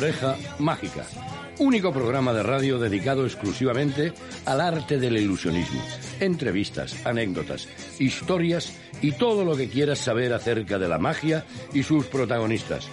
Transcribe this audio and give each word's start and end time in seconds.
Oreja 0.00 0.34
Mágica, 0.58 1.04
único 1.58 1.92
programa 1.92 2.32
de 2.32 2.42
radio 2.42 2.78
dedicado 2.78 3.26
exclusivamente 3.26 4.14
al 4.46 4.62
arte 4.62 4.98
del 4.98 5.18
ilusionismo. 5.18 5.82
Entrevistas, 6.20 7.04
anécdotas, 7.04 7.68
historias 7.98 8.72
y 9.02 9.12
todo 9.12 9.44
lo 9.44 9.54
que 9.58 9.68
quieras 9.68 9.98
saber 9.98 10.32
acerca 10.32 10.78
de 10.78 10.88
la 10.88 10.96
magia 10.96 11.44
y 11.74 11.82
sus 11.82 12.06
protagonistas. 12.06 12.88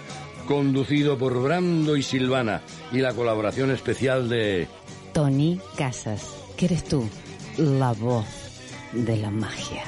Conducido 0.46 1.16
por 1.16 1.42
Brando 1.42 1.96
y 1.96 2.02
Silvana 2.02 2.60
y 2.92 2.98
la 2.98 3.14
colaboración 3.14 3.70
especial 3.70 4.28
de... 4.28 4.68
Tony 5.14 5.58
Casas, 5.78 6.28
que 6.58 6.66
eres 6.66 6.84
tú, 6.84 7.08
la 7.56 7.92
voz 7.92 8.26
de 8.92 9.16
la 9.16 9.30
magia. 9.30 9.84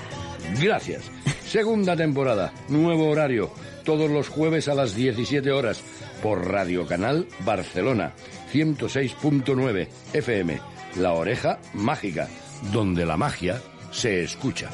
Gracias. 0.58 1.02
Segunda 1.44 1.94
temporada, 1.96 2.54
nuevo 2.70 3.10
horario, 3.10 3.50
todos 3.84 4.10
los 4.10 4.28
jueves 4.28 4.68
a 4.68 4.74
las 4.74 4.94
17 4.94 5.50
horas 5.52 5.82
por 6.22 6.50
Radio 6.50 6.86
Canal 6.86 7.26
Barcelona 7.44 8.12
106.9 8.52 9.88
FM. 10.12 10.60
La 10.96 11.12
oreja 11.12 11.58
mágica, 11.74 12.28
donde 12.72 13.06
la 13.06 13.16
magia 13.16 13.60
se 13.90 14.22
escucha. 14.22 14.70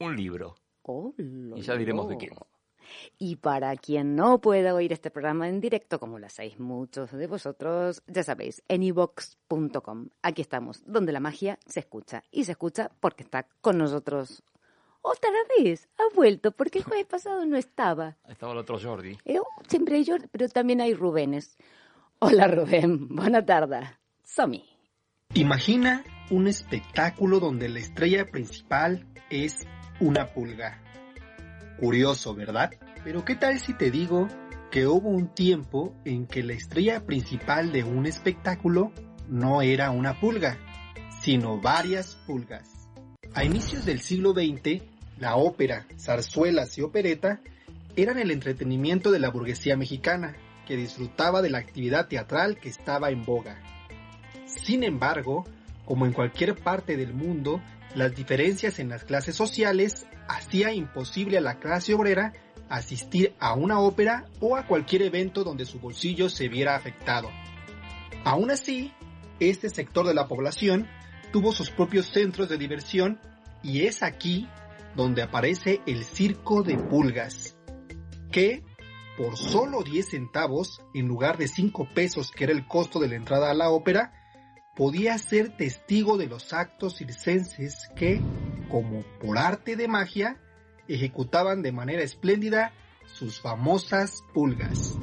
un 0.00 0.16
libro. 0.16 0.56
Oh, 0.82 1.14
y 1.16 1.60
ya 1.60 1.76
diremos 1.76 2.08
de 2.08 2.16
quién. 2.16 2.32
Y 3.18 3.36
para 3.36 3.76
quien 3.76 4.16
no 4.16 4.40
pueda 4.40 4.74
oír 4.74 4.92
este 4.92 5.10
programa 5.10 5.48
en 5.48 5.60
directo, 5.60 5.98
como 5.98 6.18
lo 6.18 6.26
hacéis 6.26 6.58
muchos 6.58 7.12
de 7.12 7.26
vosotros, 7.26 8.02
ya 8.06 8.22
sabéis, 8.22 8.62
en 8.68 8.82
ivox.com. 8.82 10.08
Aquí 10.22 10.42
estamos, 10.42 10.82
donde 10.86 11.12
la 11.12 11.20
magia 11.20 11.58
se 11.66 11.80
escucha. 11.80 12.22
Y 12.30 12.44
se 12.44 12.52
escucha 12.52 12.90
porque 13.00 13.22
está 13.22 13.46
con 13.60 13.78
nosotros. 13.78 14.42
Otra 15.02 15.30
vez, 15.58 15.88
ha 15.96 16.14
vuelto, 16.14 16.50
porque 16.52 16.78
el 16.78 16.84
jueves 16.84 17.06
pasado 17.06 17.46
no 17.46 17.56
estaba. 17.56 18.16
Estaba 18.28 18.52
el 18.52 18.58
otro 18.58 18.78
Jordi. 18.78 19.16
Eh, 19.24 19.38
siempre 19.66 19.96
hay 19.96 20.04
Jordi, 20.04 20.26
pero 20.30 20.48
también 20.48 20.80
hay 20.80 20.94
Rubénes. 20.94 21.56
Hola 22.18 22.48
Rubén, 22.48 23.08
buena 23.16 23.44
tarde. 23.44 23.80
Somi. 24.24 24.64
Imagina 25.34 26.04
un 26.30 26.48
espectáculo 26.48 27.38
donde 27.38 27.68
la 27.68 27.78
estrella 27.78 28.30
principal 28.30 29.06
es 29.30 29.66
una 30.00 30.32
pulga. 30.32 30.82
Curioso, 31.78 32.34
¿verdad? 32.34 32.72
Pero 33.04 33.24
¿qué 33.24 33.36
tal 33.36 33.60
si 33.60 33.72
te 33.72 33.90
digo 33.90 34.28
que 34.70 34.86
hubo 34.86 35.08
un 35.08 35.32
tiempo 35.32 35.94
en 36.04 36.26
que 36.26 36.42
la 36.42 36.54
estrella 36.54 37.06
principal 37.06 37.72
de 37.72 37.84
un 37.84 38.06
espectáculo 38.06 38.92
no 39.28 39.62
era 39.62 39.90
una 39.90 40.18
pulga, 40.18 40.58
sino 41.22 41.60
varias 41.60 42.16
pulgas? 42.26 42.88
A 43.34 43.44
inicios 43.44 43.84
del 43.84 44.00
siglo 44.00 44.32
XX, 44.32 44.82
la 45.18 45.36
ópera, 45.36 45.86
zarzuelas 45.96 46.76
y 46.78 46.82
opereta 46.82 47.40
eran 47.94 48.18
el 48.18 48.30
entretenimiento 48.30 49.10
de 49.10 49.20
la 49.20 49.30
burguesía 49.30 49.76
mexicana, 49.76 50.36
que 50.66 50.76
disfrutaba 50.76 51.42
de 51.42 51.50
la 51.50 51.58
actividad 51.58 52.08
teatral 52.08 52.58
que 52.58 52.68
estaba 52.68 53.10
en 53.10 53.24
boga. 53.24 53.58
Sin 54.46 54.82
embargo, 54.82 55.44
como 55.84 56.06
en 56.06 56.12
cualquier 56.12 56.54
parte 56.56 56.96
del 56.96 57.14
mundo, 57.14 57.62
las 57.94 58.14
diferencias 58.14 58.78
en 58.78 58.88
las 58.88 59.04
clases 59.04 59.34
sociales 59.34 60.06
hacía 60.28 60.72
imposible 60.72 61.38
a 61.38 61.40
la 61.40 61.58
clase 61.58 61.94
obrera 61.94 62.32
asistir 62.68 63.34
a 63.38 63.54
una 63.54 63.80
ópera 63.80 64.26
o 64.40 64.56
a 64.56 64.66
cualquier 64.66 65.02
evento 65.02 65.42
donde 65.44 65.64
su 65.64 65.80
bolsillo 65.80 66.28
se 66.28 66.48
viera 66.48 66.76
afectado. 66.76 67.30
Aún 68.24 68.50
así, 68.50 68.92
este 69.40 69.70
sector 69.70 70.06
de 70.06 70.14
la 70.14 70.28
población 70.28 70.86
tuvo 71.32 71.52
sus 71.52 71.70
propios 71.70 72.06
centros 72.06 72.48
de 72.48 72.58
diversión 72.58 73.20
y 73.62 73.86
es 73.86 74.02
aquí 74.02 74.48
donde 74.94 75.22
aparece 75.22 75.80
el 75.86 76.04
circo 76.04 76.62
de 76.62 76.76
pulgas, 76.76 77.56
que 78.32 78.64
por 79.16 79.36
solo 79.36 79.82
10 79.82 80.08
centavos, 80.08 80.80
en 80.94 81.08
lugar 81.08 81.38
de 81.38 81.48
5 81.48 81.88
pesos 81.94 82.30
que 82.30 82.44
era 82.44 82.52
el 82.52 82.66
costo 82.66 83.00
de 83.00 83.08
la 83.08 83.16
entrada 83.16 83.50
a 83.50 83.54
la 83.54 83.70
ópera, 83.70 84.12
podía 84.78 85.18
ser 85.18 85.56
testigo 85.56 86.16
de 86.16 86.28
los 86.28 86.52
actos 86.52 86.98
circenses 86.98 87.90
que, 87.96 88.20
como 88.70 89.02
por 89.20 89.36
arte 89.36 89.74
de 89.74 89.88
magia, 89.88 90.40
ejecutaban 90.86 91.62
de 91.62 91.72
manera 91.72 92.00
espléndida 92.04 92.72
sus 93.04 93.40
famosas 93.40 94.22
pulgas. 94.32 94.96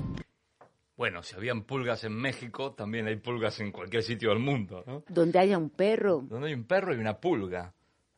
Bueno, 0.95 1.23
si 1.23 1.35
habían 1.35 1.65
pulgas 1.65 2.05
en 2.05 2.13
México, 2.13 2.71
también 2.71 3.07
hay 3.07 3.17
pulgas 3.17 3.59
en 3.59 3.73
cualquier 3.73 4.03
sitio 4.03 4.29
del 4.29 4.39
mundo, 4.39 4.81
¿no? 4.87 5.03
Donde 5.09 5.39
haya 5.39 5.57
un 5.57 5.69
perro. 5.69 6.21
Donde 6.21 6.47
hay 6.47 6.53
un 6.53 6.63
perro 6.63 6.95
y 6.95 6.97
una 6.97 7.19
pulga. 7.19 7.73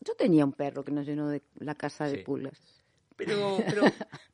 Yo 0.05 0.13
tenía 0.13 0.45
un 0.45 0.53
perro 0.53 0.83
que 0.83 0.91
nos 0.91 1.07
llenó 1.07 1.27
de 1.27 1.41
la 1.55 1.73
casa 1.73 2.05
de 2.05 2.19
pulgas. 2.19 2.76
Pero, 3.17 3.57
pero, 3.67 3.83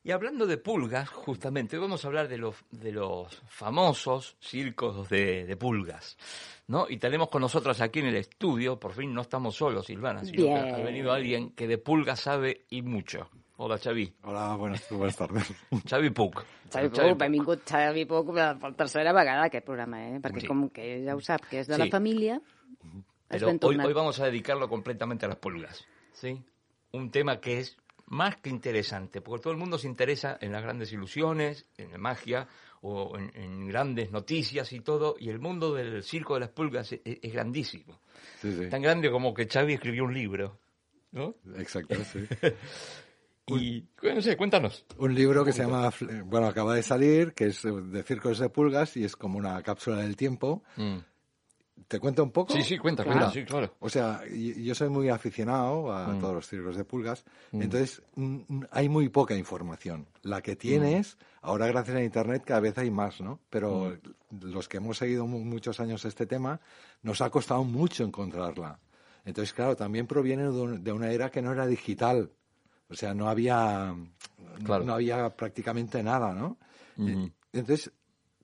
y 0.04 0.10
hablando 0.10 0.46
de 0.46 0.58
pulgas, 0.58 1.08
justamente, 1.08 1.78
vamos 1.78 2.04
a 2.04 2.08
hablar 2.08 2.28
de 2.28 2.38
los, 2.38 2.54
de 2.70 2.92
los 2.92 3.42
famosos 3.48 4.36
circos 4.40 5.08
de, 5.08 5.46
de 5.46 5.56
pulgas. 5.56 6.16
¿no? 6.68 6.86
Y 6.88 6.98
tenemos 6.98 7.28
con 7.28 7.40
nosotros 7.40 7.80
aquí 7.80 8.00
en 8.00 8.06
el 8.06 8.16
estudio, 8.16 8.78
por 8.78 8.92
fin 8.92 9.12
no 9.12 9.22
estamos 9.22 9.56
solos, 9.56 9.86
Silvana, 9.86 10.24
sino 10.24 10.44
que 10.44 10.58
ha 10.58 10.84
venido 10.84 11.12
alguien 11.12 11.50
que 11.50 11.66
de 11.66 11.78
pulga 11.78 12.14
sabe 12.14 12.66
y 12.70 12.82
mucho. 12.82 13.28
Hola, 13.56 13.78
Xavi. 13.78 14.12
Hola, 14.24 14.56
buenas, 14.56 14.84
buenas 14.90 15.16
tardes. 15.16 15.54
Xavi 15.88 16.10
Puc. 16.10 16.44
Xavi 16.72 16.88
Puc, 16.88 17.18
benvingut 17.18 17.62
Xavi 17.64 18.04
Puc 18.04 18.32
per 18.34 18.72
tercera 18.74 19.12
vegada 19.14 19.46
aquest 19.46 19.64
programa, 19.64 20.00
eh? 20.08 20.18
perquè 20.20 20.42
sí. 20.42 20.50
com 20.50 20.66
que 20.74 20.88
ja 21.06 21.14
ho 21.14 21.22
sap, 21.22 21.46
que 21.48 21.62
és 21.62 21.70
de 21.70 21.78
sí. 21.78 21.84
la 21.84 21.88
família... 21.92 22.40
Pero 23.26 23.48
hoy, 23.48 23.78
hoy 23.80 23.92
vamos 23.92 24.20
a 24.20 24.26
dedicarlo 24.26 24.68
completamente 24.68 25.24
a 25.24 25.28
las 25.28 25.38
pulgas, 25.38 25.84
¿sí? 26.12 26.44
Un 26.92 27.10
tema 27.10 27.40
que 27.40 27.58
es 27.58 27.76
más 28.06 28.36
que 28.36 28.50
interesante, 28.50 29.20
porque 29.20 29.42
todo 29.42 29.52
el 29.52 29.58
mundo 29.58 29.78
se 29.78 29.86
interesa 29.86 30.38
en 30.40 30.52
las 30.52 30.62
grandes 30.62 30.92
ilusiones, 30.92 31.66
en 31.76 31.92
la 31.92 31.98
magia, 31.98 32.48
o 32.86 33.16
en, 33.16 33.66
grandes 33.66 34.10
noticias 34.10 34.72
y 34.74 34.80
todo, 34.80 35.16
y 35.18 35.30
el 35.30 35.38
mundo 35.38 35.72
del 35.72 36.02
circo 36.02 36.34
de 36.34 36.40
las 36.40 36.50
pulgas 36.50 36.92
es, 36.92 37.32
grandísimo. 37.32 37.98
Tan 38.70 38.82
grande 38.82 39.10
como 39.10 39.32
que 39.32 39.46
Xavi 39.46 39.72
escribió 39.72 40.04
un 40.04 40.12
libro, 40.12 40.58
¿no? 41.12 41.34
Exacto, 41.56 41.96
sí. 42.04 42.26
y, 43.46 43.84
no 44.02 44.20
sé, 44.20 44.36
cuéntanos. 44.36 44.84
Un 44.98 45.14
libro 45.14 45.46
que 45.46 45.52
se 45.52 45.62
llama, 45.62 45.90
bueno, 46.26 46.46
acaba 46.46 46.74
de 46.74 46.82
salir, 46.82 47.32
que 47.32 47.46
es 47.46 47.62
de 47.62 48.02
circos 48.02 48.38
de 48.38 48.50
pulgas 48.50 48.98
y 48.98 49.04
es 49.04 49.16
como 49.16 49.38
una 49.38 49.62
cápsula 49.62 49.98
del 49.98 50.16
tiempo. 50.16 50.62
Mm. 50.76 50.98
¿Te 51.88 52.00
cuento 52.00 52.22
un 52.22 52.30
poco? 52.30 52.52
Sí, 52.52 52.62
sí, 52.62 52.78
cuenta, 52.78 53.04
cuenta, 53.04 53.30
sí, 53.30 53.44
claro. 53.44 53.74
O 53.80 53.88
sea, 53.88 54.22
yo 54.26 54.74
soy 54.74 54.88
muy 54.88 55.08
aficionado 55.08 55.92
a 55.92 56.08
mm. 56.08 56.20
todos 56.20 56.34
los 56.34 56.48
circos 56.48 56.76
de 56.76 56.84
pulgas, 56.84 57.24
mm. 57.52 57.62
entonces 57.62 58.02
mm, 58.14 58.62
hay 58.70 58.88
muy 58.88 59.08
poca 59.08 59.36
información. 59.36 60.06
La 60.22 60.40
que 60.40 60.56
tienes, 60.56 61.18
ahora 61.42 61.66
gracias 61.66 61.96
a 61.96 62.02
Internet 62.02 62.44
cada 62.46 62.60
vez 62.60 62.78
hay 62.78 62.90
más, 62.90 63.20
¿no? 63.20 63.40
Pero 63.50 63.96
los 64.40 64.68
que 64.68 64.78
hemos 64.78 64.98
seguido 64.98 65.26
muchos 65.26 65.80
años 65.80 66.04
este 66.04 66.26
tema, 66.26 66.60
nos 67.02 67.20
ha 67.20 67.30
costado 67.30 67.64
mucho 67.64 68.04
encontrarla. 68.04 68.78
Entonces, 69.24 69.52
claro, 69.52 69.74
también 69.74 70.06
proviene 70.06 70.44
de 70.44 70.92
una 70.92 71.10
era 71.10 71.30
que 71.30 71.42
no 71.42 71.52
era 71.52 71.66
digital. 71.66 72.30
O 72.88 72.94
sea, 72.94 73.14
no 73.14 73.28
había, 73.28 73.94
no 74.60 74.94
había 74.94 75.30
prácticamente 75.30 76.02
nada, 76.02 76.32
¿no? 76.32 76.58
Entonces, 77.52 77.90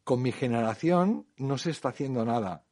con 0.04 0.22
mi 0.22 0.32
generación 0.32 1.26
no 1.36 1.58
se 1.58 1.70
está 1.70 1.90
haciendo 1.90 2.24
nada. 2.24 2.64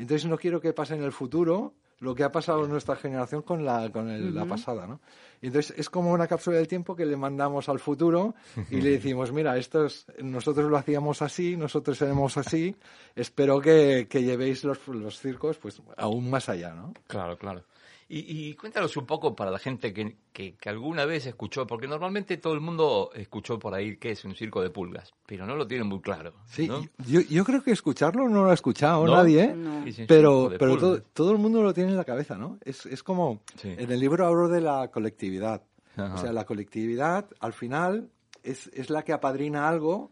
Entonces 0.00 0.28
no 0.28 0.38
quiero 0.38 0.60
que 0.60 0.72
pase 0.72 0.94
en 0.94 1.02
el 1.02 1.12
futuro 1.12 1.74
lo 1.98 2.14
que 2.14 2.24
ha 2.24 2.32
pasado 2.32 2.64
en 2.64 2.70
nuestra 2.70 2.96
generación 2.96 3.42
con 3.42 3.64
la, 3.64 3.90
con 3.90 4.34
la 4.34 4.46
pasada, 4.46 4.86
¿no? 4.86 5.00
Y 5.42 5.48
entonces 5.48 5.74
es 5.76 5.90
como 5.90 6.12
una 6.12 6.26
cápsula 6.26 6.56
del 6.56 6.66
tiempo 6.66 6.96
que 6.96 7.04
le 7.04 7.16
mandamos 7.16 7.68
al 7.68 7.78
futuro 7.78 8.34
y 8.70 8.80
le 8.80 8.92
decimos, 8.92 9.32
mira, 9.32 9.58
esto 9.58 9.86
nosotros 10.22 10.70
lo 10.70 10.78
hacíamos 10.78 11.20
así, 11.20 11.58
nosotros 11.58 11.98
seremos 11.98 12.38
así, 12.38 12.74
espero 13.14 13.60
que, 13.60 14.06
que 14.08 14.22
llevéis 14.22 14.64
los, 14.64 14.88
los 14.88 15.18
circos 15.18 15.58
pues 15.58 15.82
aún 15.98 16.30
más 16.30 16.48
allá, 16.48 16.72
¿no? 16.72 16.94
Claro, 17.06 17.36
claro. 17.36 17.64
Y, 18.12 18.54
cuéntanos 18.54 18.96
un 18.96 19.06
poco 19.06 19.36
para 19.36 19.52
la 19.52 19.60
gente 19.60 19.94
que, 19.94 20.16
que, 20.32 20.56
alguna 20.68 21.04
vez 21.04 21.26
escuchó, 21.26 21.64
porque 21.64 21.86
normalmente 21.86 22.38
todo 22.38 22.54
el 22.54 22.60
mundo 22.60 23.12
escuchó 23.14 23.56
por 23.56 23.72
ahí 23.72 23.98
que 23.98 24.10
es 24.10 24.24
un 24.24 24.34
circo 24.34 24.60
de 24.60 24.70
pulgas, 24.70 25.14
pero 25.26 25.46
no 25.46 25.54
lo 25.54 25.64
tienen 25.64 25.86
muy 25.86 26.00
claro. 26.00 26.34
Sí, 26.46 26.68
yo, 27.06 27.20
yo, 27.20 27.44
creo 27.44 27.62
que 27.62 27.70
escucharlo 27.70 28.28
no 28.28 28.42
lo 28.42 28.50
ha 28.50 28.54
escuchado 28.54 29.06
nadie, 29.06 29.44
¿eh? 29.44 30.06
pero, 30.08 30.50
pero 30.58 30.76
todo, 30.76 31.00
todo, 31.00 31.30
el 31.30 31.38
mundo 31.38 31.62
lo 31.62 31.72
tiene 31.72 31.90
en 31.90 31.96
la 31.96 32.04
cabeza, 32.04 32.36
¿no? 32.36 32.58
Es, 32.64 32.84
es 32.84 33.04
como, 33.04 33.42
en 33.62 33.92
el 33.92 34.00
libro 34.00 34.26
hablo 34.26 34.48
de 34.48 34.60
la 34.60 34.90
colectividad. 34.90 35.62
O 35.96 36.18
sea, 36.18 36.32
la 36.32 36.44
colectividad 36.44 37.28
al 37.38 37.52
final 37.52 38.10
es, 38.42 38.66
es 38.74 38.90
la 38.90 39.04
que 39.04 39.12
apadrina 39.12 39.68
algo 39.68 40.10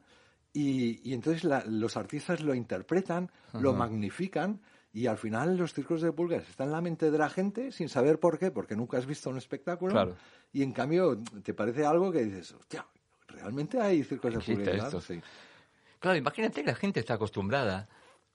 y, 0.52 1.00
y 1.02 1.14
entonces 1.14 1.42
los 1.66 1.96
artistas 1.96 2.42
lo 2.42 2.54
interpretan, 2.54 3.32
lo 3.54 3.72
magnifican 3.72 4.60
y 4.92 5.06
al 5.06 5.18
final 5.18 5.56
los 5.56 5.74
circos 5.74 6.00
de 6.00 6.12
pulgas 6.12 6.48
están 6.48 6.68
en 6.68 6.72
la 6.72 6.80
mente 6.80 7.10
de 7.10 7.18
la 7.18 7.28
gente 7.28 7.72
sin 7.72 7.88
saber 7.88 8.18
por 8.18 8.38
qué, 8.38 8.50
porque 8.50 8.74
nunca 8.74 8.98
has 8.98 9.06
visto 9.06 9.30
un 9.30 9.36
espectáculo. 9.36 10.16
Y 10.52 10.62
en 10.62 10.72
cambio 10.72 11.20
te 11.42 11.54
parece 11.54 11.84
algo 11.84 12.10
que 12.10 12.24
dices, 12.24 12.52
hostia, 12.52 12.86
realmente 13.26 13.80
hay 13.80 14.02
circos 14.02 14.34
de 14.34 14.40
pulgas. 14.40 14.96
Claro, 15.98 16.16
imagínate 16.16 16.62
que 16.62 16.70
la 16.70 16.76
gente 16.76 17.00
está 17.00 17.14
acostumbrada. 17.14 17.88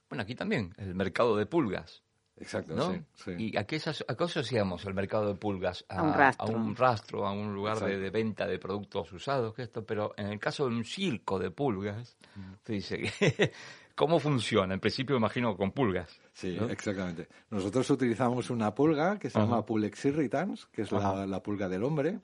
Bueno, 0.08 0.22
aquí 0.22 0.34
también, 0.34 0.74
el 0.76 0.94
mercado 0.94 1.36
de 1.36 1.46
pulgas. 1.46 2.02
Exacto, 2.36 2.74
sí, 3.14 3.30
¿Y 3.38 3.56
a 3.56 3.64
qué, 3.64 3.76
asociamos 3.76 4.84
el 4.86 4.94
mercado 4.94 5.28
de 5.28 5.34
pulgas? 5.36 5.84
A, 5.88 6.02
un 6.02 6.12
rastro. 6.12 6.46
A 6.46 6.50
un 6.50 6.76
rastro, 6.76 7.26
a 7.26 7.32
un 7.32 7.54
lugar 7.54 7.78
de, 7.78 8.10
venta 8.10 8.46
de 8.46 8.58
productos 8.58 9.12
usados, 9.12 9.54
que 9.54 9.62
esto, 9.62 9.84
pero 9.84 10.14
en 10.16 10.26
el 10.26 10.40
caso 10.40 10.68
de 10.68 10.74
un 10.74 10.84
circo 10.84 11.38
de 11.38 11.52
pulgas, 11.52 12.16
te 12.64 12.72
dice 12.72 12.98
que 12.98 13.52
¿Cómo 13.94 14.18
funciona? 14.18 14.74
En 14.74 14.80
principio 14.80 15.16
imagino 15.16 15.56
con 15.56 15.70
pulgas. 15.70 16.20
Sí, 16.32 16.58
exactamente. 16.68 17.28
Nosotros 17.50 17.88
utilizamos 17.90 18.50
una 18.50 18.74
pulga 18.74 19.18
que 19.18 19.30
se 19.30 19.38
llama 19.38 19.64
Pulex 19.64 20.04
irritans, 20.06 20.66
que 20.66 20.82
es 20.82 20.90
la, 20.90 21.40
pulga 21.42 21.68
del 21.68 21.84
hombre. 21.84 22.18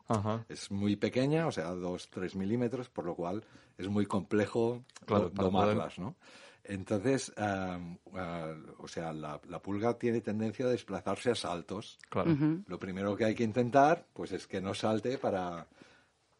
Es 0.48 0.70
muy 0.70 0.96
pequeña, 0.96 1.46
o 1.46 1.52
sea, 1.52 1.72
2-3 1.72 2.34
milímetros, 2.34 2.88
por 2.88 3.04
lo 3.04 3.14
cual 3.14 3.44
es 3.78 3.88
muy 3.88 4.06
complejo 4.06 4.84
domarlas, 5.32 5.98
¿no? 5.98 6.16
Entonces, 6.64 7.32
o 7.36 8.88
sea, 8.88 9.12
la, 9.12 9.38
pulga 9.62 9.96
tiene 9.96 10.20
tendencia 10.20 10.66
a 10.66 10.70
desplazarse 10.70 11.30
a 11.30 11.34
saltos. 11.36 11.98
Claro. 12.08 12.36
Lo 12.66 12.78
primero 12.78 13.16
que 13.16 13.26
hay 13.26 13.34
que 13.34 13.44
intentar, 13.44 14.06
pues, 14.12 14.32
es 14.32 14.48
que 14.48 14.60
no 14.60 14.74
salte 14.74 15.18
para 15.18 15.68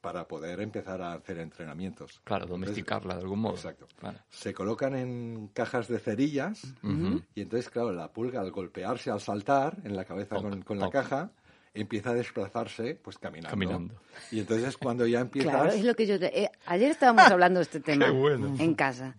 para 0.01 0.27
poder 0.27 0.61
empezar 0.61 1.03
a 1.03 1.13
hacer 1.13 1.39
entrenamientos. 1.39 2.21
Claro, 2.25 2.47
domesticarla 2.47 3.15
de 3.15 3.21
algún 3.23 3.41
modo. 3.41 3.55
Exacto. 3.55 3.87
Se 4.31 4.55
colocan 4.55 4.95
en 4.97 5.49
cajas 5.49 5.89
de 5.89 5.99
cerillas 5.99 6.63
y 7.35 7.43
entonces, 7.43 7.71
claro, 7.71 7.93
la 7.93 8.13
pulga 8.13 8.41
al 8.41 8.51
golpearse, 8.51 9.11
al 9.11 9.21
saltar 9.21 9.77
en 9.85 9.97
la 9.97 10.05
cabeza 10.05 10.37
con, 10.37 10.79
la 10.79 10.91
caja, 10.91 11.31
empieza 11.75 12.11
a 12.11 12.15
desplazarse 12.15 12.95
pues 12.95 13.19
caminando. 13.19 13.51
Caminando. 13.51 13.95
Y 14.31 14.41
entonces 14.41 14.77
cuando 14.77 15.07
ya 15.07 15.21
empiezas... 15.21 15.53
Claro, 15.53 15.71
es 15.71 15.85
lo 15.85 15.95
que 15.95 16.07
yo... 16.07 16.15
Eh, 16.15 16.51
ayer 16.67 16.91
estábamos 16.91 17.31
hablando 17.31 17.61
de 17.61 17.65
este 17.65 17.81
tema 17.81 18.07
en 18.07 18.75
casa. 18.75 19.17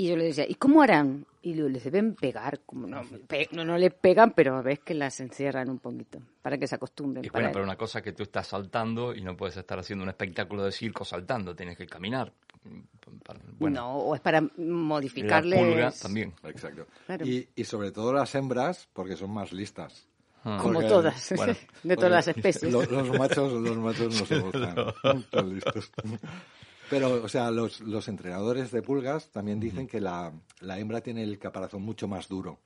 Y 0.00 0.08
yo 0.08 0.16
le 0.16 0.24
decía, 0.24 0.46
¿y 0.48 0.54
cómo 0.54 0.80
harán? 0.80 1.26
Y 1.42 1.52
le 1.52 1.78
deben 1.78 2.14
pegar, 2.14 2.60
como 2.64 2.86
no, 2.86 3.02
no, 3.52 3.64
no 3.66 3.76
le 3.76 3.90
pegan, 3.90 4.30
pero 4.30 4.62
ves 4.62 4.78
que 4.78 4.94
las 4.94 5.20
encierran 5.20 5.68
un 5.68 5.78
poquito, 5.78 6.22
para 6.40 6.56
que 6.56 6.66
se 6.66 6.76
acostumbren. 6.76 7.22
Y 7.22 7.28
bueno, 7.28 7.50
pero 7.52 7.62
una 7.62 7.76
cosa 7.76 8.00
que 8.00 8.12
tú 8.12 8.22
estás 8.22 8.46
saltando 8.46 9.14
y 9.14 9.20
no 9.20 9.36
puedes 9.36 9.58
estar 9.58 9.78
haciendo 9.78 10.02
un 10.04 10.08
espectáculo 10.08 10.64
de 10.64 10.72
circo 10.72 11.04
saltando, 11.04 11.54
tienes 11.54 11.76
que 11.76 11.86
caminar. 11.86 12.32
Bueno, 13.58 13.82
no, 13.82 13.96
o 13.98 14.14
es 14.14 14.22
para 14.22 14.40
modificarle. 14.56 15.90
también. 16.00 16.32
Exacto. 16.44 16.86
Y, 17.22 17.46
y 17.54 17.64
sobre 17.64 17.92
todo 17.92 18.10
las 18.14 18.34
hembras, 18.34 18.88
porque 18.94 19.16
son 19.16 19.34
más 19.34 19.52
listas. 19.52 20.08
Ah. 20.44 20.58
Como 20.62 20.80
todas, 20.80 21.28
de 21.82 21.96
todas 21.96 22.10
las 22.10 22.28
especies. 22.28 22.72
Los, 22.72 22.90
machos, 23.18 23.52
los 23.52 23.76
machos 23.76 24.18
no 24.18 24.24
se 24.24 24.38
gustan. 24.40 25.54
listos. 25.54 25.90
Pero, 26.90 27.22
o 27.22 27.28
sea, 27.28 27.50
los, 27.52 27.80
los 27.80 28.08
entrenadores 28.08 28.72
de 28.72 28.82
pulgas 28.82 29.30
también 29.30 29.60
dicen 29.60 29.86
que 29.86 30.00
la, 30.00 30.32
la, 30.60 30.78
hembra 30.78 31.00
tiene 31.00 31.22
el 31.22 31.38
caparazón 31.38 31.82
mucho 31.82 32.08
más 32.08 32.28
duro. 32.28 32.58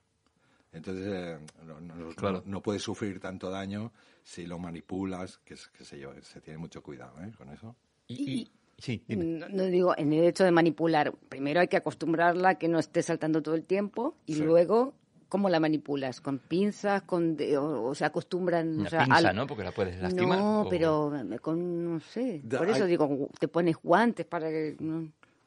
Entonces, 0.73 1.05
eh, 1.07 1.37
no, 1.63 2.41
no, 2.43 2.61
puede 2.61 2.79
sufrir 2.79 3.19
tanto 3.19 3.49
daño 3.49 3.93
si 4.23 4.45
lo 4.47 4.57
manipulas, 4.57 5.37
que, 5.45 5.55
qué 5.77 5.85
sé 5.85 5.99
yo, 5.99 6.11
se 6.21 6.41
tiene 6.41 6.57
mucho 6.57 6.81
cuidado 6.81 7.23
¿eh? 7.23 7.31
con 7.37 7.49
eso. 7.49 7.75
Y, 8.07 8.49
sí, 8.77 9.03
no, 9.07 9.63
digo, 9.65 9.93
en 9.95 10.11
el 10.11 10.25
hecho 10.25 10.43
de 10.43 10.51
manipular, 10.51 11.13
primero 11.29 11.61
hay 11.61 11.67
que 11.67 11.77
acostumbrarla 11.77 12.49
a 12.49 12.55
que 12.55 12.67
no 12.67 12.79
esté 12.79 13.03
saltando 13.03 13.41
todo 13.41 13.55
el 13.55 13.63
tiempo 13.63 14.17
y 14.25 14.35
luego 14.35 14.95
¿Cómo 15.35 15.49
la 15.49 15.59
manipulas? 15.59 16.21
¿Con 16.21 16.39
pinzas? 16.39 17.01
Con 17.01 17.37
o, 17.59 17.93
se 17.93 18.05
acostumbran? 18.05 18.79
Una 18.79 18.87
o 18.87 18.89
sea, 18.89 19.03
pinza, 19.03 19.33
¿no? 19.33 19.45
Porque 19.45 19.65
la 19.65 19.73
puedes 19.73 20.01
lastimar. 20.01 20.39
No, 20.39 20.65
pero 20.69 21.11
con, 21.41 21.93
no 21.95 21.99
sé. 21.99 22.41
Por 22.57 22.69
eso 22.69 22.85
digo, 22.85 23.27
te 23.37 23.49
pones 23.49 23.75
guantes 23.83 24.25
para 24.25 24.47
que... 24.47 24.77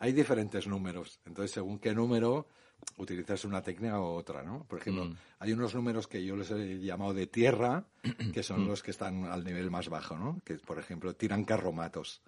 Hay 0.00 0.12
diferentes 0.12 0.66
números. 0.66 1.20
Entonces, 1.24 1.52
según 1.52 1.78
qué 1.78 1.94
número 1.94 2.48
utilizas 2.98 3.46
una 3.46 3.62
técnica 3.62 3.98
u 3.98 4.04
otra, 4.04 4.42
¿no? 4.42 4.64
Por 4.64 4.78
ejemplo, 4.80 5.06
mm. 5.06 5.16
hay 5.38 5.54
unos 5.54 5.74
números 5.74 6.06
que 6.06 6.22
yo 6.22 6.36
les 6.36 6.50
he 6.50 6.80
llamado 6.80 7.14
de 7.14 7.26
tierra, 7.26 7.86
que 8.34 8.42
son 8.42 8.68
los 8.68 8.82
que 8.82 8.90
están 8.90 9.24
al 9.24 9.42
nivel 9.42 9.70
más 9.70 9.88
bajo, 9.88 10.18
¿no? 10.18 10.42
Que, 10.44 10.56
por 10.56 10.78
ejemplo, 10.78 11.14
tiran 11.14 11.44
carromatos. 11.44 12.20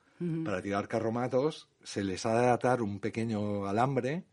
Para 0.44 0.62
tirar 0.62 0.88
carromatos 0.88 1.68
se 1.82 2.04
les 2.04 2.24
ha 2.24 2.40
de 2.40 2.48
atar 2.48 2.80
un 2.80 3.00
pequeño 3.00 3.66
alambre 3.66 4.24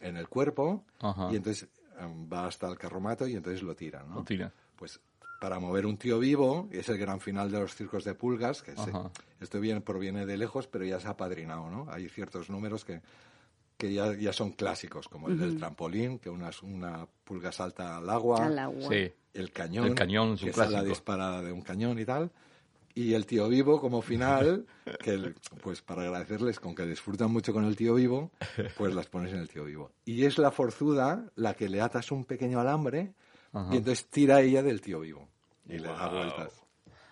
en 0.00 0.16
el 0.16 0.28
cuerpo 0.28 0.84
y 1.30 1.36
entonces 1.36 1.68
va 2.06 2.46
hasta 2.46 2.68
el 2.68 2.78
carromato 2.78 3.26
y 3.26 3.34
entonces 3.34 3.62
lo 3.62 3.74
tira, 3.74 4.04
¿no? 4.04 4.16
Lo 4.16 4.24
tira. 4.24 4.52
Pues 4.76 5.00
para 5.40 5.58
mover 5.58 5.86
un 5.86 5.96
tío 5.96 6.20
vivo, 6.20 6.68
es 6.70 6.88
el 6.88 6.98
gran 6.98 7.20
final 7.20 7.50
de 7.50 7.58
los 7.58 7.74
circos 7.74 8.04
de 8.04 8.14
pulgas, 8.14 8.62
que 8.62 8.74
esto 9.40 9.60
viene, 9.60 9.80
proviene 9.80 10.24
de 10.24 10.36
lejos, 10.36 10.68
pero 10.68 10.84
ya 10.84 11.00
se 11.00 11.08
ha 11.08 11.16
padrinado, 11.16 11.68
¿no? 11.68 11.88
Hay 11.90 12.08
ciertos 12.08 12.48
números 12.48 12.84
que, 12.84 13.00
que 13.76 13.92
ya, 13.92 14.14
ya 14.14 14.32
son 14.32 14.52
clásicos, 14.52 15.08
como 15.08 15.28
el 15.28 15.38
del 15.40 15.58
trampolín, 15.58 16.20
que 16.20 16.30
una, 16.30 16.50
una 16.62 17.08
pulga 17.24 17.50
salta 17.50 17.96
al 17.96 18.08
agua, 18.08 18.46
al 18.46 18.56
agua. 18.56 18.88
Sí. 18.88 19.12
el 19.34 19.50
cañón, 19.50 19.86
el 19.86 19.94
cañón 19.96 20.36
que 20.38 20.50
es 20.50 20.56
la 20.56 20.84
disparada 20.84 21.42
de 21.42 21.50
un 21.50 21.62
cañón 21.62 21.98
y 21.98 22.04
tal, 22.04 22.30
y 22.94 23.14
el 23.14 23.26
tío 23.26 23.48
vivo 23.48 23.80
como 23.80 24.02
final, 24.02 24.66
que 25.02 25.34
pues 25.62 25.80
para 25.82 26.02
agradecerles 26.02 26.60
con 26.60 26.74
que 26.74 26.86
disfrutan 26.86 27.30
mucho 27.30 27.52
con 27.52 27.64
el 27.64 27.76
tío 27.76 27.94
vivo, 27.94 28.30
pues 28.76 28.94
las 28.94 29.06
pones 29.06 29.32
en 29.32 29.40
el 29.40 29.48
tío 29.48 29.64
vivo. 29.64 29.92
Y 30.04 30.24
es 30.24 30.38
la 30.38 30.50
forzuda 30.50 31.30
la 31.36 31.54
que 31.54 31.68
le 31.68 31.80
atas 31.80 32.10
un 32.12 32.24
pequeño 32.24 32.60
alambre 32.60 33.14
y 33.70 33.76
entonces 33.76 34.06
tira 34.06 34.40
ella 34.40 34.62
del 34.62 34.80
tío 34.80 35.00
vivo 35.00 35.28
y 35.68 35.78
le 35.78 35.88
da 35.88 36.08
vueltas. 36.08 36.62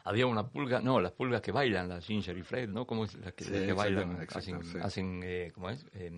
Había 0.05 0.27
una 0.27 0.49
pulga, 0.49 0.81
no, 0.81 0.99
las 1.01 1.13
pulgas 1.13 1.43
que 1.43 1.53
bailan, 1.53 1.89
las 1.89 2.07
Ginger 2.07 2.37
y 2.37 2.43
Fred, 2.43 2.69
¿no? 2.69 2.87
Como 2.87 3.05
las 3.05 3.35
que, 3.35 3.73
bailan, 3.73 4.27
hacen, 4.83 5.21
eh, 5.23 5.53
¿cómo 5.55 5.71
es? 5.71 5.85
Eh, 5.93 6.11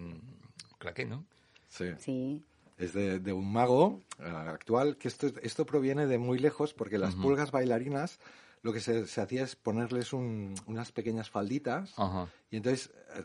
claqué, 0.78 1.04
¿no? 1.04 1.25
Sí. 1.69 1.87
sí. 1.99 2.45
Es 2.78 2.95
de, 2.95 3.19
de 3.19 3.33
un 3.33 3.52
mago 3.52 4.00
eh, 4.19 4.25
actual, 4.25 4.97
que 4.97 5.09
esto, 5.09 5.28
esto 5.42 5.66
proviene 5.66 6.07
de 6.07 6.19
muy 6.19 6.38
lejos 6.38 6.75
porque 6.75 6.97
las 6.97 7.14
pulgas 7.14 7.50
bailarinas 7.50 8.19
lo 8.62 8.73
que 8.73 8.81
se, 8.81 9.21
hacía 9.21 9.42
es 9.42 9.57
ponerles 9.57 10.12
unas 10.12 10.92
pequeñas 10.92 11.28
falditas 11.28 11.95
y 12.50 12.57
entonces 12.57 12.90
eh, 13.14 13.25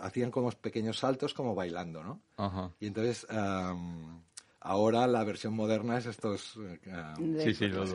hacían 0.00 0.30
como 0.30 0.50
pequeños 0.50 0.98
saltos 0.98 1.32
como 1.32 1.54
bailando, 1.54 2.02
¿no? 2.02 2.72
Y 2.80 2.86
entonces 2.86 3.26
ahora 4.60 5.06
la 5.06 5.24
versión 5.24 5.54
moderna 5.54 5.98
es 5.98 6.06
estos... 6.06 6.58
Eh, 6.86 7.40
sí, 7.44 7.54
sí, 7.54 7.68
los, 7.68 7.94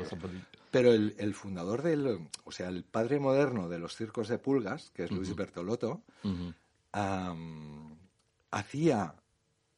Pero 0.72 0.94
el, 0.94 1.34
fundador 1.34 1.82
del... 1.82 2.30
O 2.46 2.52
sea, 2.52 2.70
el 2.70 2.84
padre 2.84 3.20
moderno 3.20 3.68
de 3.68 3.80
los 3.80 3.96
circos 3.96 4.30
de 4.30 4.40
pulgas, 4.40 4.92
que 4.92 5.04
es 5.04 5.12
Luis 5.12 5.36
Bertolotto, 5.36 6.02
hacía 8.52 9.16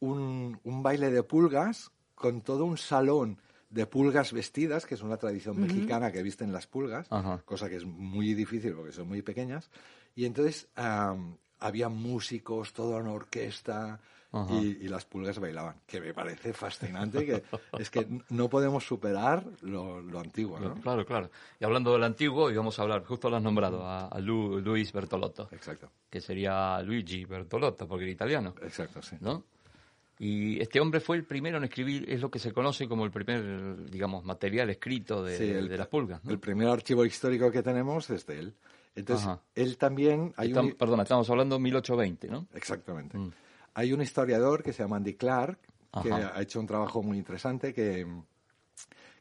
un, 0.02 0.60
un 0.64 0.84
baile 0.84 1.10
de 1.10 1.24
pulgas 1.24 1.92
con 2.14 2.42
todo 2.42 2.66
un 2.66 2.78
salón 2.78 3.40
de 3.76 3.86
pulgas 3.88 4.32
vestidas, 4.32 4.86
que 4.86 4.96
es 4.96 5.02
una 5.02 5.18
tradición 5.18 5.60
mexicana 5.60 6.10
que 6.10 6.24
visten 6.24 6.54
las 6.54 6.66
pulgas, 6.66 7.10
cosa 7.44 7.68
que 7.68 7.76
es 7.76 7.84
muy 7.84 8.34
difícil 8.34 8.74
porque 8.74 8.94
son 8.94 9.10
muy 9.10 9.22
pequeñas. 9.22 9.70
Y 10.16 10.24
entonces 10.24 10.70
había 11.60 11.90
músicos, 11.90 12.72
toda 12.72 13.02
una 13.02 13.12
orquesta, 13.12 14.00
y, 14.50 14.88
las 14.88 15.04
pulgas 15.06 15.40
bailaban, 15.40 15.76
que 15.86 16.00
me 16.00 16.14
parece 16.14 16.54
fascinante, 16.54 17.26
que 17.26 17.44
es 17.80 17.90
que 17.90 18.08
no 18.30 18.50
podemos 18.50 18.86
superar 18.86 19.46
lo, 19.62 19.98
antiguo. 20.20 20.58
¿no? 20.58 20.76
Claro, 20.76 21.06
claro. 21.06 21.30
Y 21.60 21.66
hablando 21.66 21.92
del 21.92 22.04
antiguo, 22.04 22.50
íbamos 22.50 22.80
a 22.80 22.84
hablar, 22.84 23.04
justo 23.04 23.30
lo 23.30 23.36
has 23.36 23.44
nombrado, 23.44 23.86
a, 23.86 24.10
Luis 24.20 24.94
Bertolotto. 24.94 25.50
Exacto. 25.52 25.90
Que 26.10 26.22
sería 26.22 26.82
Luigi 26.82 27.26
Bertolotto, 27.26 27.88
porque 27.90 28.06
era 28.06 28.12
italiano. 28.14 28.56
Exacto, 28.62 29.02
sí. 29.02 29.18
¿No? 29.20 29.44
Y 30.18 30.62
este 30.62 30.80
hombre 30.80 31.02
fue 31.02 31.18
el 31.18 31.26
primero 31.26 31.58
en 31.58 31.66
escribir, 31.66 32.10
es 32.10 32.22
lo 32.22 32.32
que 32.32 32.40
se 32.40 32.54
conoce 32.54 32.88
como 32.88 33.04
el 33.04 33.12
primer, 33.12 33.90
digamos, 33.90 34.24
material 34.24 34.70
escrito 34.70 35.24
de, 35.24 35.62
las 35.78 35.88
pulgas. 35.88 36.22
El 36.26 36.40
primer 36.40 36.70
archivo 36.70 37.06
histórico 37.06 37.52
que 37.52 37.62
tenemos 37.62 38.10
es 38.10 38.26
de 38.26 38.40
él. 38.40 38.54
Entonces, 38.96 39.30
él 39.56 39.78
también... 39.78 40.34
Hay 40.38 40.54
un... 40.54 40.72
Perdona, 40.72 41.04
estamos 41.04 41.30
hablando 41.30 41.56
de 41.56 41.62
1820, 41.64 42.30
¿no? 42.30 42.48
Exactamente. 42.54 43.18
Mm. 43.18 43.32
Hay 43.74 43.92
un 43.92 44.02
historiador 44.02 44.64
que 44.64 44.72
se 44.72 44.84
llama 44.84 44.96
Andy 44.96 45.16
Clark, 45.16 45.60
que 46.02 46.12
ha 46.12 46.42
hecho 46.42 46.62
un 46.62 46.68
trabajo 46.68 47.04
muy 47.04 47.18
interesante, 47.18 47.74
que, 47.74 48.08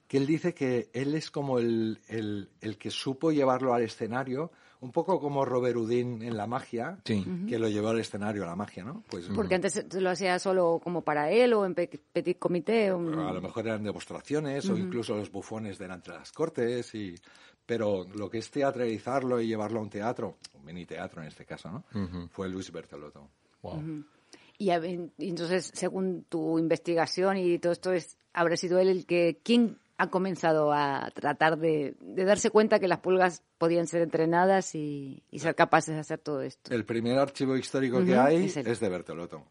que 0.07 0.17
él 0.17 0.27
dice 0.27 0.55
que 0.55 0.91
él 0.93 1.15
es 1.15 1.31
como 1.31 1.59
el, 1.59 1.99
el, 2.09 2.51
el 2.61 2.79
que 2.79 2.91
supo 2.91 3.33
llevarlo 3.33 3.75
al 3.75 3.83
escenario 3.83 4.53
un 4.85 4.93
poco 4.93 5.19
como 5.19 5.47
Robert 5.47 5.77
Houdin 5.77 6.23
en 6.23 6.37
la 6.37 6.47
magia, 6.47 6.99
que 7.05 7.59
lo 7.59 7.69
llevó 7.69 7.89
al 7.89 8.01
escenario 8.01 8.45
a 8.45 8.47
la 8.47 8.55
magia, 8.55 8.85
¿no? 8.85 9.03
Pues, 9.09 9.31
Porque 9.35 9.55
antes 9.55 9.95
lo 9.95 10.11
hacía 10.11 10.39
solo 10.39 10.79
como 10.85 11.01
para 11.01 11.31
él 11.31 11.55
o 11.55 11.65
en 11.65 11.75
petit 11.75 12.39
comité. 12.39 12.89
A 12.89 12.93
lo 12.93 13.41
mejor 13.41 13.67
eran 13.67 13.83
demostraciones 13.83 14.69
o 14.69 14.77
incluso 14.77 15.17
los 15.17 15.33
bufones 15.33 15.79
delante 15.79 16.13
de 16.13 16.19
las 16.19 16.33
cortes 16.33 16.95
y 16.95 17.15
pero 17.67 18.07
lo 18.15 18.29
que 18.29 18.39
es 18.39 18.51
teatralizarlo 18.51 19.41
y 19.41 19.47
llevarlo 19.47 19.81
a 19.81 19.83
un 19.83 19.89
teatro, 19.89 20.37
un 20.55 20.67
mini 20.67 20.85
teatro 20.85 21.23
en 21.23 21.29
este 21.29 21.47
caso, 21.47 21.71
¿no? 21.71 22.29
Fue 22.29 22.49
Luis 22.51 22.71
Bertolotto. 22.71 23.31
Y 24.59 24.71
entonces, 24.71 25.71
según 25.73 26.27
tu 26.29 26.59
investigación 26.59 27.39
y 27.39 27.59
todo 27.59 27.73
esto, 27.73 27.93
es 27.93 28.19
habrá 28.35 28.57
sido 28.59 28.79
él 28.79 28.89
el 28.89 29.07
que 29.07 29.41
quién 29.43 29.79
ha 30.05 30.11
comenzado 30.11 30.73
a 30.73 31.11
tratar 31.15 31.59
de, 31.59 31.97
darse 32.01 32.51
cuenta 32.51 32.79
que 32.79 32.89
las 32.89 33.01
pulgas 33.01 33.43
podían 33.59 33.87
ser 33.87 34.03
entrenadas 34.03 34.75
y, 34.75 35.23
ser 35.37 35.55
capaces 35.55 35.95
de 35.95 36.01
hacer 36.01 36.19
todo 36.19 36.43
esto. 36.43 36.73
El 36.73 36.85
primer 36.85 37.19
archivo 37.19 37.57
histórico 37.57 38.05
que 38.05 38.17
hay 38.17 38.47
es, 38.47 38.81
de 38.81 38.89
Bertolotto. 38.89 39.45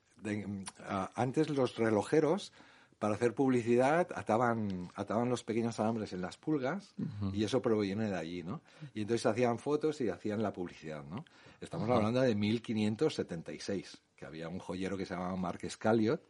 antes 1.15 1.49
los 1.49 1.75
relojeros, 1.75 2.51
para 2.99 3.15
hacer 3.15 3.33
publicidad, 3.33 4.07
ataban, 4.15 4.89
ataban 4.95 5.27
los 5.27 5.43
pequeños 5.43 5.77
alambres 5.79 6.13
en 6.13 6.21
las 6.21 6.37
pulgas 6.37 6.95
y 7.33 7.43
eso 7.43 7.61
proviene 7.61 8.09
de 8.09 8.15
allí, 8.15 8.43
¿no? 8.43 8.61
Y 8.93 9.01
entonces 9.01 9.25
hacían 9.25 9.59
fotos 9.59 9.99
y 9.99 10.07
hacían 10.07 10.41
la 10.41 10.53
publicidad, 10.53 11.03
¿no? 11.03 11.25
Estamos 11.59 11.89
hablando 11.89 12.21
de 12.21 12.33
1576, 12.33 14.01
que 14.15 14.25
había 14.25 14.47
un 14.47 14.59
joyero 14.59 14.97
que 14.97 15.05
se 15.05 15.15
llamaba 15.15 15.35
Mark 15.35 15.59
Scaliot 15.69 16.21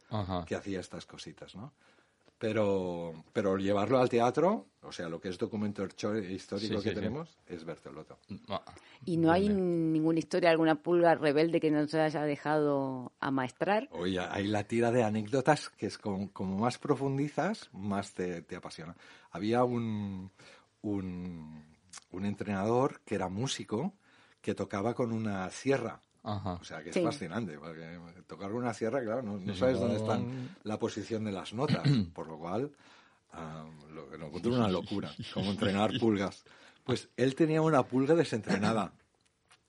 que 0.46 0.56
hacía 0.56 0.80
estas 0.80 1.06
cositas, 1.06 1.54
¿no? 1.54 1.72
Pero, 2.38 3.24
pero 3.32 3.56
llevarlo 3.56 3.98
al 3.98 4.08
teatro, 4.08 4.66
o 4.82 4.92
sea, 4.92 5.08
lo 5.08 5.20
que 5.20 5.28
es 5.28 5.38
documento 5.38 5.84
histórico 5.84 6.82
que 6.82 6.92
tenemos, 6.92 7.38
es 7.46 7.64
Bertolotto. 7.64 8.18
¿Y 9.04 9.16
no 9.16 9.30
hay 9.30 9.48
ninguna 9.48 10.18
historia, 10.18 10.50
alguna 10.50 10.74
pulga 10.74 11.14
rebelde 11.14 11.60
que 11.60 11.70
no 11.70 11.86
se 11.86 12.00
haya 12.00 12.22
dejado 12.22 13.12
amaestrar? 13.20 13.88
Oye, 13.92 14.18
hay 14.18 14.46
la 14.46 14.64
tira 14.64 14.90
de 14.90 15.04
anécdotas 15.04 15.70
que 15.70 15.86
es 15.86 15.96
como, 15.96 16.28
más 16.58 16.78
profundizas, 16.78 17.70
más 17.72 18.12
te, 18.12 18.42
te 18.42 18.56
apasiona. 18.56 18.96
Había 19.30 19.64
un, 19.64 20.30
un, 20.82 21.64
un 22.10 22.24
entrenador 22.24 23.00
que 23.04 23.14
era 23.14 23.28
músico 23.28 23.94
que 24.40 24.54
tocaba 24.54 24.94
con 24.94 25.12
una 25.12 25.48
sierra 25.50 26.00
o 26.24 26.64
sea 26.64 26.82
que 26.82 26.90
es 26.90 27.02
fascinante, 27.02 27.58
porque 27.58 27.98
tocar 28.26 28.52
una 28.52 28.72
sierra, 28.72 29.02
claro, 29.02 29.22
no, 29.22 29.54
sabes 29.54 29.78
dónde 29.78 29.96
está 29.96 30.18
la 30.62 30.78
posición 30.78 31.24
de 31.24 31.32
las 31.32 31.52
notas, 31.52 31.82
por 32.14 32.26
lo 32.26 32.38
cual 32.38 32.72
lo, 33.92 34.16
lo 34.16 34.26
encuentro 34.26 34.54
una 34.54 34.68
locura, 34.68 35.12
como 35.34 35.50
entrenar 35.50 35.92
pulgas. 35.98 36.44
Pues 36.82 37.08
él 37.16 37.34
tenía 37.34 37.62
una 37.62 37.82
pulga 37.82 38.14
desentrenada 38.14 38.92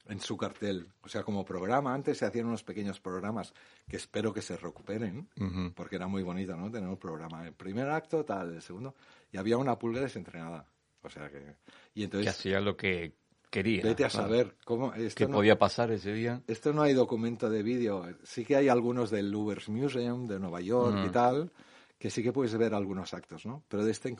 en 0.08 0.20
su 0.20 0.38
cartel. 0.38 0.88
O 1.02 1.10
sea, 1.10 1.24
como 1.24 1.46
programa, 1.46 1.94
antes 1.94 2.18
se 2.18 2.26
hacían 2.26 2.46
unos 2.46 2.64
pequeños 2.64 3.00
programas 3.00 3.54
que 3.88 3.98
espero 3.98 4.34
que 4.34 4.42
se 4.42 4.58
recuperen, 4.58 5.28
porque 5.76 5.96
era 5.96 6.08
muy 6.08 6.24
bonito, 6.24 6.56
¿no? 6.56 6.72
Tener 6.72 6.88
un 6.88 6.98
programa. 6.98 7.46
El 7.46 7.54
primer 7.54 7.90
acto, 7.90 8.24
tal, 8.24 8.54
el 8.54 8.62
segundo, 8.62 8.96
y 9.32 9.38
había 9.38 9.58
una 9.58 9.78
pulga 9.78 10.02
desentrenada. 10.02 10.66
O 11.02 11.10
sea 11.10 11.30
que... 11.30 11.56
Y 11.94 12.04
entonces... 12.04 12.26
Que 12.26 12.38
hacía 12.38 12.60
lo 12.60 12.76
que 12.76 13.14
quería. 13.56 13.84
Vete 13.84 14.06
a 14.06 14.10
saber 14.10 14.56
cómo. 14.66 14.92
¿Qué 15.16 15.28
podía 15.28 15.58
pasar 15.58 15.92
ese 15.92 16.14
día? 16.14 16.42
Esto 16.48 16.74
no 16.74 16.82
hay 16.82 16.94
documento 16.94 17.50
de 17.50 17.64
vídeo. 17.64 18.06
Sí 18.24 18.44
que 18.46 18.56
hay 18.56 18.68
algunos 18.68 19.10
del 19.10 19.32
Louvre's 19.32 19.70
Museum 19.70 20.28
de 20.28 20.40
Nueva 20.40 20.62
York 20.62 20.98
y 21.06 21.10
mm. 21.10 21.12
tal, 21.12 21.52
que 21.98 22.10
sí 22.10 22.22
que 22.22 22.34
puedes 22.34 22.56
ver 22.58 22.74
algunos 22.74 23.14
actos, 23.14 23.46
¿no? 23.46 23.64
Pero 23.68 23.86
de 23.86 23.92
este 23.92 24.10
en, 24.10 24.18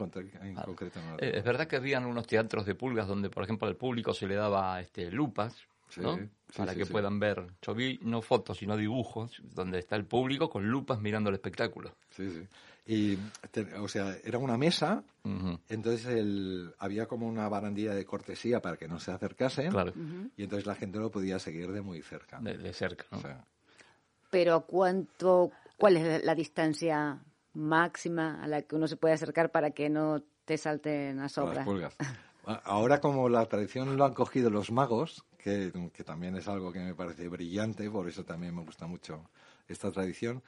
ah, 0.58 0.64
concreto 0.64 1.00
no. 1.02 1.16
Eh, 1.20 1.34
es 1.36 1.44
verdad 1.44 1.68
que 1.68 1.76
habían 1.76 2.06
unos 2.06 2.26
teatros 2.28 2.66
de 2.66 2.76
pulgas 2.76 3.08
donde, 3.08 3.30
por 3.30 3.44
ejemplo, 3.44 3.68
al 3.68 3.76
público 3.76 4.14
se 4.14 4.28
le 4.28 4.36
daba 4.36 4.80
este, 4.80 5.12
lupas. 5.12 5.56
¿no? 5.98 6.18
para 6.58 6.76
que 6.76 6.86
puedan 6.86 7.20
ver. 7.20 7.46
Yo 7.62 7.74
vi 7.74 8.00
no 8.02 8.22
fotos, 8.22 8.58
sino 8.58 8.76
dibujos, 8.76 9.42
donde 9.54 9.80
está 9.80 9.96
el 9.96 10.06
público 10.06 10.50
con 10.50 10.68
lupas 10.68 11.00
mirando 11.00 11.30
el 11.30 11.36
espectáculo. 11.36 11.96
Sí, 12.10 12.30
sí. 12.32 12.48
Y, 12.88 13.18
o 13.80 13.88
sea, 13.88 14.16
era 14.24 14.38
una 14.38 14.58
mesa, 14.58 15.04
entonces 15.70 16.06
el, 16.06 16.72
había 16.78 17.08
como 17.08 17.28
una 17.28 17.50
barandilla 17.50 17.96
de 17.96 18.06
cortesía 18.06 18.62
para 18.62 18.78
que 18.78 18.88
no 18.88 19.00
se 19.00 19.12
acercasen, 19.12 19.74
y 20.38 20.44
entonces 20.44 20.68
la 20.68 20.76
gente 20.76 21.00
lo 21.00 21.10
podía 21.10 21.40
seguir 21.40 21.72
de 21.72 21.82
muy 21.82 22.04
cerca. 22.04 22.40
De, 22.40 22.74
cerca, 22.74 23.06
Pero 24.30 24.68
¿cuánto, 24.68 25.52
cuál 25.78 25.98
es 25.98 26.24
la 26.24 26.36
distancia 26.36 27.20
máxima 27.54 28.44
a 28.44 28.48
la 28.48 28.62
que 28.62 28.76
uno 28.76 28.88
se 28.88 28.98
puede 28.98 29.16
acercar 29.16 29.52
para 29.52 29.72
que 29.72 29.90
no 29.90 30.22
te 30.46 30.58
salten 30.60 31.20
a 31.20 31.30
sobra? 31.30 31.66
Ahora 32.66 33.02
como 33.02 33.28
la 33.28 33.44
tradición 33.48 33.98
lo 33.98 34.06
han 34.06 34.14
cogido 34.14 34.52
los 34.52 34.70
magos, 34.70 35.26
que, 35.40 35.72
que, 35.92 36.04
también 36.04 36.36
es 36.36 36.48
algo 36.48 36.72
que 36.72 36.80
me 36.80 36.94
parece 36.94 37.28
brillante, 37.28 37.90
por 37.90 38.08
eso 38.08 38.24
también 38.24 38.56
me 38.56 38.64
gusta 38.64 38.86
mucho 38.86 39.30
esta 39.68 39.92
tradición, 39.92 40.44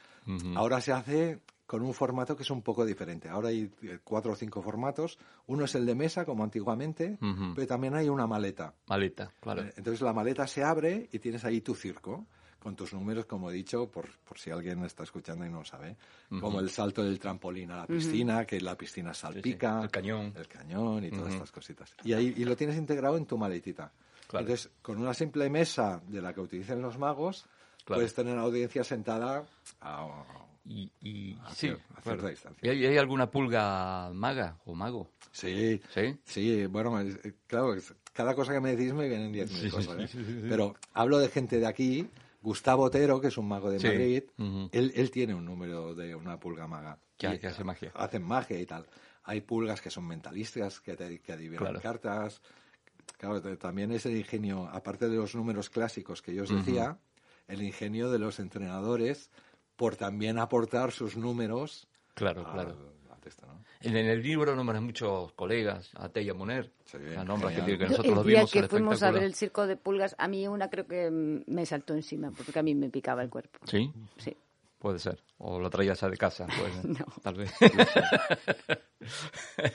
ahora 0.55 0.81
se 0.81 0.91
hace 0.91 1.39
con 1.67 1.81
un 1.81 1.93
formato 1.93 2.35
que 2.35 2.43
es 2.43 2.49
un 2.49 2.61
poco 2.61 2.85
diferente. 2.85 3.27
Ahora 3.27 3.49
hay 3.49 3.69
eh, 3.83 3.99
cuatro 4.03 4.31
o 4.31 4.35
cinco 4.35 4.61
formatos. 4.61 5.19
Uno 5.47 5.65
es 5.65 5.75
el 5.75 5.85
de 5.85 5.95
mesa, 5.95 6.23
como 6.23 6.43
antiguamente, 6.43 7.17
pero 7.53 7.67
también 7.67 7.93
hay 7.93 8.07
una 8.07 8.25
maleta. 8.25 8.73
Maleta, 8.87 9.33
claro. 9.41 9.63
Eh, 9.63 9.73
entonces 9.75 10.01
la 10.01 10.13
maleta 10.13 10.47
se 10.47 10.63
abre 10.63 11.09
y 11.11 11.19
tienes 11.19 11.43
ahí 11.43 11.59
tu 11.59 11.75
circo 11.75 12.25
con 12.59 12.75
tus 12.75 12.93
números, 12.93 13.25
como 13.25 13.51
he 13.51 13.53
dicho, 13.53 13.89
por, 13.89 14.09
por 14.27 14.39
si 14.39 14.49
alguien 14.49 14.83
está 14.83 15.03
escuchando 15.03 15.45
y 15.45 15.49
no 15.49 15.59
lo 15.59 15.65
sabe, 15.65 15.95
como 16.39 16.59
el 16.59 16.69
salto 16.69 17.03
del 17.03 17.19
trampolín 17.19 17.71
a 17.71 17.77
la 17.77 17.87
piscina, 17.87 18.45
que 18.45 18.59
la 18.59 18.75
piscina 18.75 19.13
salpica, 19.13 19.83
el 19.83 19.91
cañón, 19.91 20.33
el 20.35 20.47
cañón 20.47 21.05
y 21.05 21.11
todas 21.11 21.33
estas 21.33 21.51
cositas. 21.51 21.95
Y 22.03 22.13
ahí 22.13 22.33
y 22.35 22.45
lo 22.45 22.55
tienes 22.55 22.75
integrado 22.77 23.17
en 23.17 23.25
tu 23.25 23.37
maletita. 23.37 23.91
Entonces, 24.31 24.69
con 24.81 24.97
una 24.97 25.13
simple 25.13 25.49
mesa 25.49 26.01
de 26.07 26.21
la 26.21 26.33
que 26.33 26.41
utilizan 26.41 26.81
los 26.81 26.97
magos, 26.97 27.45
puedes 27.85 28.13
tener 28.13 28.37
audiencia 28.37 28.83
sentada 28.83 29.45
a, 29.81 30.25
y, 30.69 31.37
sí, 31.53 31.71
hay, 32.61 32.97
alguna 32.97 33.31
pulga 33.31 34.11
maga 34.13 34.57
o 34.65 34.75
mago? 34.75 35.11
Sí, 35.31 35.79
sí, 35.93 36.19
sí 36.25 36.65
bueno, 36.65 36.99
claro, 37.47 37.75
cada 38.11 38.35
cosa 38.35 38.53
que 38.53 38.59
me 38.59 38.75
decís 38.75 38.93
me 38.93 39.07
vienen 39.07 39.31
diez 39.31 39.51
mil 39.51 39.71
cosas, 39.71 40.13
¿eh? 40.13 40.45
pero 40.49 40.75
hablo 40.93 41.19
de 41.19 41.29
gente 41.29 41.59
de 41.59 41.67
aquí, 41.67 42.09
Gustavo 42.41 42.83
Otero, 42.83 43.21
que 43.21 43.27
es 43.27 43.37
un 43.37 43.47
mago 43.47 43.69
de 43.71 43.79
Madrid, 43.79 44.23
él, 44.71 44.91
él, 44.95 45.11
tiene 45.11 45.33
un 45.33 45.45
número 45.45 45.95
de 45.95 46.15
una 46.15 46.39
pulga 46.39 46.67
maga. 46.67 46.99
Que, 47.17 47.27
hace 47.27 47.63
magia. 47.63 47.91
Hacen 47.95 48.23
magia 48.23 48.59
y 48.59 48.65
tal. 48.65 48.85
Hay 49.23 49.41
pulgas 49.41 49.81
que 49.81 49.89
son 49.89 50.05
mentalistas, 50.05 50.79
que, 50.81 50.95
te, 50.95 51.19
que 51.19 51.33
adivinan 51.33 51.79
cartas. 51.79 52.41
Claro, 53.17 53.41
también 53.57 53.91
es 53.91 54.05
el 54.05 54.17
ingenio, 54.17 54.69
aparte 54.71 55.09
de 55.09 55.15
los 55.15 55.35
números 55.35 55.69
clásicos 55.69 56.21
que 56.21 56.35
yo 56.35 56.43
os 56.43 56.49
decía, 56.49 56.97
el 57.47 57.63
ingenio 57.63 58.11
de 58.11 58.19
los 58.19 58.39
entrenadores 58.39 59.31
por 59.75 59.95
también 59.95 60.37
aportar 60.37 60.91
sus 60.91 61.17
números. 61.17 61.87
Claro, 62.13 62.43
claro. 62.43 62.97
En, 63.81 63.95
el 63.95 64.23
libro 64.23 64.55
nombran 64.55 64.83
muchos 64.83 65.31
colegas, 65.33 65.91
a 65.95 66.09
Teya 66.09 66.33
Moner, 66.33 66.71
sí, 66.85 66.97
nombres 67.25 67.59
que, 67.59 67.77
que, 67.77 67.85
nosotros 67.85 68.25
el 68.25 68.27
día 68.27 68.45
que 68.45 68.67
fuimos 68.67 69.03
a 69.03 69.11
ver 69.11 69.23
el 69.23 69.35
circo 69.35 69.67
de 69.67 69.77
pulgas, 69.77 70.15
a 70.17 70.27
mí 70.27 70.47
una 70.47 70.69
creo 70.69 70.87
que 70.87 71.11
me 71.11 71.65
saltó 71.65 71.93
encima, 71.93 72.31
porque 72.31 72.57
a 72.57 72.63
mí 72.63 72.73
me 72.73 72.89
picaba 72.89 73.21
el 73.21 73.29
cuerpo. 73.29 73.59
¿Sí? 73.65 73.91
Sí. 74.17 74.35
Puede 74.79 74.99
ser. 74.99 75.21
O 75.37 75.59
lo 75.59 75.69
traías 75.69 76.01
de 76.01 76.17
casa, 76.17 76.47
pues, 76.47 76.85
no. 76.99 77.05
tal 77.21 77.35
vez. 77.35 77.53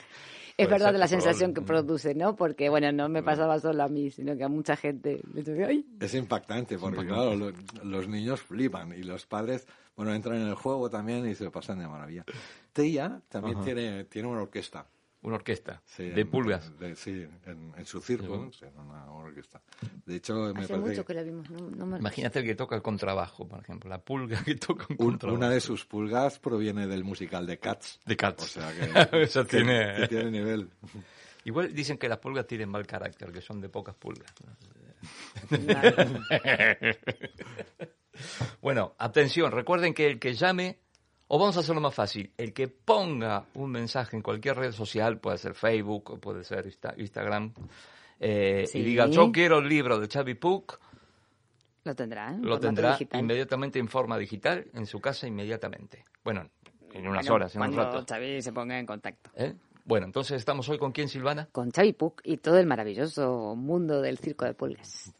es 0.56 0.68
verdad 0.68 0.94
la 0.96 1.08
sensación 1.08 1.54
que 1.54 1.62
produce, 1.62 2.14
¿no? 2.14 2.36
Porque, 2.36 2.68
bueno, 2.68 2.92
no 2.92 3.08
me 3.08 3.22
pasaba 3.22 3.58
solo 3.58 3.82
a 3.82 3.88
mí, 3.88 4.10
sino 4.10 4.36
que 4.36 4.44
a 4.44 4.48
mucha 4.48 4.76
gente. 4.76 5.20
Es 6.00 6.14
impactante, 6.14 6.78
porque, 6.78 7.06
claro, 7.06 7.34
los, 7.34 8.08
niños 8.08 8.40
flipan 8.40 8.92
y 8.92 9.02
los 9.02 9.26
padres, 9.26 9.66
bueno, 9.96 10.14
entran 10.14 10.40
en 10.40 10.48
el 10.48 10.54
juego 10.54 10.90
también 10.90 11.26
y 11.28 11.34
se 11.34 11.44
lo 11.44 11.52
pasan 11.52 11.78
de 11.78 11.88
maravilla. 11.88 12.24
Teia 12.72 13.20
también 13.28 13.62
tiene, 13.62 14.04
tiene 14.04 14.28
una 14.28 14.42
orquesta. 14.42 14.86
Una 15.22 15.36
orquesta 15.36 15.80
de 15.96 16.26
pulgas. 16.26 16.72
sí, 16.96 17.24
en, 17.46 17.86
su 17.86 18.00
circo, 18.00 18.50
en 18.60 18.78
una 18.78 19.12
orquesta. 19.12 19.62
De 20.04 20.16
hecho, 20.16 20.52
me 20.52 20.62
Hace 20.62 20.76
mucho 20.76 21.04
que 21.04 21.14
la 21.14 21.22
vimos. 21.22 21.48
No, 21.48 21.96
Imagínate 21.96 22.40
el 22.40 22.44
que 22.44 22.56
toca 22.56 22.74
el 22.74 22.82
contrabajo, 22.82 23.46
por 23.46 23.60
ejemplo, 23.60 23.88
la 23.88 23.98
pulga 24.00 24.42
que 24.42 24.56
toca 24.56 24.86
un, 24.90 24.96
contrabajo. 24.96 25.38
Una 25.38 25.48
de 25.48 25.60
sus 25.60 25.84
pulgas 25.84 26.40
proviene 26.40 26.88
del 26.88 27.04
musical 27.04 27.46
de 27.46 27.58
Cats. 27.58 28.00
De 28.04 28.16
Cats. 28.16 28.42
O 28.42 28.46
sea 28.48 28.72
que, 28.72 29.22
Eso 29.22 29.44
tiene... 29.44 30.08
tiene 30.08 30.30
nivel. 30.32 30.68
Igual 31.44 31.72
dicen 31.72 31.98
que 31.98 32.08
las 32.08 32.18
pulgas 32.18 32.46
tienen 32.46 32.68
mal 32.68 32.84
carácter, 32.84 33.30
que 33.30 33.40
son 33.40 33.60
de 33.60 33.68
pocas 33.68 33.94
pulgas. 33.94 34.32
bueno, 38.60 38.94
atención, 38.98 39.52
recuerden 39.52 39.94
que 39.94 40.06
el 40.08 40.18
que 40.18 40.34
llame 40.34 40.78
O 41.28 41.38
vamos 41.38 41.56
a 41.56 41.60
hacerlo 41.60 41.80
más 41.80 41.94
fácil. 41.94 42.30
El 42.36 42.52
que 42.52 42.68
ponga 42.68 43.46
un 43.54 43.70
mensaje 43.70 44.16
en 44.16 44.22
cualquier 44.22 44.56
red 44.56 44.72
social, 44.72 45.18
puede 45.18 45.38
ser 45.38 45.54
Facebook, 45.54 46.20
puede 46.20 46.44
ser 46.44 46.70
Instagram, 46.96 47.54
eh, 48.20 48.68
y 48.72 48.82
diga, 48.82 49.06
yo 49.06 49.32
quiero 49.32 49.58
el 49.58 49.68
libro 49.68 49.98
de 49.98 50.08
Xavi 50.08 50.34
Puc, 50.34 50.78
lo 51.84 51.94
tendrá. 51.94 52.32
¿eh? 52.32 52.38
Lo 52.40 52.60
tendrá 52.60 52.96
inmediatamente 53.14 53.78
en 53.78 53.88
forma 53.88 54.16
digital 54.16 54.66
en 54.72 54.86
su 54.86 55.00
casa 55.00 55.26
inmediatamente. 55.26 56.04
Bueno, 56.22 56.48
en 56.92 57.08
unas 57.08 57.28
horas, 57.28 57.56
en 57.56 57.62
un 57.62 57.76
rato. 57.76 58.04
Xavi 58.08 58.40
se 58.40 58.52
ponga 58.52 58.78
en 58.78 58.86
contacto. 58.86 59.30
¿Eh? 59.34 59.54
Bueno, 59.84 60.06
entonces 60.06 60.36
estamos 60.36 60.68
hoy 60.68 60.78
con 60.78 60.92
quién, 60.92 61.08
Silvana? 61.08 61.48
Con 61.50 61.70
Xavi 61.70 61.92
Puc 61.92 62.20
y 62.24 62.36
todo 62.36 62.58
el 62.58 62.66
maravilloso 62.66 63.56
mundo 63.56 64.00
del 64.00 64.18
circo 64.18 64.44
de 64.44 64.54
pulgas. 64.54 65.12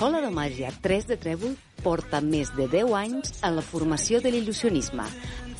Escola 0.00 0.22
de 0.24 0.30
Màgia 0.32 0.70
3 0.80 1.10
de 1.10 1.16
Trèvol 1.20 1.58
porta 1.84 2.22
més 2.24 2.48
de 2.56 2.64
10 2.72 2.94
anys 2.96 3.34
en 3.44 3.52
la 3.52 3.60
formació 3.60 4.22
de 4.24 4.30
l'il·lusionisme, 4.32 5.04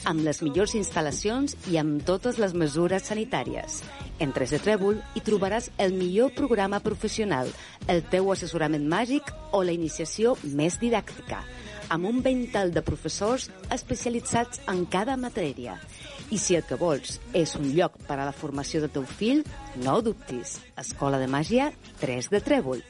amb 0.09 0.23
les 0.25 0.39
millors 0.41 0.73
instal·lacions 0.79 1.59
i 1.69 1.77
amb 1.77 2.01
totes 2.09 2.39
les 2.41 2.55
mesures 2.57 3.05
sanitàries. 3.11 3.83
En 4.17 4.33
3 4.33 4.55
de 4.57 4.61
Trèvol 4.65 5.03
hi 5.13 5.21
trobaràs 5.27 5.69
el 5.77 5.93
millor 5.93 6.33
programa 6.39 6.81
professional, 6.81 7.53
el 7.85 8.01
teu 8.09 8.31
assessorament 8.33 8.87
màgic 8.89 9.29
o 9.53 9.61
la 9.61 9.75
iniciació 9.77 10.33
més 10.57 10.81
didàctica, 10.81 11.43
amb 11.93 12.09
un 12.09 12.23
ventall 12.25 12.73
de 12.73 12.81
professors 12.87 13.51
especialitzats 13.69 14.65
en 14.73 14.87
cada 14.89 15.19
matèria. 15.21 15.77
I 16.33 16.41
si 16.41 16.57
el 16.57 16.65
que 16.65 16.81
vols 16.81 17.21
és 17.37 17.53
un 17.61 17.69
lloc 17.77 18.01
per 18.09 18.17
a 18.17 18.25
la 18.25 18.33
formació 18.33 18.81
del 18.81 18.97
teu 18.97 19.05
fill, 19.05 19.45
no 19.85 19.99
ho 19.99 20.09
dubtis. 20.09 20.57
Escola 20.81 21.21
de 21.21 21.29
Màgia 21.29 21.69
3 22.01 22.33
de 22.33 22.41
Trèvol 22.49 22.81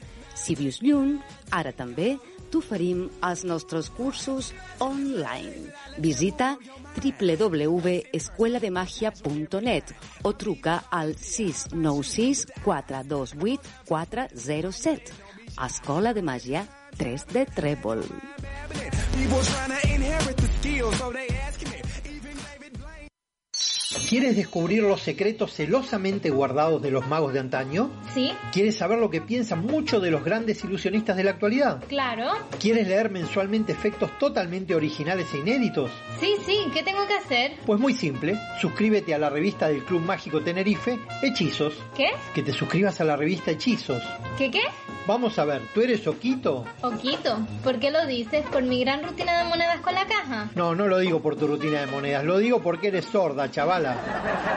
si 0.41 0.57
vius 0.57 0.81
lluny, 0.81 1.19
ara 1.53 1.69
també 1.77 2.17
t'oferim 2.51 3.07
els 3.23 3.45
nostres 3.47 3.87
cursos 3.95 4.51
online. 4.83 5.71
Visita 6.03 6.57
www.escuelademagia.net 6.97 9.93
o 10.27 10.33
truca 10.33 10.83
al 10.91 11.15
696 11.15 12.47
428 12.65 13.61
407. 13.87 15.13
Escola 15.67 16.13
de 16.13 16.21
Màgia 16.23 16.67
3 16.97 17.25
de 17.31 17.45
Trèvol. 17.55 18.03
¿Quieres 24.11 24.35
descubrir 24.35 24.83
los 24.83 24.99
secretos 24.99 25.53
celosamente 25.53 26.31
guardados 26.31 26.81
de 26.81 26.91
los 26.91 27.07
magos 27.07 27.31
de 27.31 27.39
antaño? 27.39 27.89
Sí. 28.13 28.33
¿Quieres 28.51 28.75
saber 28.75 28.99
lo 28.99 29.09
que 29.09 29.21
piensan 29.21 29.65
muchos 29.65 30.03
de 30.03 30.11
los 30.11 30.21
grandes 30.21 30.61
ilusionistas 30.65 31.15
de 31.15 31.23
la 31.23 31.31
actualidad? 31.31 31.81
Claro. 31.87 32.33
¿Quieres 32.59 32.89
leer 32.89 33.09
mensualmente 33.09 33.71
efectos 33.71 34.11
totalmente 34.19 34.75
originales 34.75 35.33
e 35.33 35.37
inéditos? 35.37 35.91
Sí, 36.19 36.35
sí. 36.45 36.57
¿Qué 36.73 36.83
tengo 36.83 37.07
que 37.07 37.13
hacer? 37.13 37.53
Pues 37.65 37.79
muy 37.79 37.93
simple. 37.93 38.37
Suscríbete 38.59 39.15
a 39.15 39.17
la 39.17 39.29
revista 39.29 39.69
del 39.69 39.85
Club 39.85 40.01
Mágico 40.01 40.41
Tenerife, 40.41 40.99
Hechizos. 41.21 41.75
¿Qué? 41.95 42.09
Que 42.35 42.43
te 42.43 42.51
suscribas 42.51 42.99
a 42.99 43.05
la 43.05 43.15
revista 43.15 43.51
Hechizos. 43.51 44.03
¿Qué 44.37 44.51
qué? 44.51 44.63
Vamos 45.07 45.39
a 45.39 45.45
ver, 45.45 45.63
¿tú 45.73 45.81
eres 45.81 46.05
Oquito? 46.05 46.63
Oquito, 46.81 47.39
¿por 47.63 47.79
qué 47.79 47.89
lo 47.89 48.05
dices? 48.05 48.45
¿Por 48.51 48.61
mi 48.61 48.81
gran 48.81 49.03
rutina 49.03 49.39
de 49.39 49.49
monedas 49.49 49.81
con 49.81 49.95
la 49.95 50.05
caja? 50.05 50.51
No, 50.53 50.75
no 50.75 50.87
lo 50.87 50.99
digo 50.99 51.19
por 51.21 51.35
tu 51.35 51.47
rutina 51.47 51.81
de 51.81 51.87
monedas, 51.87 52.23
lo 52.23 52.37
digo 52.37 52.61
porque 52.61 52.89
eres 52.89 53.05
sorda, 53.05 53.49
chavala. 53.49 53.97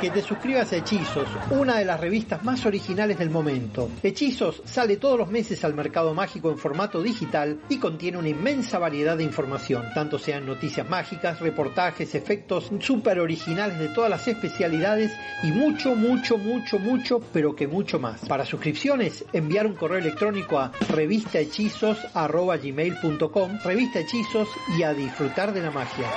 Que 0.00 0.10
te 0.10 0.22
suscribas 0.22 0.72
a 0.72 0.76
Hechizos, 0.76 1.28
una 1.50 1.78
de 1.78 1.84
las 1.84 2.00
revistas 2.00 2.42
más 2.44 2.64
originales 2.66 3.18
del 3.18 3.30
momento. 3.30 3.90
Hechizos 4.02 4.62
sale 4.64 4.96
todos 4.96 5.16
los 5.18 5.30
meses 5.30 5.64
al 5.64 5.74
mercado 5.74 6.14
mágico 6.14 6.50
en 6.50 6.58
formato 6.58 7.02
digital 7.02 7.60
y 7.68 7.78
contiene 7.78 8.18
una 8.18 8.28
inmensa 8.28 8.78
variedad 8.78 9.16
de 9.16 9.24
información, 9.24 9.86
tanto 9.94 10.18
sean 10.18 10.44
noticias 10.46 10.88
mágicas, 10.88 11.40
reportajes, 11.40 12.14
efectos 12.14 12.70
súper 12.80 13.18
originales 13.20 13.78
de 13.78 13.88
todas 13.88 14.10
las 14.10 14.28
especialidades 14.28 15.12
y 15.42 15.52
mucho, 15.52 15.94
mucho, 15.94 16.36
mucho, 16.38 16.78
mucho, 16.78 17.20
pero 17.32 17.56
que 17.56 17.66
mucho 17.66 17.98
más. 17.98 18.20
Para 18.26 18.44
suscripciones, 18.44 19.24
enviar 19.32 19.66
un 19.66 19.74
correo 19.74 19.98
electrónico 19.98 20.58
a 20.58 20.70
revistahechizos.gmail.com 20.90 23.58
Revista 23.64 24.00
Hechizos 24.00 24.48
y 24.78 24.82
a 24.82 24.92
disfrutar 24.92 25.52
de 25.52 25.62
la 25.62 25.70
magia. 25.70 26.10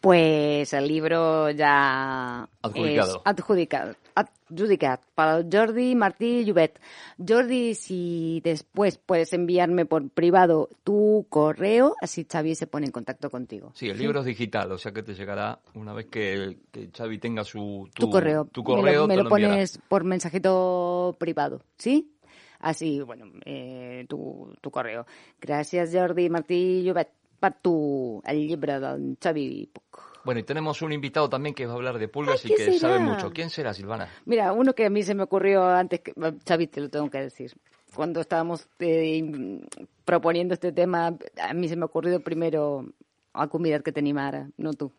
Pues 0.00 0.72
el 0.74 0.86
libro 0.86 1.50
ya 1.50 2.48
adjudicado. 2.62 3.16
es 3.16 3.22
adjudicado, 3.24 3.96
adjudicado 4.14 5.00
para 5.16 5.44
Jordi 5.50 5.96
Martí 5.96 6.44
Llobet. 6.44 6.78
Jordi, 7.26 7.74
si 7.74 8.40
después 8.44 8.96
puedes 8.98 9.32
enviarme 9.32 9.86
por 9.86 10.08
privado 10.10 10.68
tu 10.84 11.26
correo, 11.28 11.96
así 12.00 12.24
Xavi 12.30 12.54
se 12.54 12.68
pone 12.68 12.86
en 12.86 12.92
contacto 12.92 13.28
contigo. 13.28 13.72
Sí, 13.74 13.88
el 13.88 13.98
libro 13.98 14.20
es 14.20 14.26
digital, 14.26 14.70
o 14.70 14.78
sea 14.78 14.92
que 14.92 15.02
te 15.02 15.14
llegará 15.14 15.58
una 15.74 15.92
vez 15.92 16.06
que, 16.06 16.58
Xavi 16.96 17.18
tenga 17.18 17.42
su 17.42 17.88
tu, 17.92 18.08
correo. 18.08 18.44
Tu 18.52 18.62
correo 18.62 19.08
me 19.08 19.16
lo, 19.16 19.28
pones 19.28 19.80
por 19.88 20.04
mensajito 20.04 21.16
privado, 21.18 21.62
¿sí? 21.76 22.14
Así, 22.60 23.00
bueno, 23.00 23.26
eh, 23.44 24.06
tu, 24.08 24.52
tu 24.60 24.70
correo. 24.70 25.06
Gracias, 25.40 25.90
Jordi 25.92 26.28
Martí 26.30 26.82
Llobet 26.84 27.17
para 27.38 27.56
tu, 27.56 28.22
el 28.26 28.46
libro 28.46 28.80
de 28.80 29.16
Xavi 29.20 29.70
Puc. 29.72 30.08
Bueno, 30.24 30.40
y 30.40 30.44
tenemos 30.44 30.82
un 30.82 30.92
invitado 30.92 31.28
también 31.28 31.54
que 31.54 31.64
va 31.64 31.72
a 31.72 31.76
hablar 31.76 31.98
de 31.98 32.08
pulgas 32.08 32.44
y 32.44 32.54
que 32.54 32.78
sabe 32.78 32.98
mucho. 32.98 33.30
¿Quién 33.30 33.50
será, 33.50 33.72
Silvana? 33.72 34.08
Mira, 34.26 34.52
uno 34.52 34.74
que 34.74 34.84
a 34.84 34.90
mí 34.90 35.02
se 35.02 35.14
me 35.14 35.22
ocurrió 35.22 35.64
antes, 35.64 36.00
que, 36.00 36.12
Xavi, 36.46 36.66
te 36.66 36.80
lo 36.80 36.90
tengo 36.90 37.08
que 37.08 37.18
decir. 37.18 37.54
Cuando 37.94 38.20
estábamos 38.20 38.68
eh, 38.80 39.60
proponiendo 40.04 40.54
este 40.54 40.72
tema, 40.72 41.16
a 41.40 41.54
mí 41.54 41.68
se 41.68 41.76
me 41.76 41.82
ha 41.82 41.86
ocurrido 41.86 42.20
primero 42.20 42.86
a 43.32 43.48
comida 43.48 43.80
que 43.80 43.92
te 43.92 44.00
animara, 44.00 44.50
no 44.56 44.74
tú. 44.74 44.92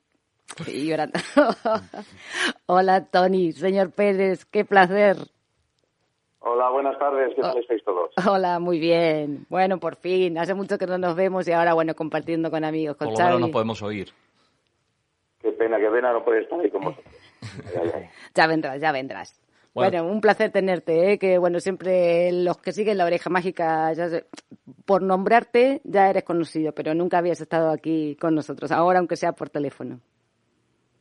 Y 0.65 0.87
llorando. 0.87 1.19
Hola, 2.65 3.05
Tony, 3.05 3.51
señor 3.51 3.91
Pérez, 3.91 4.45
qué 4.45 4.65
placer. 4.65 5.17
Hola, 6.41 6.69
buenas 6.69 6.97
tardes, 6.97 7.33
¿qué 7.35 7.41
tal 7.41 7.57
oh, 7.57 7.59
estáis 7.59 7.83
todos? 7.83 8.11
Hola, 8.27 8.59
muy 8.59 8.79
bien. 8.79 9.45
Bueno, 9.49 9.77
por 9.79 9.97
fin, 9.97 10.37
hace 10.37 10.53
mucho 10.53 10.77
que 10.77 10.87
no 10.87 10.97
nos 10.97 11.15
vemos 11.15 11.47
y 11.47 11.51
ahora, 11.51 11.73
bueno, 11.73 11.95
compartiendo 11.95 12.49
con 12.49 12.63
amigos, 12.63 12.95
con 12.95 13.09
Por 13.09 13.19
lo 13.19 13.25
menos 13.25 13.41
nos 13.41 13.49
podemos 13.49 13.81
oír. 13.81 14.09
Qué 15.41 15.51
pena, 15.51 15.77
qué 15.77 15.89
pena 15.89 16.13
no 16.13 16.23
poder 16.23 16.43
estar 16.43 16.59
ahí 16.59 16.69
con 16.69 16.81
vosotros. 16.81 17.13
ya 18.35 18.47
vendrás, 18.47 18.79
ya 18.79 18.91
vendrás. 18.91 19.39
Bueno. 19.73 20.05
un 20.05 20.19
placer 20.19 20.51
tenerte, 20.51 21.13
¿eh? 21.13 21.19
que 21.19 21.37
bueno, 21.37 21.59
siempre 21.59 22.31
los 22.31 22.57
que 22.57 22.71
siguen 22.71 22.97
la 22.97 23.05
oreja 23.05 23.29
mágica, 23.29 23.93
ya 23.93 24.07
por 24.85 25.01
nombrarte 25.01 25.79
ya 25.83 26.09
eres 26.09 26.23
conocido, 26.23 26.73
pero 26.73 26.93
nunca 26.93 27.19
habías 27.19 27.39
estado 27.39 27.69
aquí 27.71 28.17
con 28.19 28.35
nosotros, 28.35 28.71
ahora 28.71 28.99
aunque 28.99 29.15
sea 29.15 29.33
por 29.33 29.49
teléfono. 29.49 29.99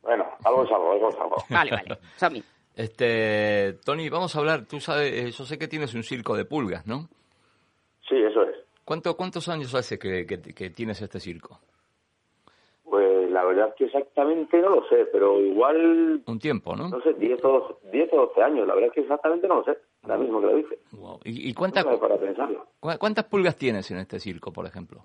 Bueno, 0.01 0.25
algo 0.43 0.63
es 0.63 0.71
algo, 0.71 0.91
algo 0.91 1.09
es 1.09 1.15
algo. 1.15 1.35
Vale, 1.49 1.71
vale. 1.71 1.97
Sammy. 2.15 2.43
Este, 2.79 3.73
Tony, 3.83 4.07
vamos 4.07 4.33
a 4.33 4.39
hablar, 4.39 4.65
tú 4.65 4.79
sabes, 4.79 5.11
eh, 5.11 5.31
yo 5.31 5.43
sé 5.43 5.57
que 5.57 5.67
tienes 5.67 5.93
un 5.95 6.03
circo 6.03 6.37
de 6.37 6.45
pulgas, 6.45 6.87
¿no? 6.87 7.09
Sí, 8.07 8.15
eso 8.15 8.43
es. 8.43 8.55
¿Cuánto, 8.85 9.17
¿Cuántos 9.17 9.49
años 9.49 9.75
hace 9.75 9.99
que, 9.99 10.25
que, 10.25 10.69
tienes 10.69 11.01
este 11.01 11.19
circo? 11.19 11.59
Pues 12.85 13.29
la 13.31 13.43
verdad 13.43 13.67
es 13.67 13.75
que 13.75 13.83
exactamente 13.83 14.61
no 14.61 14.69
lo 14.69 14.87
sé, 14.87 15.07
pero 15.11 15.41
igual... 15.41 16.23
Un 16.25 16.39
tiempo, 16.39 16.73
¿no? 16.73 16.87
No 16.87 17.01
sé, 17.01 17.15
10 17.15 17.43
o, 17.43 17.79
10 17.91 18.13
o 18.13 18.15
12 18.27 18.43
años, 18.43 18.65
la 18.65 18.75
verdad 18.75 18.87
es 18.87 18.93
que 18.93 19.01
exactamente 19.01 19.49
no 19.49 19.55
lo 19.55 19.63
sé, 19.65 19.77
ahora 20.03 20.17
mismo 20.17 20.39
que 20.39 20.47
lo 20.47 20.55
dice. 20.55 20.79
¿Y, 21.25 21.53
cuántas, 21.53 21.83
para 21.83 22.17
pensarlo. 22.17 22.65
cuántas 22.79 23.25
pulgas 23.25 23.57
tienes 23.57 23.91
en 23.91 23.97
este 23.97 24.21
circo, 24.21 24.53
por 24.53 24.65
ejemplo? 24.65 25.03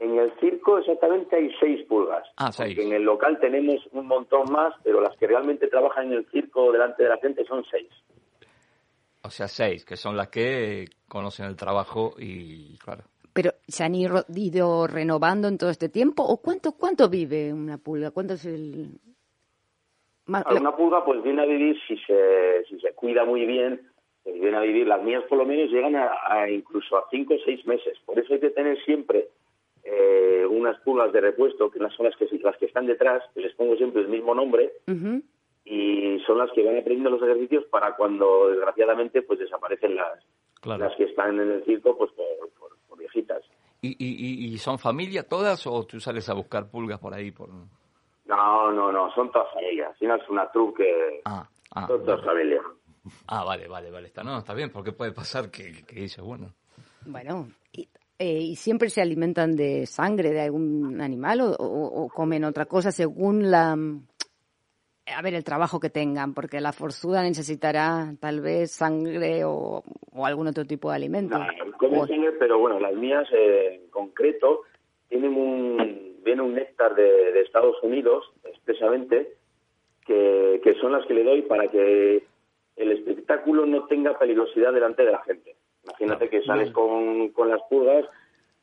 En 0.00 0.16
el 0.16 0.32
circo 0.38 0.78
exactamente 0.78 1.36
hay 1.36 1.50
seis 1.58 1.84
pulgas. 1.86 2.24
Ah, 2.36 2.52
seis. 2.52 2.78
En 2.78 2.92
el 2.92 3.02
local 3.02 3.38
tenemos 3.40 3.84
un 3.92 4.06
montón 4.06 4.50
más, 4.52 4.74
pero 4.84 5.00
las 5.00 5.16
que 5.16 5.26
realmente 5.26 5.66
trabajan 5.66 6.06
en 6.06 6.18
el 6.18 6.26
circo 6.30 6.70
delante 6.70 7.02
de 7.02 7.08
la 7.08 7.18
gente 7.18 7.44
son 7.44 7.64
seis. 7.70 7.88
O 9.24 9.30
sea, 9.30 9.48
seis, 9.48 9.84
que 9.84 9.96
son 9.96 10.16
las 10.16 10.28
que 10.28 10.86
conocen 11.08 11.46
el 11.46 11.56
trabajo 11.56 12.14
y, 12.18 12.78
claro. 12.78 13.02
Pero 13.32 13.52
se 13.66 13.84
han 13.84 13.94
ido 13.94 14.86
renovando 14.86 15.48
en 15.48 15.58
todo 15.58 15.70
este 15.70 15.88
tiempo 15.88 16.22
o 16.22 16.38
cuánto 16.38 16.72
cuánto 16.72 17.08
vive 17.08 17.52
una 17.52 17.78
pulga? 17.78 18.10
¿Cuánto 18.10 18.34
es 18.34 18.44
el 18.46 18.98
Una 20.26 20.76
pulga 20.76 21.04
pues 21.04 21.22
viene 21.22 21.42
a 21.42 21.46
vivir 21.46 21.76
si 21.86 21.96
se 21.98 22.64
si 22.68 22.80
se 22.80 22.92
cuida 22.94 23.24
muy 23.24 23.46
bien, 23.46 23.80
pues 24.24 24.40
viene 24.40 24.56
a 24.56 24.60
vivir 24.60 24.86
las 24.86 25.02
mías 25.02 25.22
por 25.28 25.38
lo 25.38 25.46
menos 25.46 25.70
llegan 25.70 25.94
a, 25.94 26.50
incluso 26.50 26.96
a 26.96 27.06
cinco 27.10 27.34
o 27.34 27.38
seis 27.44 27.64
meses. 27.66 27.96
Por 28.06 28.18
eso 28.18 28.34
hay 28.34 28.40
que 28.40 28.50
tener 28.50 28.82
siempre 28.84 29.28
eh, 29.90 30.46
unas 30.46 30.78
pulgas 30.80 31.12
de 31.12 31.20
repuesto 31.20 31.70
que 31.70 31.78
son 31.78 32.06
las 32.06 32.16
que 32.16 32.28
las 32.42 32.56
que 32.58 32.66
están 32.66 32.86
detrás, 32.86 33.22
que 33.34 33.40
les 33.40 33.54
pongo 33.54 33.74
siempre 33.76 34.02
el 34.02 34.08
mismo 34.08 34.34
nombre 34.34 34.72
y 35.64 36.20
son 36.26 36.38
las 36.38 36.50
que 36.52 36.64
van 36.64 36.76
aprendiendo 36.76 37.10
los 37.10 37.22
ejercicios 37.22 37.64
para 37.66 37.96
cuando 37.96 38.48
desgraciadamente 38.48 39.22
pues 39.22 39.38
desaparecen 39.38 39.96
las 39.96 40.24
las 40.64 40.94
que 40.96 41.04
están 41.04 41.40
en 41.40 41.52
el 41.52 41.64
circo 41.64 41.96
pues 41.96 42.10
por, 42.12 42.98
viejitas. 42.98 43.42
¿Y, 43.80 43.96
y, 43.98 44.52
y 44.52 44.58
son 44.58 44.78
familia 44.78 45.22
todas 45.22 45.66
o 45.66 45.86
tú 45.86 46.00
sales 46.00 46.28
a 46.28 46.34
buscar 46.34 46.68
pulgas 46.68 46.98
por 46.98 47.14
ahí 47.14 47.30
por 47.30 47.48
no 47.48 48.72
no 48.72 48.92
no 48.92 49.10
son 49.14 49.30
todas 49.32 49.52
familias. 49.54 49.96
Si 49.98 50.06
no 50.06 50.16
es 50.16 50.28
una 50.28 50.50
truque 50.50 50.84
que 50.84 51.20
ah, 51.24 51.48
ah, 51.74 51.86
son 51.86 52.04
todas 52.04 52.24
familias. 52.24 52.64
Ah 53.26 53.44
vale 53.44 53.68
vale 53.68 53.90
vale. 53.90 54.08
Está 54.08 54.22
no 54.22 54.36
está 54.36 54.52
bien 54.52 54.70
porque 54.70 54.92
puede 54.92 55.12
pasar 55.12 55.50
que, 55.50 55.84
que 55.86 56.00
dice 56.00 56.20
bueno. 56.20 56.52
Bueno 57.06 57.48
y, 57.72 57.88
eh, 58.18 58.40
y 58.40 58.56
siempre 58.56 58.90
se 58.90 59.00
alimentan 59.00 59.56
de 59.56 59.86
sangre 59.86 60.30
de 60.30 60.40
algún 60.40 61.00
animal 61.00 61.54
o 61.58 62.08
comen 62.14 62.44
otra 62.44 62.66
cosa 62.66 62.90
según 62.90 63.50
la 63.50 63.76
a 65.14 65.22
ver 65.22 65.34
el 65.34 65.44
trabajo 65.44 65.80
que 65.80 65.90
tengan, 65.90 66.34
porque 66.34 66.60
la 66.60 66.72
forzuda 66.72 67.22
necesitará 67.22 68.14
tal 68.20 68.40
vez 68.40 68.72
sangre 68.72 69.42
o, 69.44 69.82
algún 70.14 70.48
otro 70.48 70.64
tipo 70.64 70.90
de 70.90 70.96
alimento. 70.96 71.38
No, 71.38 72.06
sangre, 72.06 72.32
pero 72.38 72.58
bueno, 72.58 72.78
las 72.80 72.94
mías 72.94 73.26
eh, 73.32 73.80
en 73.82 73.90
concreto 73.90 74.62
tienen 75.08 75.34
un, 75.34 76.16
viene 76.24 76.42
un 76.42 76.54
néctar 76.54 76.94
de, 76.94 77.40
Estados 77.40 77.82
Unidos, 77.82 78.24
expresamente, 78.44 79.34
que, 80.06 80.60
son 80.80 80.92
las 80.92 81.06
que 81.06 81.14
le 81.14 81.24
doy 81.24 81.42
para 81.42 81.68
que 81.68 82.24
el 82.76 82.92
espectáculo 82.92 83.64
no 83.66 83.86
tenga 83.86 84.18
peligrosidad 84.18 84.72
delante 84.72 85.04
de 85.04 85.12
la 85.12 85.22
gente. 85.22 85.56
Imagínate 85.88 86.28
que 86.28 86.42
sales 86.42 86.70
con, 86.72 87.28
con 87.30 87.48
las 87.48 87.62
pulgas 87.68 88.04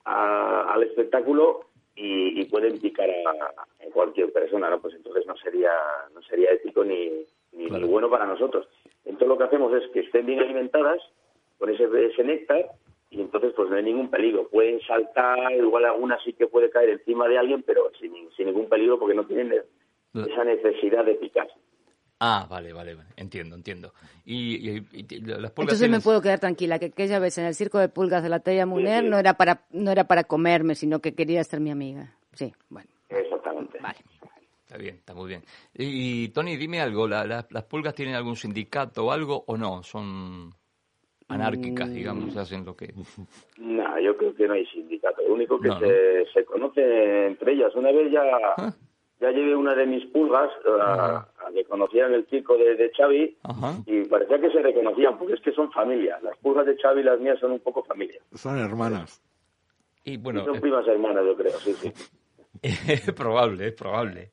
al 0.03 0.83
espectáculo 0.83 1.61
y, 1.95 2.45
pueden 2.45 2.79
picar 2.79 3.09
a, 3.09 3.65
cualquier 3.93 4.31
persona, 4.33 4.69
¿no? 4.69 4.79
Pues 4.79 4.93
entonces 4.93 5.25
no 5.25 5.35
sería 5.38 5.71
no 6.13 6.21
sería 6.23 6.51
ético 6.51 6.83
ni, 6.83 7.25
ni, 7.53 7.67
bueno 7.85 8.09
para 8.09 8.25
nosotros. 8.25 8.67
Entonces 9.05 9.27
lo 9.27 9.38
que 9.38 9.45
hacemos 9.45 9.73
es 9.73 9.89
que 9.91 10.01
estén 10.01 10.25
bien 10.25 10.39
alimentadas 10.39 11.01
con 11.57 11.69
ese, 11.69 11.85
ese 12.05 12.23
néctar 12.23 12.65
y 13.09 13.21
entonces 13.21 13.53
pues 13.55 13.69
no 13.69 13.77
hay 13.77 13.83
ningún 13.83 14.09
peligro. 14.09 14.47
Pueden 14.49 14.81
saltar, 14.81 15.53
igual 15.53 15.85
alguna 15.85 16.19
sí 16.23 16.33
que 16.33 16.47
puede 16.47 16.69
caer 16.69 16.89
encima 16.89 17.27
de 17.27 17.38
alguien, 17.38 17.63
pero 17.63 17.89
sin, 17.99 18.13
sin 18.35 18.47
ningún 18.47 18.67
peligro 18.67 18.99
porque 18.99 19.15
no 19.15 19.25
tienen 19.25 19.53
esa 20.13 20.43
necesidad 20.43 21.05
de 21.05 21.15
picar. 21.15 21.47
Ah, 22.19 22.47
vale, 22.49 22.71
vale, 22.71 22.95
entiendo, 23.17 23.56
entiendo. 23.56 23.91
Y, 24.25 24.80
las 25.21 25.51
pulgas 25.51 25.73
Entonces 25.73 25.89
me 25.89 25.99
puedo 25.99 26.21
quedar 26.21 26.39
tranquila, 26.39 26.80
que 26.80 26.86
aquella 26.86 27.19
vez 27.19 27.38
en 27.38 27.45
el 27.45 27.56
circo 27.56 27.78
de 27.78 27.89
pulgas 27.89 28.23
de 28.23 28.30
la 28.30 28.39
Talla 28.39 28.65
Muner 28.65 29.04
no 29.04 29.17
era 29.17 29.34
para 29.34 29.62
no 29.71 29.91
era 29.91 30.06
para 30.06 30.23
comerme, 30.23 30.75
sino 30.75 30.99
que 30.99 31.13
quería 31.13 31.43
ser 31.43 31.60
mi 31.60 31.71
amiga. 31.71 32.13
Sí, 32.34 32.54
bueno. 32.69 32.88
Exactamente. 33.10 33.80
Vale. 33.80 33.97
Está 34.63 34.78
bien, 34.78 34.95
está 34.95 35.13
muy 35.13 35.28
bien. 35.28 35.43
Y, 35.73 36.30
Tony, 36.30 36.58
dime 36.58 36.82
algo, 36.82 37.08
¿las 37.08 37.63
pulgas 37.69 37.93
tienen 37.93 38.15
algún 38.15 38.36
sindicato 38.36 39.06
o 39.06 39.12
algo 39.12 39.43
o 39.47 39.58
no? 39.58 39.84
¿Son 39.84 40.54
anárquicas, 41.28 41.93
digamos, 41.93 42.34
mm. 42.34 42.38
hacen 42.38 42.65
lo 42.65 42.75
que...? 42.75 42.93
No, 43.58 43.99
yo 43.99 44.17
creo 44.17 44.36
que 44.36 44.47
no 44.47 44.54
hay 44.54 44.65
sindicato. 44.67 45.21
Lo 45.21 45.34
único 45.34 45.60
que 45.60 45.69
se, 45.69 46.25
se 46.34 46.45
conoce 46.45 47.28
entre 47.28 47.54
ellas. 47.54 47.75
Una 47.75 47.91
vez 47.91 48.12
ya... 48.12 48.23
Ah 48.58 48.73
ya 49.19 49.32
llevé 49.32 49.56
una 49.56 49.75
de 49.75 49.86
mis 49.86 50.06
pulgas, 50.08 50.49
que 51.53 51.63
conocían 51.65 52.13
el 52.13 52.25
circo 52.27 52.58
de, 52.58 52.75
de 52.75 52.91
Xavi, 52.91 53.38
y 53.86 54.05
parecía 54.05 54.39
que 54.39 54.51
se 54.51 54.62
reconocían, 54.62 55.17
porque 55.17 55.34
es 55.34 55.41
que 55.41 55.51
son 55.51 55.71
familia. 55.71 56.19
Las 56.21 56.38
pulgas 56.38 56.65
de 56.65 56.77
Xavi 56.77 57.01
y 57.01 57.03
las 57.03 57.19
mías 57.19 57.39
son 57.39 57.51
un 57.51 57.60
poco 57.60 57.84
familia. 57.84 58.19
Son 58.34 58.58
hermanas. 58.58 59.21
Y 60.03 60.17
bueno, 60.17 60.45
son 60.45 60.58
eh, 60.58 60.62
primas 60.62 60.88
hermanas, 60.88 61.25
yo 61.25 61.36
creo, 61.36 61.58
sí, 61.60 61.73
sí. 61.73 61.91
es 62.62 63.12
probable, 63.13 63.67
es 63.67 63.73
probable. 63.73 64.31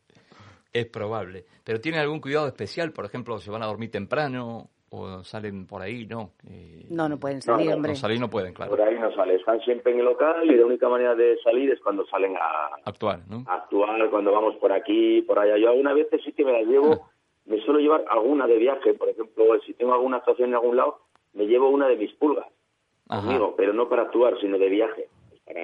Es 0.72 0.86
probable. 0.86 1.44
Pero 1.64 1.80
¿tiene 1.80 1.98
algún 1.98 2.20
cuidado 2.20 2.46
especial? 2.46 2.92
Por 2.92 3.04
ejemplo, 3.04 3.38
¿se 3.38 3.50
van 3.50 3.62
a 3.62 3.66
dormir 3.66 3.90
temprano? 3.90 4.70
O 4.94 5.24
salen 5.24 5.66
por 5.66 5.80
ahí, 5.80 6.06
¿no? 6.06 6.32
Eh, 6.46 6.84
no, 6.90 7.08
no 7.08 7.18
pueden 7.18 7.40
salir, 7.40 7.70
no, 7.70 7.76
hombre. 7.76 7.92
No, 7.92 7.96
salir 7.96 8.20
no 8.20 8.28
pueden, 8.28 8.52
claro. 8.52 8.72
Por 8.72 8.82
ahí 8.82 8.98
no 8.98 9.10
salen, 9.14 9.38
están 9.38 9.58
siempre 9.60 9.90
en 9.92 10.00
el 10.00 10.04
local 10.04 10.44
y 10.44 10.54
la 10.54 10.66
única 10.66 10.86
manera 10.86 11.14
de 11.14 11.38
salir 11.42 11.70
es 11.70 11.80
cuando 11.80 12.06
salen 12.06 12.36
a 12.36 12.76
actuar, 12.84 13.20
¿no? 13.26 13.42
actuar, 13.48 14.10
cuando 14.10 14.32
vamos 14.32 14.56
por 14.56 14.70
aquí, 14.70 15.22
por 15.22 15.38
allá. 15.38 15.56
Yo 15.56 15.70
alguna 15.70 15.94
vez 15.94 16.08
sí 16.22 16.32
que 16.32 16.44
me 16.44 16.52
las 16.52 16.66
llevo, 16.66 17.08
me 17.46 17.58
suelo 17.62 17.80
llevar 17.80 18.04
alguna 18.10 18.46
de 18.46 18.58
viaje, 18.58 18.92
por 18.92 19.08
ejemplo, 19.08 19.44
si 19.64 19.72
tengo 19.72 19.94
alguna 19.94 20.18
actuación 20.18 20.50
en 20.50 20.56
algún 20.56 20.76
lado, 20.76 20.98
me 21.32 21.46
llevo 21.46 21.70
una 21.70 21.88
de 21.88 21.96
mis 21.96 22.12
pulgas 22.12 22.46
conmigo, 23.06 23.54
pero 23.56 23.72
no 23.72 23.88
para 23.88 24.02
actuar, 24.02 24.38
sino 24.42 24.58
de 24.58 24.68
viaje, 24.68 25.08
para 25.46 25.62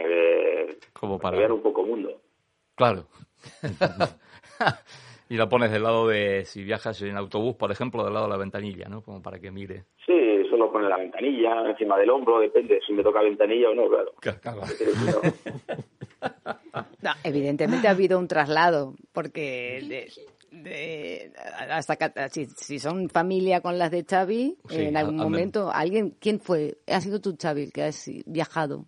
Como 0.94 1.18
para... 1.18 1.36
ver 1.36 1.52
un 1.52 1.60
poco 1.60 1.82
mundo. 1.82 2.18
Claro. 2.76 3.04
y 5.28 5.36
la 5.36 5.48
pones 5.48 5.70
del 5.70 5.82
lado 5.82 6.08
de, 6.08 6.44
si 6.44 6.64
viajas 6.64 7.02
en 7.02 7.16
autobús, 7.16 7.56
por 7.56 7.70
ejemplo, 7.70 8.04
del 8.04 8.14
lado 8.14 8.26
de 8.26 8.32
la 8.32 8.38
ventanilla, 8.38 8.88
¿no? 8.88 9.02
Como 9.02 9.20
para 9.22 9.38
que 9.38 9.50
mire. 9.50 9.84
Sí, 10.06 10.14
solo 10.48 10.72
pone 10.72 10.88
la 10.88 10.96
ventanilla, 10.96 11.68
encima 11.68 11.98
del 11.98 12.10
hombro, 12.10 12.40
depende 12.40 12.80
si 12.86 12.92
me 12.92 13.02
toca 13.02 13.22
ventanilla 13.22 13.70
o 13.70 13.74
no, 13.74 13.88
claro. 13.88 14.12
claro. 14.40 14.62
no, 17.02 17.10
evidentemente 17.24 17.88
ha 17.88 17.92
habido 17.92 18.18
un 18.18 18.26
traslado, 18.26 18.94
porque 19.12 20.08
de, 20.50 21.32
hasta 21.70 22.28
si, 22.30 22.46
si, 22.46 22.78
son 22.78 23.10
familia 23.10 23.60
con 23.60 23.78
las 23.78 23.90
de 23.90 24.04
Xavi, 24.04 24.56
en 24.70 24.96
algún 24.96 25.16
momento, 25.16 25.70
alguien, 25.72 26.16
¿quién 26.18 26.40
fue? 26.40 26.78
¿Ha 26.86 27.00
sido 27.00 27.20
tú, 27.20 27.36
Xavi, 27.40 27.70
que 27.70 27.82
has 27.82 28.10
viajado? 28.26 28.86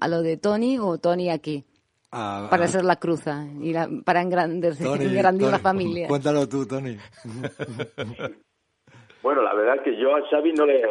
¿A 0.00 0.08
lo 0.08 0.22
de 0.22 0.38
Tony 0.38 0.78
o 0.78 0.96
Tony 0.98 1.28
aquí? 1.28 1.66
Para 2.10 2.64
hacer 2.64 2.84
la 2.84 2.96
cruza 2.96 3.46
y 3.60 3.72
para 4.04 4.22
engrandecer, 4.22 4.86
engrandir 5.00 5.48
la 5.48 5.58
familia. 5.58 6.08
Cuéntalo 6.08 6.48
tú, 6.48 6.66
Tony. 6.66 6.96
bueno, 9.22 9.42
la 9.42 9.54
verdad 9.54 9.76
es 9.76 9.82
que 9.82 9.96
yo 9.96 10.16
a 10.16 10.28
Xavi 10.28 10.52
no 10.52 10.66
le, 10.66 10.82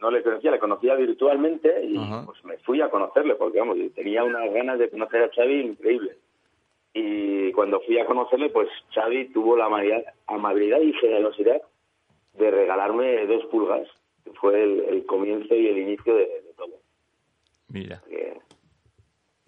no 0.00 0.10
le 0.10 0.22
conocía, 0.22 0.50
le 0.50 0.58
conocía 0.58 0.94
virtualmente 0.94 1.84
y 1.84 1.98
pues 2.24 2.44
me 2.44 2.56
fui 2.58 2.80
a 2.80 2.88
conocerle 2.88 3.34
porque, 3.34 3.58
vamos, 3.58 3.76
tenía 3.94 4.24
unas 4.24 4.50
ganas 4.52 4.78
de 4.78 4.88
conocer 4.88 5.24
a 5.24 5.30
Xavi 5.30 5.60
increíble. 5.60 6.16
Y 6.92 7.52
cuando 7.52 7.80
fui 7.80 7.98
a 7.98 8.06
conocerle, 8.06 8.50
pues 8.50 8.68
Xavi 8.94 9.32
tuvo 9.32 9.56
la 9.56 9.66
amabilidad 10.26 10.80
y 10.80 10.92
generosidad 10.94 11.60
de 12.34 12.50
regalarme 12.50 13.26
dos 13.26 13.44
pulgas, 13.46 13.86
que 14.24 14.32
fue 14.32 14.62
el, 14.62 15.04
comienzo 15.06 15.54
y 15.54 15.68
el 15.68 15.78
inicio 15.78 16.14
de, 16.16 16.26
todo. 16.56 16.80
Mira. 17.68 18.02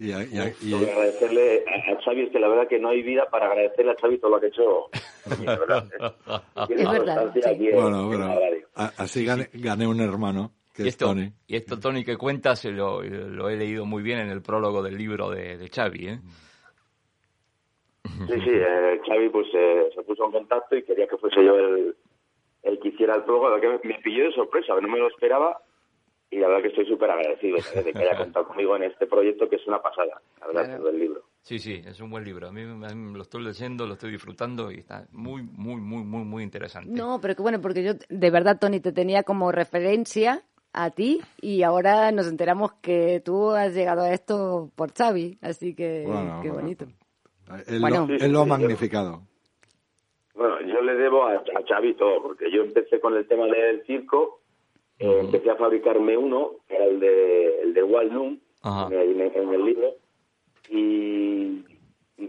Y, 0.02 0.12
agradecerle 0.12 1.64
a, 1.64 2.00
Xavi, 2.02 2.22
es 2.22 2.30
que 2.32 2.40
la 2.40 2.48
verdad 2.48 2.66
que 2.66 2.80
no 2.80 2.88
hay 2.88 3.02
vida 3.02 3.28
para 3.30 3.46
agradecerle 3.46 3.92
a 3.92 3.94
Xavi 3.94 4.18
todo 4.18 4.32
lo 4.32 4.40
que 4.40 4.46
ha 4.46 4.48
hecho. 4.48 4.90
es 5.26 5.46
verdad. 5.46 5.88
bueno, 7.72 8.06
bueno, 8.08 8.34
así 8.74 9.24
gané, 9.24 9.86
un 9.86 10.00
hermano. 10.00 10.50
Que 10.74 10.84
y, 10.84 10.88
esto, 10.88 11.06
Tony. 11.06 11.30
y 11.46 11.54
esto, 11.54 11.78
Tony, 11.78 12.02
que 12.02 12.16
cuentas, 12.16 12.64
lo, 12.64 13.02
lo 13.02 13.48
he 13.48 13.56
leído 13.56 13.84
muy 13.84 14.02
bien 14.02 14.18
en 14.18 14.30
el 14.30 14.42
prólogo 14.42 14.82
del 14.82 14.96
libro 14.96 15.30
de, 15.30 15.56
de 15.56 15.68
Xavi. 15.68 16.08
¿eh? 16.08 16.18
Sí, 18.04 18.40
sí, 18.40 18.50
eh, 18.50 19.00
Xavi 19.06 19.28
pues 19.28 19.46
eh, 19.54 19.90
se 19.94 20.02
puso 20.02 20.24
en 20.24 20.32
contacto 20.32 20.74
y 20.74 20.82
quería 20.82 21.06
que 21.06 21.18
fuese 21.18 21.44
yo 21.44 21.56
el, 21.56 21.94
el 22.64 22.80
que 22.80 22.88
hiciera 22.88 23.14
el 23.14 23.22
prólogo, 23.22 23.60
que 23.60 23.86
me 23.86 24.00
pilló 24.02 24.24
de 24.24 24.32
sorpresa, 24.32 24.74
no 24.80 24.88
me 24.88 24.98
lo 24.98 25.08
esperaba 25.08 25.60
y 26.32 26.38
la 26.38 26.48
verdad 26.48 26.62
que 26.62 26.68
estoy 26.68 26.86
súper 26.86 27.10
agradecido 27.10 27.58
de 27.84 27.92
que 27.92 27.98
haya 27.98 28.16
contado 28.24 28.48
conmigo 28.48 28.74
en 28.74 28.84
este 28.84 29.06
proyecto 29.06 29.48
que 29.50 29.56
es 29.56 29.66
una 29.66 29.82
pasada, 29.82 30.20
la 30.40 30.46
verdad, 30.46 30.80
del 30.82 30.98
libro. 30.98 31.22
Sí, 31.42 31.58
sí, 31.58 31.82
es 31.84 32.00
un 32.00 32.08
buen 32.08 32.24
libro. 32.24 32.48
A 32.48 32.52
mí, 32.52 32.62
lo 33.14 33.20
estoy 33.20 33.42
leyendo, 33.42 33.86
lo 33.86 33.94
estoy 33.94 34.12
disfrutando 34.12 34.72
y 34.72 34.78
está 34.78 35.06
muy, 35.12 35.42
muy, 35.42 35.80
muy, 35.80 36.02
muy, 36.02 36.24
muy 36.24 36.42
interesante. 36.42 36.90
No, 36.90 37.20
pero 37.20 37.36
que 37.36 37.42
bueno, 37.42 37.60
porque 37.60 37.84
yo 37.84 37.92
de 38.08 38.30
verdad, 38.30 38.58
Tony, 38.58 38.80
te 38.80 38.92
tenía 38.92 39.24
como 39.24 39.52
referencia 39.52 40.42
a 40.72 40.90
ti 40.90 41.20
y 41.42 41.64
ahora 41.64 42.10
nos 42.12 42.26
enteramos 42.28 42.72
que 42.80 43.20
tú 43.22 43.50
has 43.50 43.74
llegado 43.74 44.00
a 44.00 44.14
esto 44.14 44.70
por 44.74 44.94
Xavi, 44.94 45.38
así 45.42 45.74
que 45.74 46.06
qué 46.42 46.50
bonito. 46.50 46.86
Él, 47.66 47.80
bueno, 47.80 48.06
lo, 48.08 48.14
él 48.14 48.32
lo 48.32 48.40
ha 48.40 48.46
magnificado. 48.46 49.20
Bueno, 50.34 50.62
yo 50.62 50.80
le 50.80 50.94
debo 50.94 51.26
a, 51.26 51.34
a, 51.34 51.62
Xavi 51.68 51.92
todo, 51.94 52.22
porque 52.22 52.50
yo 52.50 52.62
empecé 52.62 53.00
con 53.00 53.14
el 53.14 53.28
tema 53.28 53.44
del 53.48 53.84
circo, 53.84 54.40
eh, 55.02 55.18
empecé 55.18 55.50
a 55.50 55.56
fabricarme 55.56 56.16
uno, 56.16 56.52
que 56.68 56.76
era 56.76 56.84
el 56.84 57.00
de, 57.00 57.62
el 57.62 57.74
de 57.74 57.82
Walnut, 57.82 58.38
en, 58.64 59.20
en, 59.20 59.54
el 59.54 59.64
libro, 59.64 59.94
y, 60.70 61.64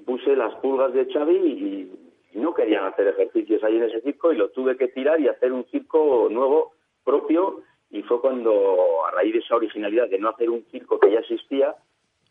puse 0.05 0.35
las 0.35 0.55
pulgas 0.55 0.91
de 0.93 1.05
Xavi 1.05 1.35
y, 1.35 1.99
no 2.33 2.51
querían 2.55 2.85
hacer 2.85 3.07
ejercicios 3.07 3.63
ahí 3.63 3.77
en 3.77 3.83
ese 3.83 4.01
circo 4.01 4.33
y 4.33 4.37
lo 4.37 4.49
tuve 4.49 4.75
que 4.75 4.87
tirar 4.87 5.19
y 5.21 5.27
hacer 5.27 5.53
un 5.53 5.65
circo 5.65 6.27
nuevo, 6.31 6.71
propio, 7.03 7.61
y 7.91 8.01
fue 8.01 8.19
cuando, 8.21 9.05
a 9.05 9.11
raíz 9.11 9.33
de 9.33 9.39
esa 9.39 9.55
originalidad 9.55 10.09
de 10.09 10.17
no 10.17 10.29
hacer 10.29 10.49
un 10.49 10.65
circo 10.71 10.99
que 10.99 11.11
ya 11.11 11.19
existía, 11.19 11.75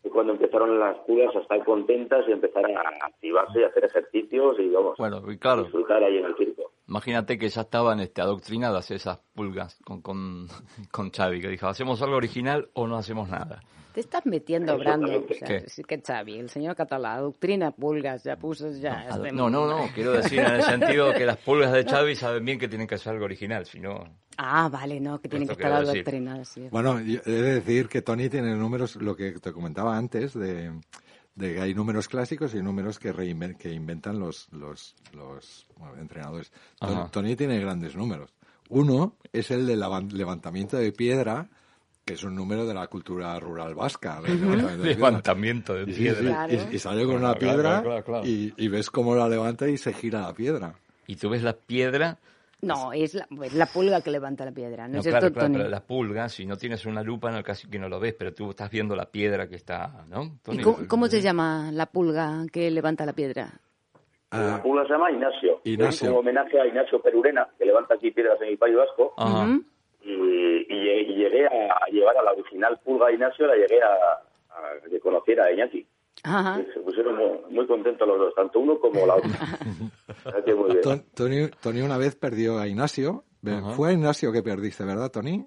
fue 0.01 0.11
cuando 0.11 0.33
empezaron 0.33 0.77
las 0.77 0.97
pulgas 1.05 1.33
a 1.37 1.39
estar 1.39 1.63
contentas 1.63 2.25
y 2.27 2.33
empezar 2.33 2.65
a 2.65 3.05
activarse 3.05 3.61
y 3.61 3.63
hacer 3.63 3.85
ejercicios 3.85 4.59
y 4.59 4.69
vamos, 4.71 4.97
bueno, 4.97 5.21
y 5.31 5.37
claro, 5.37 5.63
disfrutar 5.63 6.03
ahí 6.03 6.17
en 6.17 6.25
el 6.25 6.35
circo. 6.35 6.73
Imagínate 6.87 7.37
que 7.37 7.49
ya 7.49 7.61
estaban 7.61 7.99
este, 7.99 8.21
adoctrinadas 8.21 8.91
esas 8.91 9.19
pulgas 9.33 9.77
con, 9.85 10.01
con, 10.01 10.47
con 10.91 11.11
Xavi, 11.11 11.41
que 11.41 11.49
dijo, 11.49 11.67
¿hacemos 11.67 12.01
algo 12.01 12.17
original 12.17 12.69
o 12.73 12.87
no 12.87 12.97
hacemos 12.97 13.29
nada? 13.29 13.61
Te 13.93 13.99
estás 13.99 14.25
metiendo, 14.25 14.75
Brando. 14.79 15.23
O 15.23 15.33
sea, 15.33 15.63
que 15.87 16.01
Xavi, 16.01 16.39
el 16.39 16.49
señor 16.49 16.75
Catalá, 16.75 17.19
doctrina 17.19 17.69
pulgas, 17.69 18.23
ya 18.23 18.37
puso 18.37 18.71
ya. 18.71 19.05
No, 19.05 19.15
este 19.15 19.31
no, 19.31 19.49
no, 19.51 19.67
no, 19.67 19.87
quiero 19.93 20.13
decir 20.13 20.39
en 20.39 20.53
el 20.53 20.63
sentido 20.63 21.13
que 21.13 21.27
las 21.27 21.37
pulgas 21.37 21.71
de 21.71 21.83
Xavi 21.89 22.15
saben 22.15 22.43
bien 22.43 22.57
que 22.57 22.67
tienen 22.67 22.87
que 22.87 22.95
hacer 22.95 23.13
algo 23.13 23.25
original, 23.25 23.67
si 23.67 23.79
no... 23.79 24.03
Ah, 24.37 24.67
vale, 24.67 24.99
no, 24.99 25.21
que 25.21 25.29
tienen 25.29 25.47
que 25.47 25.53
estar 25.53 25.71
adoctrinadas. 25.71 26.59
Bueno, 26.71 26.97
he 26.97 27.19
de 27.31 27.53
decir 27.53 27.87
que 27.87 28.01
Tony 28.01 28.29
tiene 28.29 28.55
números, 28.55 28.95
lo 28.95 29.15
que 29.15 29.33
te 29.33 29.53
comentaba 29.53 29.95
antes, 29.95 30.33
de, 30.33 30.71
de 31.35 31.55
que 31.55 31.61
hay 31.61 31.73
números 31.73 32.07
clásicos 32.07 32.53
y 32.53 32.61
números 32.61 32.99
que, 32.99 33.11
que 33.59 33.71
inventan 33.71 34.19
los, 34.19 34.47
los, 34.51 34.95
los 35.13 35.67
entrenadores. 35.99 36.51
Tony 37.11 37.35
tiene 37.35 37.59
grandes 37.59 37.95
números. 37.95 38.33
Uno 38.69 39.17
es 39.31 39.51
el 39.51 39.65
del 39.65 39.83
levantamiento 40.11 40.77
de 40.77 40.91
piedra, 40.91 41.49
que 42.05 42.13
es 42.13 42.23
un 42.23 42.35
número 42.35 42.65
de 42.65 42.73
la 42.73 42.87
cultura 42.87 43.39
rural 43.39 43.75
vasca. 43.75 44.21
Levantamiento 44.21 45.73
de 45.73 45.85
piedra. 45.93 46.47
Y, 46.71 46.79
sale 46.79 47.05
con 47.05 47.15
una 47.17 47.35
piedra 47.35 47.83
y, 48.23 48.67
ves 48.67 48.89
cómo 48.89 49.15
la 49.15 49.27
levanta 49.27 49.67
y 49.67 49.77
se 49.77 49.93
gira 49.93 50.21
la 50.21 50.33
piedra. 50.33 50.75
Y 51.07 51.15
tú 51.15 51.29
ves 51.29 51.43
la 51.43 51.53
piedra... 51.53 52.19
No, 52.63 52.93
es 52.93 53.13
la, 53.13 53.27
la 53.55 53.65
pulga 53.65 54.01
que 54.01 54.11
levanta 54.11 54.45
la 54.45 54.51
piedra, 54.51 54.87
¿no, 54.87 54.99
es 54.99 55.07
claro, 55.07 55.31
claro, 55.31 55.53
pero 55.53 55.69
la 55.69 55.81
pulga, 55.81 56.29
si 56.29 56.45
no 56.45 56.55
tienes 56.55 56.85
una 56.85 57.03
lupa, 57.03 57.31
no, 57.31 57.43
casi 57.43 57.69
que 57.69 57.79
no 57.79 57.89
lo 57.89 57.99
ves, 57.99 58.15
pero 58.17 58.33
tú 58.33 58.49
estás 58.49 58.69
viendo 58.71 58.95
la 58.95 59.05
piedra 59.05 59.47
que 59.47 59.55
está, 59.55 60.05
¿no? 60.07 60.39
¿Y 60.51 60.61
cómo, 60.87 61.07
se 61.07 61.21
llama 61.21 61.69
la 61.71 61.85
pulga 61.87 62.45
que 62.51 62.71
levanta 62.71 63.05
la 63.05 63.13
piedra? 63.13 63.49
La 64.31 64.61
pulga 64.63 64.83
se 64.87 64.93
llama 64.93 65.11
Ignacio. 65.11 65.61
Ignacio. 65.63 66.07
Es 66.07 66.11
un 66.11 66.19
homenaje 66.19 66.59
a 66.59 66.65
Ignacio 66.65 66.99
Perurena, 67.01 67.47
que 67.57 67.65
levanta 67.65 67.93
aquí 67.93 68.09
piedras 68.11 68.41
en 68.41 68.49
el 68.49 68.57
País 68.57 68.75
Vasco. 68.75 69.13
Ajá 69.17 69.59
y, 70.03 71.15
llegué 71.15 71.45
a, 71.47 71.85
llevar 71.91 72.17
a 72.17 72.23
la 72.23 72.31
original 72.31 72.79
Pulga 72.83 73.11
Ignacio, 73.11 73.47
la 73.47 73.55
llegué 73.55 73.81
a, 73.81 74.21
que 74.89 74.99
conociera 74.99 75.45
a 75.45 75.51
Iñaki. 75.51 75.85
Se 76.73 76.79
pusieron 76.79 77.15
muy, 77.49 77.65
contentos 77.67 78.07
los 78.07 78.17
dos, 78.17 78.35
tanto 78.35 78.59
uno 78.59 78.79
como 78.79 79.05
la 79.05 79.15
otra. 79.15 79.29
Tony, 81.61 81.81
una 81.81 81.97
vez 81.97 82.15
perdió 82.15 82.57
a 82.59 82.67
Ignacio. 82.67 83.25
Fue 83.75 83.89
a 83.89 83.93
Ignacio 83.93 84.31
que 84.31 84.41
perdiste, 84.41 84.85
¿verdad, 84.85 85.11
Tony? 85.11 85.45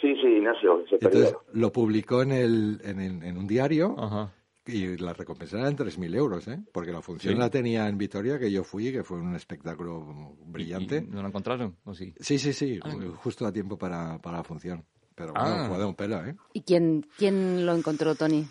Sí, 0.00 0.14
sí, 0.20 0.26
Ignacio. 0.26 0.84
Se 0.88 0.94
Entonces 0.96 1.36
lo 1.52 1.70
publicó 1.72 2.22
en, 2.22 2.32
el, 2.32 2.80
en, 2.84 3.22
en 3.22 3.36
un 3.36 3.46
diario 3.46 3.94
Ajá. 3.98 4.32
Y 4.66 4.96
la 4.98 5.12
recompensa 5.12 5.58
era 5.58 5.68
en 5.68 5.76
3.000 5.76 6.16
euros, 6.16 6.48
¿eh? 6.48 6.58
Porque 6.72 6.90
la 6.90 7.00
función 7.00 7.38
la 7.38 7.48
tenía 7.48 7.88
en 7.88 7.96
Vitoria, 7.96 8.36
que 8.36 8.50
yo 8.50 8.64
fui, 8.64 8.90
que 8.90 9.04
fue 9.04 9.18
un 9.18 9.36
espectáculo 9.36 10.04
brillante. 10.44 11.02
¿No 11.02 11.22
lo 11.22 11.28
encontraron? 11.28 11.76
¿O 11.84 11.94
sí? 11.94 12.12
Sí, 12.16 12.36
sí, 12.38 12.52
sí, 12.52 12.80
ah. 12.82 12.90
justo 13.18 13.46
a 13.46 13.52
tiempo 13.52 13.78
para, 13.78 14.18
para 14.18 14.38
la 14.38 14.42
función. 14.44 14.84
Pero 15.14 15.32
bueno, 15.32 15.48
ah. 15.48 15.66
fue 15.68 15.78
de 15.78 15.84
un 15.84 15.94
pelo, 15.94 16.16
¿eh? 16.16 16.34
¿Y 16.52 16.62
quién, 16.62 17.06
quién 17.16 17.64
lo 17.64 17.74
encontró, 17.74 18.16
Tony? 18.16 18.44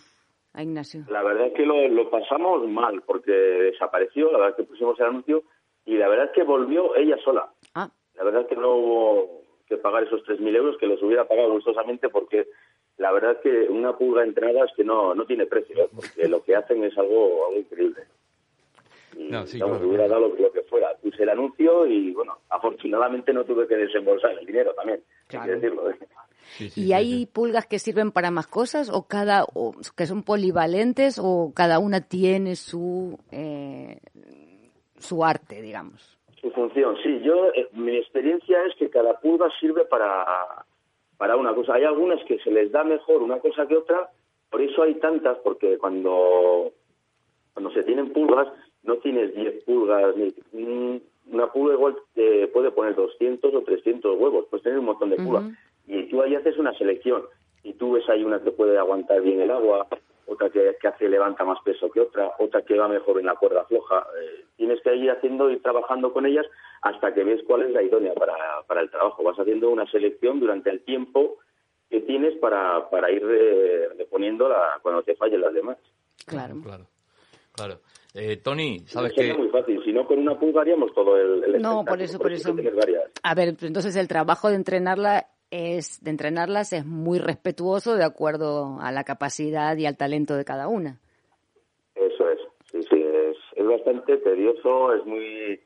A 0.53 0.63
Ignacio. 0.63 1.03
La 1.09 1.21
verdad 1.21 1.47
es 1.47 1.53
que 1.53 1.65
lo, 1.65 1.85
lo 1.89 2.09
pasamos 2.09 2.65
mal, 2.69 3.03
porque 3.05 3.33
desapareció, 3.33 4.31
la 4.31 4.37
verdad 4.37 4.55
es 4.57 4.63
que 4.63 4.71
pusimos 4.71 4.97
el 5.01 5.07
anuncio, 5.07 5.43
y 5.85 5.97
la 5.97 6.07
verdad 6.07 6.25
es 6.25 6.31
que 6.31 6.43
volvió 6.43 6.95
ella 6.95 7.17
sola. 7.23 7.49
Ah. 7.73 7.89
La 8.15 8.23
verdad 8.23 8.41
es 8.41 8.47
que 8.47 8.55
no 8.55 8.75
hubo 8.75 9.41
que 9.67 9.77
pagar 9.77 10.03
esos 10.03 10.23
3.000 10.25 10.55
euros, 10.55 10.77
que 10.77 10.87
los 10.87 11.01
hubiera 11.01 11.27
pagado 11.27 11.51
gustosamente 11.51 12.09
porque 12.09 12.47
la 12.97 13.11
verdad 13.11 13.31
es 13.31 13.37
que 13.39 13.71
una 13.71 13.97
pulga 13.97 14.23
entrada 14.23 14.65
es 14.65 14.71
que 14.75 14.83
no, 14.83 15.13
no 15.13 15.25
tiene 15.25 15.45
precio, 15.45 15.83
¿eh? 15.83 15.89
porque 15.93 16.27
lo 16.27 16.43
que 16.43 16.55
hacen 16.55 16.83
es 16.83 16.97
algo, 16.97 17.49
increíble. 17.55 18.03
Y, 19.17 19.29
no, 19.29 19.45
sí, 19.45 19.61
hubiera 19.61 20.07
dado 20.07 20.27
lo, 20.27 20.51
que 20.51 20.61
fuera. 20.63 20.89
Puse 21.01 21.23
el 21.23 21.29
anuncio 21.29 21.85
y, 21.87 22.11
bueno, 22.11 22.37
afortunadamente 22.49 23.33
no 23.33 23.43
tuve 23.43 23.67
que 23.67 23.75
desembolsar 23.75 24.31
el 24.37 24.45
dinero 24.45 24.73
también, 24.73 25.01
claro. 25.27 25.53
decirlo. 25.53 25.89
¿eh? 25.89 25.97
¿Y 26.75 26.93
hay 26.93 27.25
pulgas 27.25 27.65
que 27.65 27.79
sirven 27.79 28.11
para 28.11 28.31
más 28.31 28.47
cosas 28.47 28.89
o 28.89 29.07
cada 29.07 29.45
o 29.53 29.73
que 29.95 30.05
son 30.05 30.23
polivalentes 30.23 31.19
o 31.21 31.51
cada 31.55 31.79
una 31.79 32.01
tiene 32.01 32.55
su 32.55 33.17
eh, 33.31 33.99
su 35.05 35.23
arte, 35.23 35.61
digamos? 35.61 36.17
Su 36.41 36.51
función, 36.51 36.97
sí. 37.03 37.21
Yo 37.21 37.51
mi 37.73 37.95
experiencia 37.97 38.63
es 38.65 38.75
que 38.75 38.89
cada 38.89 39.19
pulga 39.19 39.49
sirve 39.59 39.85
para 39.85 40.25
para 41.17 41.37
una 41.37 41.53
cosa. 41.53 41.75
Hay 41.75 41.83
algunas 41.83 42.23
que 42.25 42.39
se 42.39 42.51
les 42.51 42.71
da 42.71 42.83
mejor 42.83 43.21
una 43.21 43.39
cosa 43.39 43.67
que 43.67 43.77
otra, 43.77 44.09
por 44.49 44.61
eso 44.61 44.83
hay 44.83 44.95
tantas, 44.95 45.37
porque 45.39 45.77
cuando, 45.77 46.71
cuando 47.53 47.71
se 47.71 47.83
tienen 47.83 48.11
pulgas, 48.11 48.47
no 48.83 48.97
tienes 48.97 49.33
10 49.35 49.63
pulgas, 49.63 50.15
ni, 50.51 51.01
una 51.31 51.51
pulga 51.51 51.73
igual 51.73 51.95
te 52.13 52.47
puede 52.47 52.71
poner 52.71 52.95
200 52.95 53.53
o 53.53 53.61
300 53.61 54.19
huevos, 54.19 54.45
puedes 54.49 54.63
tener 54.63 54.79
un 54.79 54.85
montón 54.85 55.09
de 55.09 55.17
pulgas. 55.17 55.45
Y 55.87 56.03
tú 56.03 56.21
ahí 56.21 56.35
haces 56.35 56.57
una 56.57 56.73
selección, 56.77 57.23
y 57.63 57.73
tú 57.73 57.93
ves 57.93 58.07
ahí 58.09 58.23
una 58.23 58.41
que 58.41 58.51
puede 58.51 58.77
aguantar 58.77 59.21
bien 59.21 59.41
el 59.41 59.51
agua, 59.51 59.87
otra 60.27 60.49
que, 60.49 60.75
que 60.79 60.87
hace 60.87 61.07
levanta 61.07 61.43
más 61.43 61.59
peso 61.63 61.89
que 61.89 62.01
otra, 62.01 62.33
otra 62.39 62.61
que 62.63 62.77
va 62.77 62.87
mejor 62.87 63.19
en 63.19 63.27
la 63.27 63.35
cuerda 63.35 63.65
floja. 63.65 64.05
Eh, 64.19 64.45
tienes 64.57 64.81
que 64.81 64.95
ir 64.95 65.11
haciendo 65.11 65.49
y 65.51 65.59
trabajando 65.59 66.13
con 66.13 66.25
ellas 66.25 66.45
hasta 66.81 67.13
que 67.13 67.23
ves 67.23 67.41
cuál 67.47 67.63
es 67.63 67.71
la 67.71 67.83
idónea 67.83 68.13
para, 68.13 68.35
para 68.67 68.81
el 68.81 68.89
trabajo. 68.89 69.23
Vas 69.23 69.39
haciendo 69.39 69.69
una 69.69 69.89
selección 69.91 70.39
durante 70.39 70.69
el 70.69 70.83
tiempo 70.83 71.37
que 71.89 72.01
tienes 72.01 72.37
para, 72.39 72.89
para 72.89 73.11
ir 73.11 73.23
reponiendo 73.97 74.49
la, 74.49 74.79
cuando 74.81 75.03
te 75.03 75.15
fallen 75.15 75.41
las 75.41 75.53
demás. 75.53 75.77
Claro. 76.25 76.55
Claro. 76.63 76.87
Claro. 77.55 77.79
Eh, 78.13 78.37
Tony, 78.37 78.79
¿sabes 78.87 79.13
que 79.13 79.29
Es 79.29 79.37
muy 79.37 79.49
fácil. 79.49 79.83
Si 79.83 79.91
no, 79.91 80.05
con 80.07 80.19
una 80.19 80.39
pulga 80.39 80.61
haríamos 80.61 80.93
todo 80.93 81.17
el, 81.17 81.61
No, 81.61 81.83
por 81.83 82.01
eso, 82.01 82.17
por, 82.17 82.31
eso. 82.31 82.55
A 83.23 83.35
ver, 83.35 83.55
entonces 83.61 83.95
el 83.97 84.07
trabajo 84.07 84.49
de 84.49 84.55
entrenarla 84.55 85.27
es 85.55 86.03
de 86.03 86.11
entrenarlas 86.11 86.73
es 86.73 86.85
muy 86.85 87.19
respetuoso 87.19 87.95
de 87.95 88.03
acuerdo 88.03 88.77
a 88.81 88.91
la 88.91 89.03
capacidad 89.03 89.75
y 89.77 89.85
al 89.85 89.97
talento 89.97 90.35
de 90.35 90.45
cada 90.45 90.67
una. 90.67 90.99
Eso 91.95 92.29
es, 92.29 92.39
sí, 92.71 92.81
sí, 92.83 93.01
es, 93.01 93.37
es 93.55 93.65
bastante 93.65 94.17
tedioso, 94.17 94.93
es 94.93 95.05
muy 95.05 95.59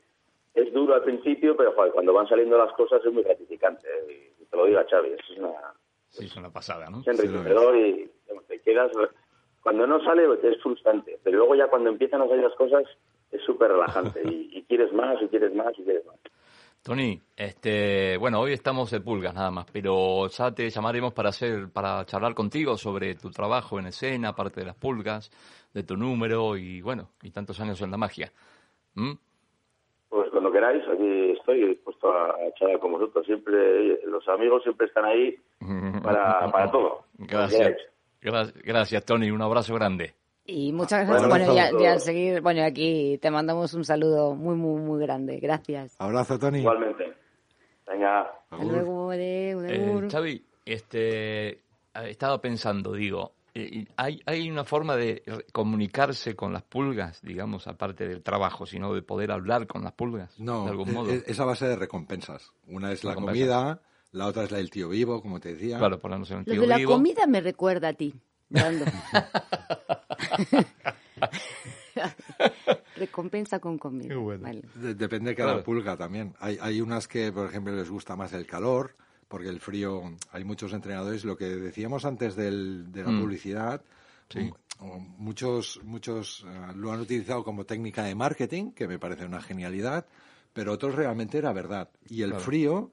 es 0.54 0.72
duro 0.72 0.94
al 0.94 1.02
principio, 1.02 1.56
pero 1.56 1.74
cuando 1.92 2.12
van 2.12 2.28
saliendo 2.28 2.58
las 2.58 2.72
cosas 2.72 3.04
es 3.04 3.12
muy 3.12 3.22
gratificante. 3.22 3.86
¿eh? 3.86 4.32
Y 4.40 4.44
te 4.44 4.56
lo 4.56 4.66
digo 4.66 4.78
a 4.78 4.84
Xavi, 4.84 5.10
es 5.10 5.38
una, 5.38 5.52
sí, 6.08 6.26
es 6.26 6.36
una 6.36 6.50
pasada, 6.50 6.88
¿no? 6.90 7.00
Es 7.00 7.08
enriquecedor 7.08 7.76
y 7.76 8.10
te 8.46 8.60
quedas... 8.60 8.92
Cuando 9.62 9.86
no 9.86 10.02
sale 10.02 10.24
es 10.42 10.62
frustrante, 10.62 11.18
pero 11.22 11.36
luego 11.36 11.54
ya 11.54 11.68
cuando 11.68 11.90
empiezan 11.90 12.22
a 12.22 12.28
salir 12.28 12.42
las 12.42 12.54
cosas 12.54 12.84
es 13.30 13.42
súper 13.42 13.70
relajante 13.70 14.22
y, 14.24 14.50
y 14.54 14.62
quieres 14.62 14.90
más 14.92 15.20
y 15.20 15.28
quieres 15.28 15.54
más 15.54 15.78
y 15.78 15.84
quieres 15.84 16.04
más. 16.06 16.16
Tony, 16.82 17.20
este, 17.36 18.16
bueno, 18.16 18.40
hoy 18.40 18.54
estamos 18.54 18.90
de 18.90 19.00
pulgas 19.00 19.34
nada 19.34 19.50
más, 19.50 19.66
pero 19.70 20.26
ya 20.28 20.50
te 20.50 20.70
llamaremos 20.70 21.12
para 21.12 21.28
hacer, 21.28 21.68
para 21.70 22.06
charlar 22.06 22.34
contigo 22.34 22.78
sobre 22.78 23.14
tu 23.16 23.30
trabajo 23.30 23.78
en 23.78 23.86
escena, 23.86 24.30
aparte 24.30 24.60
de 24.60 24.66
las 24.66 24.76
pulgas, 24.76 25.30
de 25.74 25.82
tu 25.82 25.96
número 25.96 26.56
y 26.56 26.80
bueno, 26.80 27.10
y 27.22 27.30
tantos 27.32 27.60
años 27.60 27.82
en 27.82 27.90
la 27.90 27.98
magia. 27.98 28.32
¿Mm? 28.94 29.12
Pues 30.08 30.30
cuando 30.30 30.50
queráis, 30.50 30.82
aquí 30.88 31.32
estoy 31.32 31.68
dispuesto 31.68 32.10
a 32.10 32.34
charlar 32.58 32.80
con 32.80 32.92
vosotros. 32.92 33.26
Siempre, 33.26 34.00
los 34.06 34.26
amigos 34.28 34.62
siempre 34.62 34.86
están 34.86 35.04
ahí 35.04 35.36
para, 36.02 36.50
para 36.50 36.70
todo. 36.70 37.04
Gracias. 37.18 37.76
Gracias, 38.22 39.04
Tony. 39.04 39.30
Un 39.30 39.42
abrazo 39.42 39.74
grande. 39.74 40.14
Y 40.50 40.72
muchas 40.72 41.06
gracias. 41.06 41.28
Bueno, 41.28 41.54
ya, 41.54 41.98
seguir, 41.98 42.40
bueno, 42.40 42.64
aquí 42.64 43.18
te 43.18 43.30
mandamos 43.30 43.72
un 43.74 43.84
saludo 43.84 44.34
muy, 44.34 44.56
muy, 44.56 44.80
muy 44.80 45.00
grande. 45.00 45.38
Gracias. 45.38 45.94
Abrazo, 45.98 46.38
Tony. 46.38 46.58
Igualmente. 46.58 47.14
Venga. 47.86 48.22
Hasta 48.50 48.64
luego, 48.64 49.10
de, 49.10 49.50
eh, 49.52 50.08
Xavi, 50.10 50.44
este, 50.64 51.48
he 51.50 52.10
estado 52.10 52.40
pensando, 52.40 52.92
digo, 52.92 53.32
Eh, 53.54 53.84
¿Hay, 53.96 54.20
¿Hay 54.26 54.48
una 54.48 54.64
forma 54.64 54.94
de 54.94 55.22
comunicarse 55.52 56.36
con 56.36 56.52
las 56.52 56.62
pulgas, 56.62 57.20
digamos, 57.22 57.66
aparte 57.66 58.06
del 58.06 58.22
trabajo, 58.22 58.64
sino 58.64 58.94
de 58.94 59.02
poder 59.02 59.32
hablar 59.32 59.66
con 59.66 59.82
las 59.82 59.92
pulgas? 59.92 60.38
No, 60.38 60.64
de 60.64 60.70
algún 60.70 60.92
modo? 60.92 61.10
es 61.10 61.40
a 61.40 61.44
base 61.44 61.66
de 61.66 61.76
recompensas. 61.76 62.52
Una 62.68 62.92
es 62.92 63.02
la 63.02 63.14
comida, 63.16 63.80
la 64.12 64.26
otra 64.26 64.44
es 64.44 64.52
la 64.52 64.58
del 64.58 64.70
tío 64.70 64.88
vivo, 64.88 65.20
como 65.20 65.40
te 65.40 65.54
decía. 65.54 65.78
Claro, 65.78 65.98
por 65.98 66.12
la 66.12 66.18
noción 66.18 66.44
tío 66.44 66.54
Lo 66.54 66.60
de 66.62 66.66
la 66.68 66.84
comida 66.84 67.26
me 67.26 67.40
recuerda 67.40 67.88
a 67.88 67.92
ti. 67.92 68.14
Recompensa 72.96 73.58
con 73.58 73.78
comida. 73.78 74.14
depende 74.74 75.30
de 75.30 75.36
cada 75.36 75.62
pulga 75.62 75.96
también. 75.96 76.34
Hay, 76.40 76.58
hay 76.60 76.80
unas 76.80 77.08
que, 77.08 77.32
por 77.32 77.48
ejemplo, 77.48 77.74
les 77.74 77.90
gusta 77.90 78.16
más 78.16 78.32
el 78.32 78.46
calor, 78.46 78.96
porque 79.28 79.48
el 79.48 79.60
frío, 79.60 80.02
hay 80.32 80.44
muchos 80.44 80.72
entrenadores, 80.72 81.24
lo 81.24 81.36
que 81.36 81.46
decíamos 81.46 82.04
antes 82.04 82.36
del, 82.36 82.90
de 82.90 83.04
la 83.04 83.10
mm. 83.10 83.20
publicidad, 83.20 83.82
muchos, 85.18 85.80
muchos 85.84 86.44
eh, 86.46 86.72
lo 86.74 86.92
han 86.92 87.00
utilizado 87.00 87.44
como 87.44 87.64
técnica 87.64 88.04
de 88.04 88.14
marketing, 88.14 88.72
que 88.72 88.88
me 88.88 88.98
parece 88.98 89.24
una 89.24 89.40
genialidad, 89.40 90.06
pero 90.52 90.72
otros 90.72 90.94
realmente 90.94 91.38
era 91.38 91.52
verdad. 91.52 91.90
Y 92.08 92.22
el 92.22 92.34
frío 92.34 92.92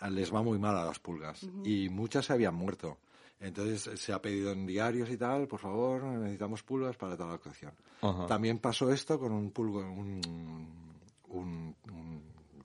eh, 0.00 0.10
les 0.10 0.32
va 0.32 0.42
muy 0.42 0.58
mal 0.58 0.76
a 0.76 0.84
las 0.84 0.98
pulgas, 0.98 1.46
y 1.64 1.88
muchas 1.88 2.26
se 2.26 2.32
habían 2.32 2.54
muerto. 2.54 2.98
Entonces 3.40 4.00
se 4.00 4.12
ha 4.12 4.20
pedido 4.20 4.50
en 4.52 4.66
diarios 4.66 5.10
y 5.10 5.16
tal, 5.16 5.46
por 5.46 5.60
favor, 5.60 6.02
necesitamos 6.02 6.62
pulgas 6.62 6.96
para 6.96 7.16
toda 7.16 7.28
la 7.28 7.34
actuación. 7.36 7.72
También 8.26 8.58
pasó 8.58 8.92
esto 8.92 9.18
con 9.18 9.32
un 9.32 9.50
pulgo, 9.52 9.80
un, 9.80 11.74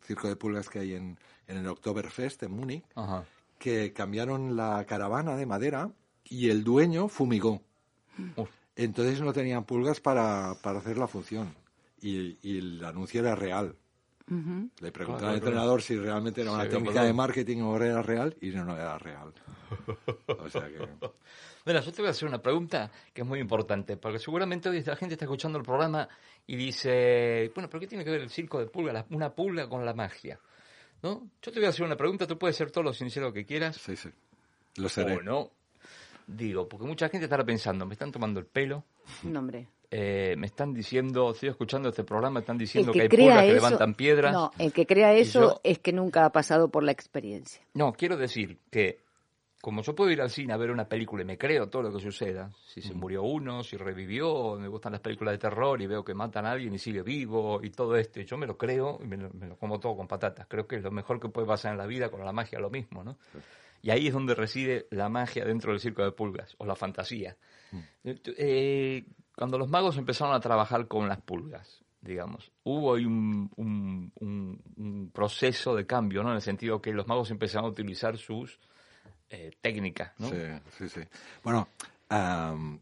circo 0.01 0.27
de 0.27 0.35
pulgas 0.35 0.69
que 0.69 0.79
hay 0.79 0.95
en, 0.95 1.17
en 1.47 1.57
el 1.57 1.67
Oktoberfest 1.67 2.43
en 2.43 2.51
Múnich, 2.51 2.85
que 3.59 3.93
cambiaron 3.93 4.55
la 4.55 4.83
caravana 4.85 5.35
de 5.35 5.45
madera 5.45 5.91
y 6.25 6.49
el 6.49 6.63
dueño 6.63 7.07
fumigó. 7.07 7.61
Entonces 8.75 9.21
no 9.21 9.31
tenían 9.31 9.65
pulgas 9.65 9.99
para, 9.99 10.55
para 10.61 10.79
hacer 10.79 10.97
la 10.97 11.07
función. 11.07 11.53
Y, 12.01 12.37
y, 12.41 12.57
el 12.57 12.83
anuncio 12.83 13.21
era 13.21 13.35
real. 13.35 13.75
Le 14.27 14.91
pregunté 14.91 15.25
al 15.25 15.35
entrenador 15.35 15.81
si 15.81 15.97
realmente 15.97 16.41
era 16.41 16.51
una 16.51 16.67
técnica 16.67 17.03
de 17.03 17.13
marketing 17.13 17.61
o 17.61 17.75
era 17.77 18.01
real 18.01 18.35
y 18.41 18.49
no, 18.49 18.63
no 18.63 18.75
era 18.75 18.97
real. 18.97 19.33
O 20.27 20.49
sea 20.49 20.67
que... 20.67 20.79
Mira, 21.65 21.79
yo 21.79 21.91
te 21.93 22.01
voy 22.01 22.07
a 22.07 22.11
hacer 22.11 22.27
una 22.27 22.41
pregunta 22.41 22.91
que 23.13 23.21
es 23.21 23.27
muy 23.27 23.39
importante, 23.39 23.95
porque 23.95 24.19
seguramente 24.19 24.67
hoy 24.67 24.83
la 24.83 24.97
gente 24.97 25.13
está 25.13 25.25
escuchando 25.25 25.57
el 25.57 25.63
programa 25.63 26.09
y 26.45 26.57
dice, 26.57 27.51
bueno, 27.55 27.69
¿pero 27.69 27.79
qué 27.79 27.87
tiene 27.87 28.03
que 28.03 28.11
ver 28.11 28.21
el 28.21 28.29
circo 28.29 28.59
de 28.59 28.65
pulga, 28.65 29.05
una 29.11 29.33
pulga 29.33 29.69
con 29.69 29.85
la 29.85 29.93
magia? 29.93 30.39
¿No? 31.01 31.29
Yo 31.41 31.51
te 31.51 31.59
voy 31.59 31.65
a 31.65 31.69
hacer 31.69 31.85
una 31.85 31.95
pregunta, 31.95 32.27
tú 32.27 32.37
puedes 32.37 32.57
ser 32.57 32.69
todo 32.69 32.83
lo 32.83 32.93
sincero 32.93 33.31
que 33.31 33.45
quieras. 33.45 33.77
Sí, 33.77 33.95
sí. 33.95 34.09
Lo 34.75 34.89
seré. 34.89 35.15
O 35.15 35.21
no. 35.21 35.51
Digo, 36.27 36.67
porque 36.67 36.85
mucha 36.85 37.07
gente 37.09 37.25
estará 37.25 37.45
pensando, 37.45 37.85
me 37.85 37.93
están 37.93 38.11
tomando 38.11 38.39
el 38.39 38.45
pelo. 38.45 38.83
No, 39.23 39.39
hombre. 39.39 39.67
Eh, 39.95 40.35
me 40.37 40.47
están 40.47 40.73
diciendo, 40.73 41.33
estoy 41.33 41.49
escuchando 41.49 41.89
este 41.89 42.03
programa, 42.03 42.39
están 42.39 42.57
diciendo 42.57 42.91
que, 42.91 43.03
hay 43.03 43.09
pulgas 43.09 43.43
que 43.43 43.53
levantan 43.53 43.93
piedras. 43.93 44.33
No, 44.33 44.51
el 44.57 44.73
que 44.73 44.87
crea 44.87 45.13
eso 45.13 45.61
es 45.63 45.77
que 45.77 45.93
nunca 45.93 46.25
ha 46.25 46.31
pasado 46.31 46.69
por 46.69 46.81
la 46.81 46.91
experiencia. 46.91 47.61
No, 47.75 47.93
quiero 47.93 48.17
decir 48.17 48.57
que 48.71 49.01
como 49.61 49.83
yo 49.83 49.93
puedo 49.93 50.09
ir 50.09 50.19
al 50.19 50.31
cine 50.31 50.51
a 50.51 50.57
ver 50.57 50.71
una 50.71 50.89
película 50.89 51.21
y 51.21 51.25
me 51.25 51.37
creo 51.37 51.69
todo 51.69 51.83
lo 51.83 51.93
que 51.93 51.99
suceda, 51.99 52.51
si 52.65 52.81
se 52.81 52.95
murió 52.95 53.21
uno, 53.21 53.63
si 53.63 53.77
revivió, 53.77 54.55
me 54.55 54.67
gustan 54.67 54.93
las 54.93 55.01
películas 55.01 55.35
de 55.35 55.37
terror 55.37 55.79
y 55.79 55.85
veo 55.85 56.03
que 56.03 56.15
matan 56.15 56.47
a 56.47 56.53
alguien 56.53 56.73
y 56.73 56.79
sigue 56.79 57.03
vivo 57.03 57.59
y 57.63 57.69
todo 57.69 57.95
esto, 57.95 58.19
y 58.19 58.25
yo 58.25 58.35
me 58.35 58.47
lo 58.47 58.57
creo 58.57 58.99
y 58.99 59.05
me 59.05 59.17
lo, 59.17 59.29
como 59.59 59.79
todo 59.79 59.95
con 59.95 60.07
patatas. 60.07 60.47
Creo 60.49 60.65
que 60.65 60.77
es 60.77 60.81
lo 60.81 60.89
mejor 60.89 61.19
que 61.19 61.29
puede 61.29 61.45
pasar 61.45 61.73
en 61.73 61.77
la 61.77 61.85
vida 61.85 62.09
con 62.09 62.25
la 62.25 62.33
magia, 62.33 62.57
lo 62.57 62.71
mismo, 62.71 63.03
¿no? 63.03 63.19
Y 63.83 63.91
ahí 63.91 64.07
es 64.07 64.13
donde 64.13 64.33
reside 64.33 64.87
la 64.89 65.07
magia 65.07 65.45
dentro 65.45 65.71
del 65.71 65.79
circo 65.79 66.03
de 66.03 66.13
pulgas, 66.13 66.55
o 66.57 66.65
la 66.65 66.75
fantasía. 66.75 67.37
Mm. 67.71 68.09
Eh, 68.37 69.05
cuando 69.35 69.57
los 69.57 69.69
magos 69.69 69.97
empezaron 69.97 70.33
a 70.33 70.39
trabajar 70.39 70.87
con 70.87 71.07
las 71.07 71.21
pulgas, 71.21 71.83
digamos, 72.01 72.51
hubo 72.63 72.95
ahí 72.95 73.05
un, 73.05 73.49
un, 73.55 75.11
proceso 75.13 75.75
de 75.75 75.85
cambio, 75.85 76.23
¿no? 76.23 76.29
En 76.29 76.35
el 76.35 76.41
sentido 76.41 76.81
que 76.81 76.91
los 76.91 77.07
magos 77.07 77.31
empezaron 77.31 77.65
a 77.65 77.69
utilizar 77.69 78.17
sus 78.17 78.59
eh, 79.29 79.51
técnicas, 79.61 80.11
¿no? 80.19 80.29
Sí, 80.29 80.35
sí, 80.77 80.89
sí. 80.89 81.01
Bueno, 81.43 81.67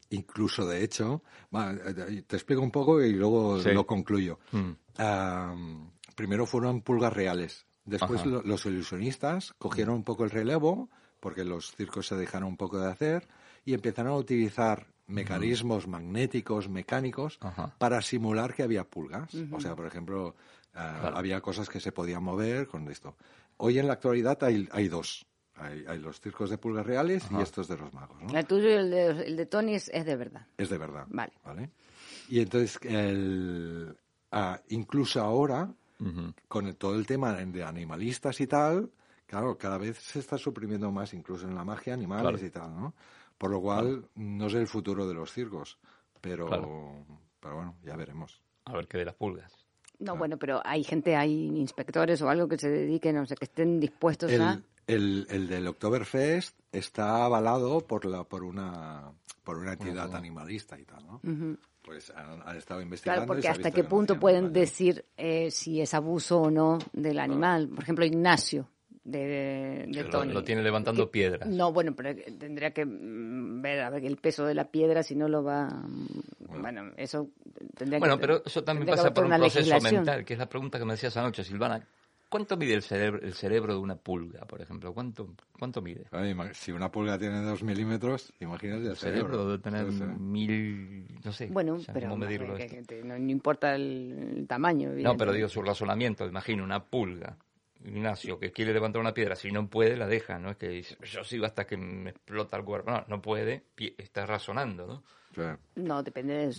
incluso 0.09 0.65
de 0.65 0.83
hecho, 0.83 1.21
eh, 1.53 2.23
te 2.27 2.35
explico 2.35 2.61
un 2.61 2.71
poco 2.71 3.01
y 3.01 3.13
luego 3.13 3.57
lo 3.57 3.85
concluyo. 3.85 4.39
Mm. 4.51 4.71
primero 6.15 6.45
fueron 6.45 6.81
pulgas 6.81 7.13
reales. 7.13 7.65
Después 7.85 8.25
los 8.25 8.65
ilusionistas 8.65 9.53
cogieron 9.57 9.95
un 9.95 10.03
poco 10.03 10.23
el 10.23 10.29
relevo, 10.29 10.89
porque 11.19 11.43
los 11.43 11.75
circos 11.75 12.07
se 12.07 12.15
dejaron 12.15 12.49
un 12.49 12.57
poco 12.57 12.79
de 12.79 12.89
hacer, 12.89 13.27
y 13.65 13.73
empezaron 13.73 14.13
a 14.13 14.15
utilizar 14.15 14.87
mecanismos 15.12 15.88
magnéticos, 15.88 16.69
mecánicos, 16.69 17.39
para 17.78 18.02
simular 18.02 18.54
que 18.54 18.63
había 18.63 18.84
pulgas. 18.84 19.34
O 19.52 19.60
sea, 19.60 19.76
por 19.76 19.86
ejemplo, 19.86 20.36
eh, 20.74 20.80
había 21.13 21.41
cosas 21.41 21.69
que 21.69 21.80
se 21.80 21.91
podían 21.91 22.24
mover 22.24 22.67
con 22.67 22.89
esto. 22.89 23.15
Hoy 23.58 23.78
en 23.78 23.88
la 23.88 23.93
actualidad 23.93 24.41
hay, 24.43 24.67
hay 24.71 24.88
dos. 24.88 25.26
Hay, 25.56 26.00
los 26.00 26.19
circos 26.19 26.50
de 26.50 26.58
pulgas 26.58 26.86
reales 26.86 27.24
y 27.30 27.39
estos 27.39 27.67
de 27.67 27.78
los 27.78 27.93
magos. 27.93 28.17
El 28.34 28.45
tuyo 28.45 28.67
y 28.69 28.74
el 28.74 29.36
de, 29.38 29.45
Tony 29.45 29.76
es, 29.76 29.91
de 29.91 30.15
verdad. 30.15 30.47
Es 30.58 30.69
de 30.69 30.78
verdad. 30.80 31.06
Vale. 31.10 31.34
Y 32.30 32.39
entonces, 32.39 32.80
ah, 34.32 34.60
incluso 34.69 35.21
ahora, 35.21 35.71
con 36.47 36.74
todo 36.76 36.95
el 36.95 37.06
tema 37.06 37.34
de 37.34 37.63
animalistas 37.63 38.41
y 38.41 38.47
tal, 38.47 38.89
claro, 39.28 39.58
cada 39.58 39.78
vez 39.78 39.97
se 39.97 40.19
está 40.19 40.38
suprimiendo 40.38 40.91
más, 40.91 41.13
incluso 41.13 41.47
en 41.47 41.54
la 41.54 41.63
magia, 41.63 41.93
animales 41.93 42.41
y 42.43 42.50
tal, 42.50 42.76
¿no? 42.76 42.93
Por 43.41 43.49
lo 43.49 43.60
cual, 43.60 44.08
no 44.13 44.49
sé 44.51 44.60
el 44.60 44.67
futuro 44.67 45.08
de 45.08 45.15
los 45.15 45.34
circos, 45.34 45.80
pero, 46.21 46.47
pero 47.39 47.56
bueno, 47.56 47.75
ya 47.82 47.95
veremos. 47.95 48.39
A 48.65 48.73
ver 48.73 48.88
qué 48.88 48.99
de 48.99 49.06
las 49.06 49.15
pulgas. 49.15 49.51
No, 49.97 50.15
bueno, 50.15 50.38
pero 50.38 50.62
hay 50.63 50.84
gente, 50.84 51.15
hay 51.15 51.47
inspectores 51.47 52.21
o 52.21 52.30
algo 52.30 52.47
que 52.47 52.60
se 52.60 52.69
dediquen, 52.69 53.15
no 53.15 53.25
sé, 53.25 53.36
que 53.36 53.45
estén 53.45 53.80
dispuestos 53.80 54.32
a... 54.39 54.62
El, 54.86 55.25
el 55.27 55.47
del 55.47 55.67
Oktoberfest 55.67 56.56
está 56.71 57.25
avalado 57.25 57.82
por 57.82 58.06
la 58.06 58.25
por 58.25 58.43
una 58.43 59.12
por 59.43 59.58
una 59.58 59.73
entidad 59.73 60.15
animalista 60.15 60.80
y 60.80 60.86
tal, 60.86 61.04
¿no? 61.08 61.19
Pues 61.82 62.12
han, 62.12 62.56
estado 62.56 62.80
investigando. 62.80 63.21
Claro, 63.21 63.27
porque 63.27 63.47
hasta 63.47 63.71
qué 63.71 63.84
punto 63.84 64.19
pueden 64.19 64.54
decir 64.54 65.04
eh, 65.17 65.49
si 65.49 65.82
es 65.82 65.95
abuso 65.95 66.41
o 66.41 66.51
no 66.51 66.77
del 66.93 67.17
animal. 67.17 67.69
Por 67.69 67.82
ejemplo, 67.82 68.06
Ignacio, 68.06 68.69
de, 69.03 69.85
de 69.87 70.03
Tony. 70.05 70.33
Lo, 70.33 70.43
tiene 70.43 70.61
levantando 70.61 71.09
piedras. 71.09 71.49
No, 71.49 71.73
bueno, 71.73 71.95
pero 71.95 72.15
tendría 72.37 72.71
que 72.71 72.85
mm, 72.85 73.61
ver, 73.61 73.81
a 73.81 73.89
ver 73.89 74.05
el 74.05 74.17
peso 74.17 74.45
de 74.45 74.53
la 74.53 74.65
piedra, 74.65 75.03
si 75.03 75.15
no 75.15 75.27
lo 75.27 75.43
va. 75.43 75.69
Bueno, 76.59 76.91
eso 76.97 77.29
tendría 77.75 77.99
bueno, 77.99 78.19
pero 78.19 78.43
eso 78.45 78.63
también 78.63 78.87
pasa 78.87 79.13
por 79.13 79.25
un 79.25 79.31
proceso 79.31 79.79
mental, 79.81 80.25
que 80.25 80.33
es 80.33 80.39
la 80.39 80.49
pregunta 80.49 80.77
que 80.77 80.85
me 80.85 80.93
decías 80.93 81.15
anoche, 81.17 81.43
Silvana. 81.43 81.85
¿Cuánto 82.29 82.55
mide 82.55 82.75
el 82.75 82.81
cerebro, 82.81 83.21
el 83.21 83.33
cerebro 83.33 83.73
de 83.73 83.79
una 83.81 83.97
pulga, 83.97 84.45
por 84.45 84.61
ejemplo? 84.61 84.93
¿Cuánto, 84.93 85.33
cuánto 85.59 85.81
mide? 85.81 86.05
si 86.53 86.71
una 86.71 86.89
pulga 86.89 87.17
tiene 87.19 87.41
dos 87.41 87.61
milímetros, 87.61 88.31
imagínate 88.39 88.87
el, 88.87 88.95
cerebro. 88.95 89.47
debe 89.47 89.57
tener 89.57 89.85
mil, 90.17 91.07
no 91.25 91.33
sé. 91.33 91.47
Bueno, 91.47 91.77
pero 91.91 92.07
¿cómo 92.07 92.25
medirlo 92.25 92.55
no, 93.03 93.17
importa 93.17 93.75
el, 93.75 94.45
tamaño. 94.47 94.91
No, 94.95 95.17
pero 95.17 95.33
digo 95.33 95.49
su 95.49 95.61
razonamiento. 95.61 96.25
Imagino 96.25 96.63
una 96.63 96.81
pulga 96.81 97.35
Ignacio 97.86 98.39
que 98.39 98.52
quiere 98.52 98.74
levantar 98.74 99.02
una 99.02 99.13
piedra, 99.13 99.36
si 99.36 99.52
no 99.52 99.67
puede, 99.67 99.98
la 99.98 100.08
deja, 100.08 100.39
no 100.39 100.52
es 100.52 100.58
que 100.58 100.70
dice, 100.70 100.98
yo 101.04 101.24
sigo 101.24 101.46
hasta 101.46 101.65
que 101.65 101.78
me 101.78 102.12
explota 102.12 102.58
el 102.58 102.63
cuerpo, 102.63 102.91
no, 102.91 103.06
no 103.08 103.22
puede, 103.22 103.63
está 103.98 104.26
razonando, 104.26 104.88
¿no? 104.88 105.04
No, 105.76 106.04
depende 106.04 106.34
de, 106.34 106.54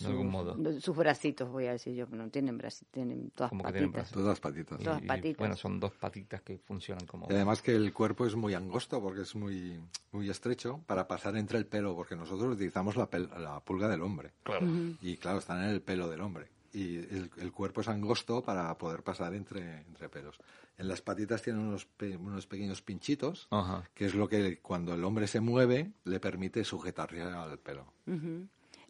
sus 0.80 0.96
bracitos, 0.96 1.48
voy 1.50 1.66
a 1.66 1.72
decir 1.72 1.94
yo, 1.94 2.06
no 2.06 2.30
tienen 2.30 2.56
bracitos, 2.56 2.90
tienen 2.90 3.30
todas 3.30 3.52
patitas. 3.52 4.10
todas 4.10 4.40
patitas. 4.40 4.78
Todas 4.78 5.02
patitas. 5.02 5.38
bueno, 5.38 5.56
son 5.56 5.78
dos 5.78 5.92
patitas 5.92 6.40
que 6.42 6.58
funcionan 6.58 7.06
como... 7.06 7.26
además 7.28 7.60
que 7.60 7.74
el 7.74 7.92
cuerpo 7.92 8.26
es 8.26 8.34
muy 8.34 8.54
angosto 8.54 9.00
porque 9.02 9.22
es 9.22 9.34
muy, 9.34 9.78
muy 10.12 10.30
estrecho 10.30 10.80
para 10.86 11.06
pasar 11.06 11.36
entre 11.36 11.58
el 11.58 11.66
pelo, 11.66 11.94
porque 11.94 12.16
nosotros 12.16 12.54
utilizamos 12.54 12.96
la, 12.96 13.08
la 13.38 13.60
pulga 13.60 13.88
del 13.88 14.00
hombre. 14.00 14.32
Claro. 14.42 14.66
Y 15.02 15.16
claro, 15.18 15.38
están 15.38 15.62
en 15.62 15.70
el 15.70 15.82
pelo 15.82 16.08
del 16.08 16.22
hombre 16.22 16.48
y 16.72 16.96
el, 16.96 17.52
cuerpo 17.52 17.82
es 17.82 17.88
angosto 17.88 18.42
para 18.42 18.76
poder 18.78 19.02
pasar 19.02 19.34
entre, 19.34 19.80
entre 19.80 20.08
pelos. 20.08 20.38
En 20.78 20.88
las 20.88 21.02
patitas 21.02 21.42
tienen 21.42 21.62
unos, 21.62 21.86
unos 22.18 22.46
pequeños 22.46 22.80
pinchitos, 22.82 23.48
que 23.94 24.06
es 24.06 24.14
lo 24.14 24.28
que 24.28 24.60
cuando 24.60 24.94
el 24.94 25.04
hombre 25.04 25.26
se 25.26 25.40
mueve 25.40 25.92
le 26.04 26.18
permite 26.18 26.64
sujetarse 26.64 27.20
al 27.20 27.58
pelo. 27.58 27.92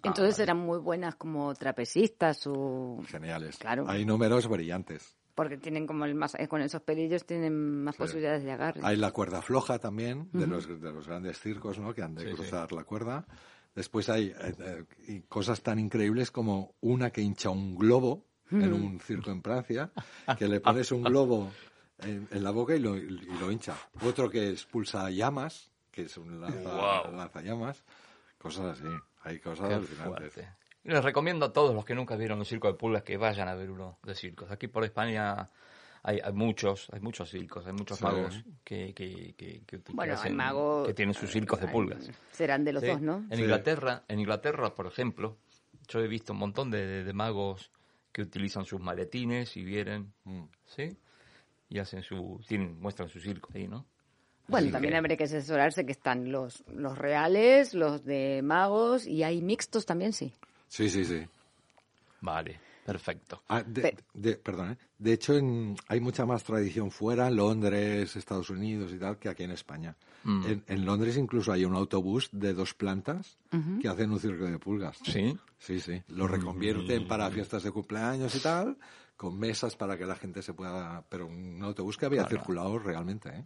Entonces 0.03 0.39
eran 0.39 0.59
muy 0.59 0.79
buenas 0.79 1.17
como 1.17 1.55
trapecistas 1.55 2.47
o... 2.47 3.01
Geniales. 3.07 3.59
Hay 3.87 4.05
números 4.05 4.49
brillantes. 4.49 5.17
Porque 5.35 5.57
tienen 5.57 5.87
como 5.87 6.05
el 6.05 6.15
más, 6.15 6.37
con 6.49 6.61
esos 6.61 6.83
pelillos 6.83 7.25
tienen 7.25 7.83
más 7.83 7.97
posibilidades 7.97 8.45
de 8.45 8.53
agarre. 8.53 8.81
Hay 8.85 8.97
la 8.97 9.13
cuerda 9.13 9.41
floja 9.41 9.79
también, 9.79 10.29
de, 10.33 10.47
los, 10.47 10.69
de 10.69 10.93
los 10.93 11.09
grandes 11.09 11.41
circos, 11.41 11.79
¿no? 11.79 11.95
Que 11.95 12.03
han 12.03 12.15
de 12.15 12.31
cruzar 12.33 12.71
la 12.73 12.85
cuerda. 12.85 13.27
Después 13.75 14.09
hay 14.09 14.35
eh, 14.39 14.85
eh, 15.09 15.23
cosas 15.29 15.63
tan 15.63 15.79
increíbles 15.79 16.31
como 16.31 16.75
una 16.81 17.11
que 17.11 17.23
hincha 17.23 17.51
un 17.51 17.77
globo 17.77 18.27
en 18.51 18.71
mm. 18.71 18.85
un 18.85 19.01
circo 19.01 19.31
en 19.31 19.43
Francia, 19.43 19.91
que 20.39 20.47
le 20.47 20.61
pones 20.61 20.93
un 20.93 21.03
globo 21.03 21.51
en, 22.01 22.29
la 22.43 22.51
boca 22.51 22.77
y 22.77 22.81
lo, 22.81 22.97
hincha. 23.51 23.75
Otro 24.03 24.29
que 24.29 24.51
expulsa 24.51 25.09
llamas, 25.11 25.71
que 25.91 26.03
es 26.03 26.17
un 26.19 26.41
lanza, 26.41 27.11
lanzallamas, 27.11 27.83
cosas 28.37 28.79
así. 28.79 28.95
hay 29.23 29.39
cosas 29.39 29.73
alucinantes. 29.73 30.35
Y 30.85 30.91
les 30.91 31.03
recomiendo 31.03 31.47
a 31.47 31.53
todos 31.53 31.75
los 31.75 31.85
que 31.85 31.95
nunca 31.95 32.17
vieron 32.17 32.41
un 32.41 32.45
circo 32.45 32.67
de 32.67 32.75
pulgas 32.75 33.05
que 33.05 33.17
vayan 33.17 33.49
a 33.49 33.55
ver 33.55 33.71
uno 33.71 33.99
de 34.03 34.15
circos. 34.15 34.51
Aquí 34.51 34.67
por 34.67 34.85
España 34.85 35.49
hay, 36.03 36.21
muchos, 36.33 36.89
hay 36.93 37.01
muchos 37.01 37.31
circos, 37.31 37.67
hay 37.67 37.73
muchos 37.73 38.01
magos 38.03 38.43
que, 38.65 38.93
que, 38.93 39.35
que, 39.37 39.63
que, 39.65 39.81
que 39.83 40.95
tienen 40.95 41.15
sus 41.15 41.31
circos 41.31 41.61
de 41.61 41.69
pulgas. 41.69 42.11
Serán 42.33 42.65
de 42.65 42.73
los 42.73 42.83
dos, 42.83 43.01
¿no? 43.01 43.25
En 43.31 43.39
Inglaterra, 43.39 44.05
en 44.09 44.19
Inglaterra, 44.19 44.75
por 44.75 44.87
ejemplo, 44.87 45.39
yo 45.89 46.01
he 46.01 46.09
visto 46.09 46.33
un 46.33 46.41
montón 46.41 46.71
de, 46.71 47.05
de 47.05 47.13
magos 47.13 47.71
que 48.11 48.23
utilizan 48.23 48.65
sus 48.65 48.81
maletines 48.81 49.57
y 49.57 49.65
vienen, 49.65 50.13
mm. 50.25 50.43
¿sí? 50.67 50.97
Y 51.69 51.79
hacen 51.79 52.03
su, 52.03 52.41
tienen, 52.47 52.79
muestran 52.81 53.09
su 53.09 53.21
circo 53.21 53.51
ahí, 53.55 53.69
¿no? 53.69 53.87
Bueno, 54.49 54.71
también 54.71 54.95
habría 54.95 55.17
que 55.17 55.25
asesorarse 55.25 55.87
que 55.87 55.93
están 55.93 56.31
los, 56.31 56.65
los 56.67 56.99
reales, 56.99 57.75
los 57.75 58.05
de 58.05 58.41
magos 58.43 59.07
y 59.07 59.23
hay 59.23 59.41
mixtos 59.41 59.87
también, 59.87 60.13
sí. 60.13 60.35
Sí, 60.69 60.91
sí, 60.91 61.05
sí. 61.05 61.25
Vale, 62.21 62.61
perfecto. 62.85 63.43
Ah, 63.49 63.63
de, 63.63 64.37
perdón, 64.37 64.73
¿eh? 64.73 64.77
de 64.99 65.13
hecho 65.13 65.35
hay 65.89 66.01
mucha 66.01 66.27
más 66.27 66.45
tradición 66.45 66.91
fuera, 66.91 67.29
en 67.29 67.37
Londres, 67.37 68.17
Estados 68.17 68.51
Unidos 68.51 68.93
y 68.93 68.99
tal, 68.99 69.19
que 69.19 69.29
aquí 69.29 69.45
en 69.45 69.53
España. 69.53 69.97
Mm. 70.25 70.45
En, 70.67 70.85
Londres 70.85 71.17
incluso 71.17 71.53
hay 71.53 71.65
un 71.65 71.75
autobús 71.75 72.29
de 72.33 72.55
dos 72.55 72.75
plantas 72.75 73.39
que 73.81 73.89
hacen 73.89 74.11
un 74.11 74.21
circo 74.21 74.45
de 74.45 74.59
pulgas. 74.59 74.99
¿Sí? 75.05 75.37
Sí, 75.59 75.81
sí. 75.81 76.03
Lo 76.09 76.27
reconvierten 76.27 77.07
para 77.07 77.31
fiestas 77.31 77.63
de 77.63 77.71
cumpleaños 77.71 78.35
y 78.35 78.41
tal, 78.41 78.79
con 79.17 79.39
mesas 79.39 79.77
para 79.77 79.97
que 79.97 80.07
la 80.07 80.17
gente 80.17 80.43
se 80.43 80.55
pueda... 80.55 81.05
Pero 81.09 81.27
un 81.27 81.63
autobús 81.63 81.97
que 81.97 82.07
había 82.07 82.25
circulado 82.27 82.79
realmente, 82.79 83.29
¿eh? 83.29 83.45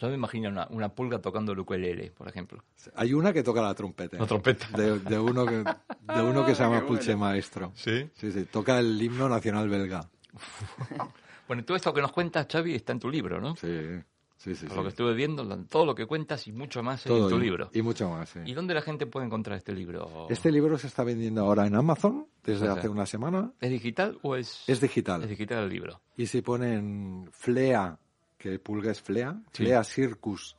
Yo 0.00 0.08
me 0.08 0.14
imagino 0.14 0.48
una, 0.70 0.88
pulga 0.88 1.20
tocando 1.20 1.52
el 1.52 1.58
ukulele, 1.58 2.10
por 2.10 2.26
ejemplo. 2.26 2.64
Hay 2.94 3.12
una 3.12 3.34
que 3.34 3.42
toca 3.42 3.60
la 3.60 3.74
trompeta. 3.74 4.16
La 4.16 4.26
trompeta. 4.26 4.66
De, 4.76 5.18
uno, 5.18 5.44
que, 5.44 5.56
de 5.56 6.22
uno 6.22 6.46
que 6.46 6.54
se 6.54 6.62
llama 6.62 6.86
Pulche 6.86 7.14
Maestro. 7.14 7.72
¿Sí? 7.74 8.08
Sí, 8.14 8.32
sí. 8.32 8.46
Toca 8.46 8.78
el 8.78 9.00
himno 9.00 9.28
nacional 9.28 9.68
belga. 9.68 10.08
bueno, 11.48 11.64
todo 11.64 11.76
esto 11.76 11.92
que 11.92 12.00
nos 12.00 12.12
cuentas, 12.12 12.46
Xavi, 12.50 12.76
está 12.76 12.92
en 12.92 13.00
tu 13.00 13.10
libro, 13.10 13.42
¿no? 13.42 13.56
Sí. 13.56 14.00
Sí, 14.38 14.54
sí, 14.54 14.64
Por 14.68 14.78
lo 14.78 14.82
que 14.84 14.88
estuve 14.88 15.12
viendo, 15.12 15.46
todo 15.66 15.84
lo 15.84 15.94
que 15.94 16.06
cuentas 16.06 16.46
y 16.46 16.52
mucho 16.52 16.82
más 16.82 17.04
en 17.04 17.28
tu 17.28 17.38
libro. 17.38 17.68
Y 17.74 17.82
mucho 17.82 18.08
más, 18.08 18.30
sí. 18.30 18.38
¿Y 18.46 18.54
dónde 18.54 18.72
la 18.72 18.80
gente 18.80 19.04
puede 19.04 19.26
encontrar 19.26 19.58
este 19.58 19.74
libro? 19.74 20.28
Este 20.30 20.50
libro 20.50 20.78
se 20.78 20.86
está 20.86 21.04
vendiendo 21.04 21.42
ahora 21.42 21.66
en 21.66 21.74
Amazon 21.74 22.26
desde 22.42 22.66
hace 22.68 22.88
una 22.88 23.04
semana. 23.04 23.52
¿Es 23.60 23.70
digital 23.70 24.18
o 24.22 24.36
es...? 24.36 24.64
Es 24.66 24.80
digital. 24.80 25.24
Es 25.24 25.28
digital 25.28 25.64
el 25.64 25.68
libro. 25.68 26.00
Y 26.16 26.24
si 26.24 26.40
ponen 26.40 27.28
Flea, 27.32 27.98
que 28.40 28.58
pulga 28.58 28.90
es 28.90 29.02
Flea, 29.02 29.38
Flea 29.52 29.84
Circus 29.84 30.56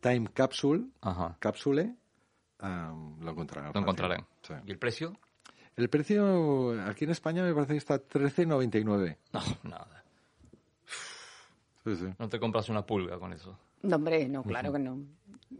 Time 0.00 0.28
Capsule, 0.32 0.86
Capsule, 1.40 1.96
lo 2.60 3.30
encontrarán. 3.30 3.72
Lo 3.74 3.80
encontrarán. 3.80 4.24
¿Y 4.64 4.70
el 4.70 4.78
precio? 4.78 5.18
El 5.76 5.88
precio 5.88 6.80
aquí 6.86 7.04
en 7.04 7.10
España 7.10 7.42
me 7.42 7.52
parece 7.52 7.72
que 7.72 7.78
está 7.78 7.96
13.99. 7.96 9.16
No, 9.32 9.40
nada. 9.64 10.04
No 12.18 12.28
te 12.28 12.38
compras 12.38 12.68
una 12.68 12.86
pulga 12.86 13.18
con 13.18 13.32
eso. 13.32 13.58
No, 13.82 13.96
hombre, 13.96 14.28
no, 14.28 14.42
claro 14.44 14.72
que 14.72 14.78
no. 14.78 14.98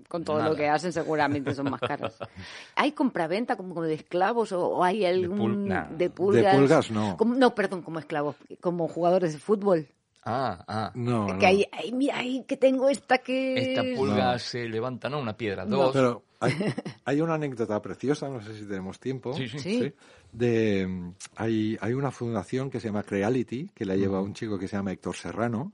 Con 0.09 0.25
todo 0.25 0.43
lo 0.43 0.55
que 0.55 0.69
hacen 0.69 0.93
seguramente 0.93 1.55
son 1.55 1.71
más 1.71 1.81
caros. 1.81 2.17
¿Hay 2.77 2.93
compraventa 2.93 3.57
como 3.57 3.83
de 3.83 3.95
esclavos 3.95 4.53
o, 4.53 4.83
hay 4.83 5.05
algún 5.05 5.69
de, 5.99 6.11
pulgas? 6.11 6.53
De 6.53 6.59
pulgas 6.59 6.91
no. 6.91 7.17
no, 7.19 7.55
perdón, 7.55 7.83
como 7.83 7.99
esclavos, 7.99 8.37
como 8.61 8.87
jugadores 8.89 9.33
de 9.33 9.39
fútbol. 9.39 9.89
Ah, 10.25 10.65
ah. 10.67 10.93
No, 10.95 11.39
que 11.39 11.47
Hay, 11.47 11.67
hay, 11.73 12.45
que 12.45 12.57
tengo 12.57 12.89
esta 12.89 13.19
que... 13.19 13.55
Esta 13.55 13.83
pulga 13.95 14.39
se 14.39 14.67
levanta, 14.69 15.09
¿no? 15.11 15.21
Una 15.21 15.37
piedra, 15.37 15.67
dos. 15.67 15.93
pero 15.93 16.25
hay, 17.05 17.21
una 17.21 17.35
anécdota 17.35 17.81
preciosa, 17.83 18.29
no 18.29 18.41
sé 18.41 18.55
si 18.55 18.65
tenemos 18.65 18.99
tiempo. 18.99 19.35
Sí, 19.35 19.49
sí. 19.49 19.93
De, 20.33 21.13
hay, 21.37 21.77
hay 21.81 21.93
una 21.93 22.11
fundación 22.11 22.71
que 22.71 22.81
se 22.81 22.89
llama 22.89 23.03
Creality, 23.03 23.71
que 23.75 23.85
la 23.85 23.97
lleva 23.97 24.21
un 24.21 24.35
chico 24.35 24.59
que 24.59 24.67
se 24.67 24.77
llama 24.77 24.93
Héctor 24.93 25.17
Serrano, 25.17 25.73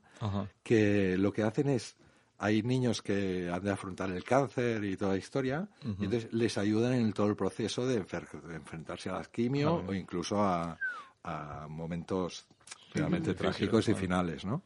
que 0.62 1.16
lo 1.16 1.32
que 1.32 1.42
hacen 1.42 1.68
es 1.68 1.96
hay 2.42 2.62
niños 2.62 3.02
que 3.02 3.50
han 3.52 3.62
de 3.62 3.70
afrontar 3.70 4.10
el 4.10 4.24
cáncer 4.24 4.82
y 4.84 4.96
toda 4.96 5.12
la 5.12 5.18
historia, 5.18 5.68
y 5.84 6.04
entonces 6.04 6.32
les 6.32 6.56
ayudan 6.58 6.94
en 6.94 7.12
todo 7.12 7.26
el 7.26 7.36
proceso 7.36 7.86
de, 7.86 7.96
enfrentarse 7.96 9.10
a 9.10 9.12
las 9.12 9.28
quimio 9.28 9.84
o 9.86 9.94
incluso 9.94 10.42
a, 10.42 10.78
a 11.22 11.66
momentos 11.68 12.46
realmente 12.92 13.34
trágicos 13.34 13.88
y 13.88 13.94
finales, 13.94 14.44
¿no? 14.44 14.62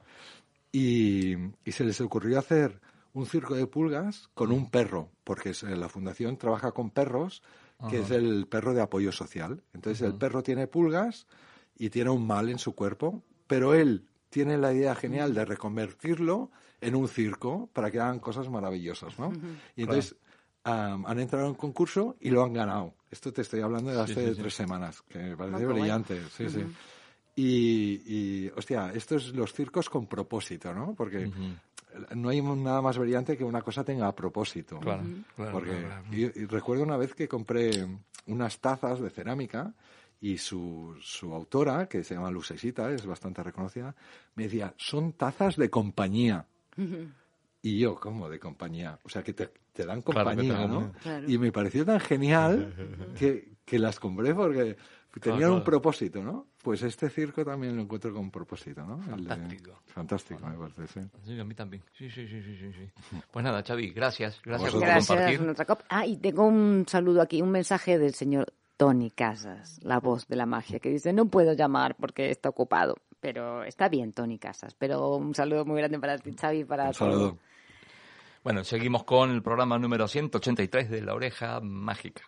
Y, 0.72 1.36
se 1.66 1.84
les 1.84 2.00
ocurrió 2.00 2.38
hacer 2.38 2.80
un 3.12 3.26
circo 3.26 3.54
de 3.54 3.66
pulgas 3.66 4.28
con 4.34 4.50
un 4.50 4.70
perro, 4.70 5.10
porque 5.22 5.52
la 5.62 5.88
fundación 5.88 6.36
trabaja 6.36 6.72
con 6.72 6.90
perros, 6.90 7.42
que 7.88 8.00
es 8.00 8.10
el 8.10 8.46
perro 8.46 8.74
de 8.74 8.82
apoyo 8.82 9.12
social. 9.12 9.62
Entonces 9.72 10.02
el 10.02 10.14
perro 10.14 10.42
tiene 10.42 10.66
pulgas 10.66 11.26
y 11.76 11.90
tiene 11.90 12.10
un 12.10 12.26
mal 12.26 12.48
en 12.48 12.58
su 12.58 12.74
cuerpo, 12.74 13.22
pero 13.46 13.74
él 13.74 14.06
tiene 14.30 14.58
la 14.58 14.72
idea 14.72 14.96
genial 14.96 15.32
de 15.32 15.44
reconvertirlo 15.44 16.50
en 16.80 16.96
un 16.96 17.06
circo 17.06 17.68
para 17.72 17.90
que 17.90 18.00
hagan 18.00 18.18
cosas 18.18 18.48
maravillosas, 18.48 19.16
¿no? 19.18 19.32
Y 19.76 19.82
entonces 19.82 20.16
han 20.64 21.18
entrado 21.20 21.44
en 21.44 21.50
un 21.50 21.56
concurso 21.56 22.16
y 22.20 22.30
lo 22.30 22.42
han 22.42 22.52
ganado. 22.52 22.94
Esto 23.10 23.32
te 23.32 23.42
estoy 23.42 23.60
hablando 23.60 23.92
de 23.92 24.00
hace 24.00 24.34
tres 24.34 24.54
semanas, 24.54 25.02
que 25.02 25.18
me 25.18 25.36
parece 25.36 25.66
brillante. 25.66 26.20
Sí, 26.30 26.48
sí. 26.48 26.64
Y, 27.36 28.48
hostia, 28.56 28.92
estos 28.94 29.34
los 29.34 29.52
circos 29.52 29.90
con 29.90 30.06
propósito, 30.06 30.72
¿no? 30.72 30.94
Porque 30.94 31.30
no 32.14 32.28
hay 32.28 32.40
nada 32.40 32.80
más 32.80 32.98
brillante 32.98 33.36
que 33.36 33.44
una 33.44 33.62
cosa 33.62 33.84
tenga 33.84 34.14
propósito. 34.14 34.78
Claro, 34.78 35.02
Porque 35.52 35.86
Y, 36.12 36.28
recuerdo 36.46 36.82
una 36.84 36.96
vez 36.96 37.14
que 37.14 37.28
compré 37.28 37.86
unas 38.26 38.58
tazas 38.60 39.00
de 39.00 39.10
cerámica 39.10 39.74
y 40.20 40.38
su, 40.38 40.96
su 41.00 41.34
autora, 41.34 41.86
que 41.86 42.02
se 42.04 42.14
llama 42.14 42.30
Lucesita, 42.30 42.90
es 42.90 43.04
bastante 43.04 43.42
reconocida, 43.42 43.94
me 44.36 44.44
decía, 44.44 44.72
son 44.76 45.12
tazas 45.12 45.56
de 45.56 45.68
compañía. 45.70 46.46
Y 47.62 47.78
yo, 47.78 47.96
¿cómo 47.96 48.28
de 48.28 48.38
compañía? 48.38 48.98
O 49.04 49.08
sea, 49.08 49.22
que 49.22 49.32
te, 49.32 49.50
dan 49.84 50.02
compañía, 50.02 50.66
¿no? 50.66 50.92
Y 51.26 51.38
me 51.38 51.50
pareció 51.50 51.84
tan 51.84 52.00
genial 52.00 52.74
que, 53.18 53.56
que 53.64 53.78
las 53.78 53.98
compré 53.98 54.34
porque 54.34 54.76
tenían 55.20 55.50
un 55.52 55.64
propósito, 55.64 56.22
¿no? 56.22 56.46
Pues 56.62 56.82
este 56.82 57.08
circo 57.08 57.44
también 57.44 57.76
lo 57.76 57.82
encuentro 57.82 58.12
con 58.12 58.22
un 58.22 58.30
propósito, 58.30 58.84
¿no? 58.84 58.98
Fantástico. 58.98 59.80
fantástico, 59.86 60.46
me 60.46 60.56
parece, 60.56 60.86
sí. 60.86 61.00
Sí, 61.24 61.38
a 61.38 61.44
mí 61.44 61.54
también. 61.54 61.82
Sí, 61.92 62.10
sí, 62.10 62.26
sí, 62.26 62.42
sí, 62.42 62.72
sí. 62.72 63.18
Pues 63.30 63.44
nada, 63.44 63.62
Xavi, 63.62 63.90
gracias. 63.90 64.40
Gracias 64.42 64.72
por 64.72 64.80
compartir. 64.80 65.54
Ah, 65.88 66.06
y 66.06 66.16
tengo 66.16 66.44
un 66.46 66.84
saludo 66.88 67.22
aquí, 67.22 67.42
un 67.42 67.50
mensaje 67.50 67.98
del 67.98 68.14
señor 68.14 68.52
Tony 68.76 69.10
Casas, 69.10 69.78
la 69.82 70.00
voz 70.00 70.26
de 70.26 70.36
la 70.36 70.46
magia, 70.46 70.80
que 70.80 70.90
dice, 70.90 71.12
no 71.12 71.26
puedo 71.26 71.52
llamar 71.52 71.96
porque 71.96 72.30
está 72.30 72.48
ocupado. 72.48 72.96
Pero 73.20 73.64
está 73.64 73.88
bien, 73.88 74.12
Tony 74.12 74.38
Casas. 74.38 74.74
Pero 74.74 75.16
un 75.16 75.34
saludo 75.34 75.64
muy 75.64 75.78
grande 75.78 75.98
para 75.98 76.18
ti, 76.18 76.34
Xavi, 76.38 76.64
para 76.64 76.88
un 76.88 76.94
saludo. 76.94 77.38
Bueno, 78.42 78.62
seguimos 78.64 79.04
con 79.04 79.30
el 79.30 79.42
programa 79.42 79.78
número 79.78 80.06
183 80.06 80.90
de 80.90 81.00
La 81.00 81.14
Oreja 81.14 81.60
Mágica. 81.60 82.22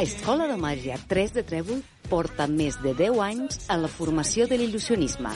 Escola 0.00 0.46
de 0.48 0.54
Màgia 0.56 0.94
3 1.10 1.34
de 1.36 1.42
Trèvol 1.44 1.82
porta 2.08 2.46
més 2.48 2.78
de 2.80 2.94
10 2.96 3.18
anys 3.20 3.58
en 3.68 3.82
la 3.82 3.90
formació 3.92 4.46
de 4.48 4.56
l'il·lusionisme, 4.56 5.28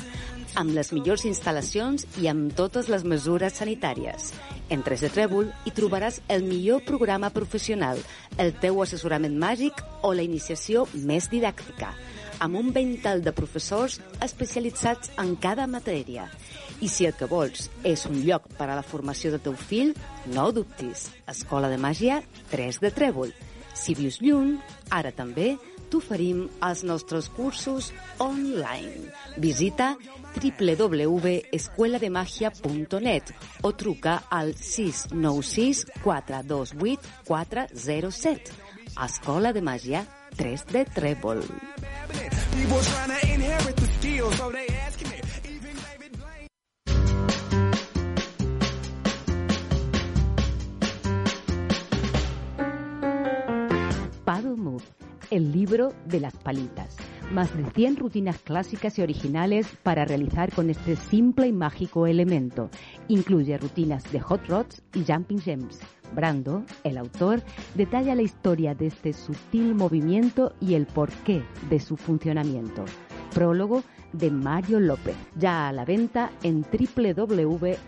amb 0.57 0.73
les 0.73 0.89
millors 0.97 1.27
instal·lacions 1.29 2.07
i 2.23 2.31
amb 2.33 2.55
totes 2.57 2.89
les 2.89 3.05
mesures 3.05 3.61
sanitàries. 3.61 4.31
En 4.73 4.81
3 4.87 5.05
de 5.05 5.13
Trèvol 5.13 5.53
hi 5.69 5.75
trobaràs 5.77 6.23
el 6.33 6.49
millor 6.49 6.81
programa 6.89 7.29
professional, 7.29 8.01
el 8.41 8.57
teu 8.65 8.81
assessorament 8.81 9.37
màgic 9.37 9.85
o 10.01 10.17
la 10.17 10.25
iniciació 10.25 10.89
més 10.97 11.29
didàctica, 11.29 11.93
amb 12.41 12.57
un 12.57 12.73
ventall 12.73 13.21
de 13.21 13.37
professors 13.37 14.01
especialitzats 14.25 15.13
en 15.21 15.37
cada 15.37 15.69
matèria. 15.69 16.31
I 16.81 16.89
si 16.89 17.05
el 17.05 17.13
que 17.21 17.29
vols 17.29 17.69
és 17.85 18.09
un 18.09 18.23
lloc 18.25 18.49
per 18.57 18.71
a 18.71 18.81
la 18.81 18.89
formació 18.95 19.29
del 19.35 19.45
teu 19.45 19.61
fill, 19.61 19.93
no 20.33 20.49
ho 20.49 20.57
dubtis. 20.57 21.11
Escola 21.29 21.69
de 21.69 21.77
Màgia 21.77 22.23
3 22.49 22.81
de 22.81 22.97
Trèvol 22.97 23.37
si 23.75 23.95
vius 23.99 24.21
lluny, 24.23 24.59
ara 24.95 25.11
també 25.15 25.57
t'oferim 25.93 26.49
els 26.65 26.83
nostres 26.87 27.29
cursos 27.35 27.93
online. 28.23 29.11
Visita 29.39 29.97
www.escuelademagia.net 30.35 33.33
o 33.63 33.73
truca 33.79 34.23
al 34.31 34.55
696 34.59 35.87
428 36.03 37.01
407. 37.29 38.53
Escola 39.05 39.53
de 39.53 39.63
Màgia 39.63 40.07
3 40.39 40.67
de 40.71 40.85
Trèvol. 40.95 41.43
Paddle 54.35 54.57
Move, 54.57 54.83
el 55.31 55.53
libro 55.53 55.93
de 56.07 56.19
las 56.19 56.37
palitas. 56.37 56.97
Más 57.31 57.57
de 57.57 57.71
100 57.71 57.99
rutinas 57.99 58.39
clásicas 58.39 58.99
y 58.99 59.03
originales 59.03 59.69
para 59.85 60.05
realizar 60.05 60.53
con 60.53 60.71
este 60.71 60.97
simple 60.97 61.47
y 61.47 61.53
mágico 61.53 62.09
elemento. 62.09 62.69
Incluye 63.07 63.57
rutinas 63.59 64.03
de 64.11 64.19
hot 64.19 64.45
rods 64.49 64.83
y 64.93 65.05
jumping 65.05 65.39
gems. 65.41 65.79
Brando, 66.17 66.65
el 66.83 66.99
autor, 66.99 67.45
detalla 67.77 68.17
la 68.17 68.23
historia 68.23 68.75
de 68.75 68.89
este 68.89 69.13
sutil 69.13 69.77
movimiento 69.77 70.53
y 70.61 70.75
el 70.75 70.87
porqué 70.87 71.45
de 71.71 71.79
su 71.79 71.97
funcionamiento. 71.97 72.85
Prólogo 73.33 73.85
de 74.13 74.33
Mario 74.33 74.81
López, 74.81 75.15
ya 75.37 75.69
a 75.69 75.73
la 75.73 75.85
venta 75.85 76.33
en 76.43 76.63
www.amagic.es. 76.63 77.87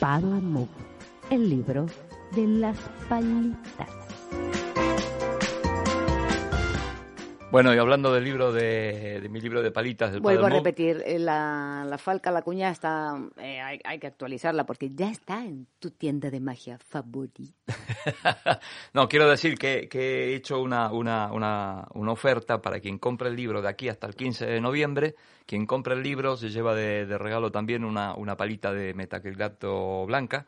Paddle 0.01 0.41
Move, 0.41 0.69
el 1.31 1.51
libro 1.51 1.87
de 2.35 2.47
las 2.47 2.79
palitas. 3.09 4.06
Bueno, 7.53 7.73
y 7.73 7.79
hablando 7.79 8.13
del 8.13 8.25
libro 8.25 8.53
de, 8.53 9.25
mi 9.31 9.41
libro 9.41 9.63
de 9.63 9.71
palitas 9.71 10.11
del 10.11 10.21
Vuelvo 10.21 10.47
a 10.47 10.51
repetir, 10.51 11.03
eh, 11.07 11.19
la, 11.19 11.85
la, 11.89 11.97
falca, 11.97 12.33
la 12.33 12.43
cuña 12.43 12.71
está, 12.71 13.15
eh, 13.37 13.61
hay, 13.61 13.99
que 14.01 14.09
actualizarla 14.09 14.67
porque 14.67 14.91
ya 14.91 15.11
está 15.11 15.45
en 15.45 15.69
tu 15.79 15.93
tienda 15.93 16.29
de 16.29 16.41
magia 16.41 16.77
favorita. 16.79 17.53
no, 18.95 19.09
quiero 19.09 19.31
decir 19.31 19.57
que, 19.57 19.89
he 19.91 20.35
hecho 20.35 20.61
una, 20.61 20.91
una, 20.91 21.33
una, 21.33 21.87
una, 21.95 22.13
oferta 22.13 22.61
para 22.61 22.81
quien 22.81 22.99
compre 22.99 23.29
el 23.29 23.37
libro 23.37 23.63
de 23.63 23.69
aquí 23.69 23.89
hasta 23.89 24.09
el 24.09 24.17
15 24.17 24.45
de 24.45 24.61
noviembre. 24.61 25.15
Quien 25.47 25.67
compre 25.67 25.95
el 25.95 26.03
libro 26.03 26.37
se 26.37 26.51
lleva 26.51 26.75
de, 26.75 27.07
de 27.07 27.17
regalo 27.17 27.53
también 27.53 27.85
una, 27.85 28.15
una 28.17 28.37
palita 28.37 28.73
de 28.73 28.93
metacrilato 28.93 30.05
blanca, 30.05 30.47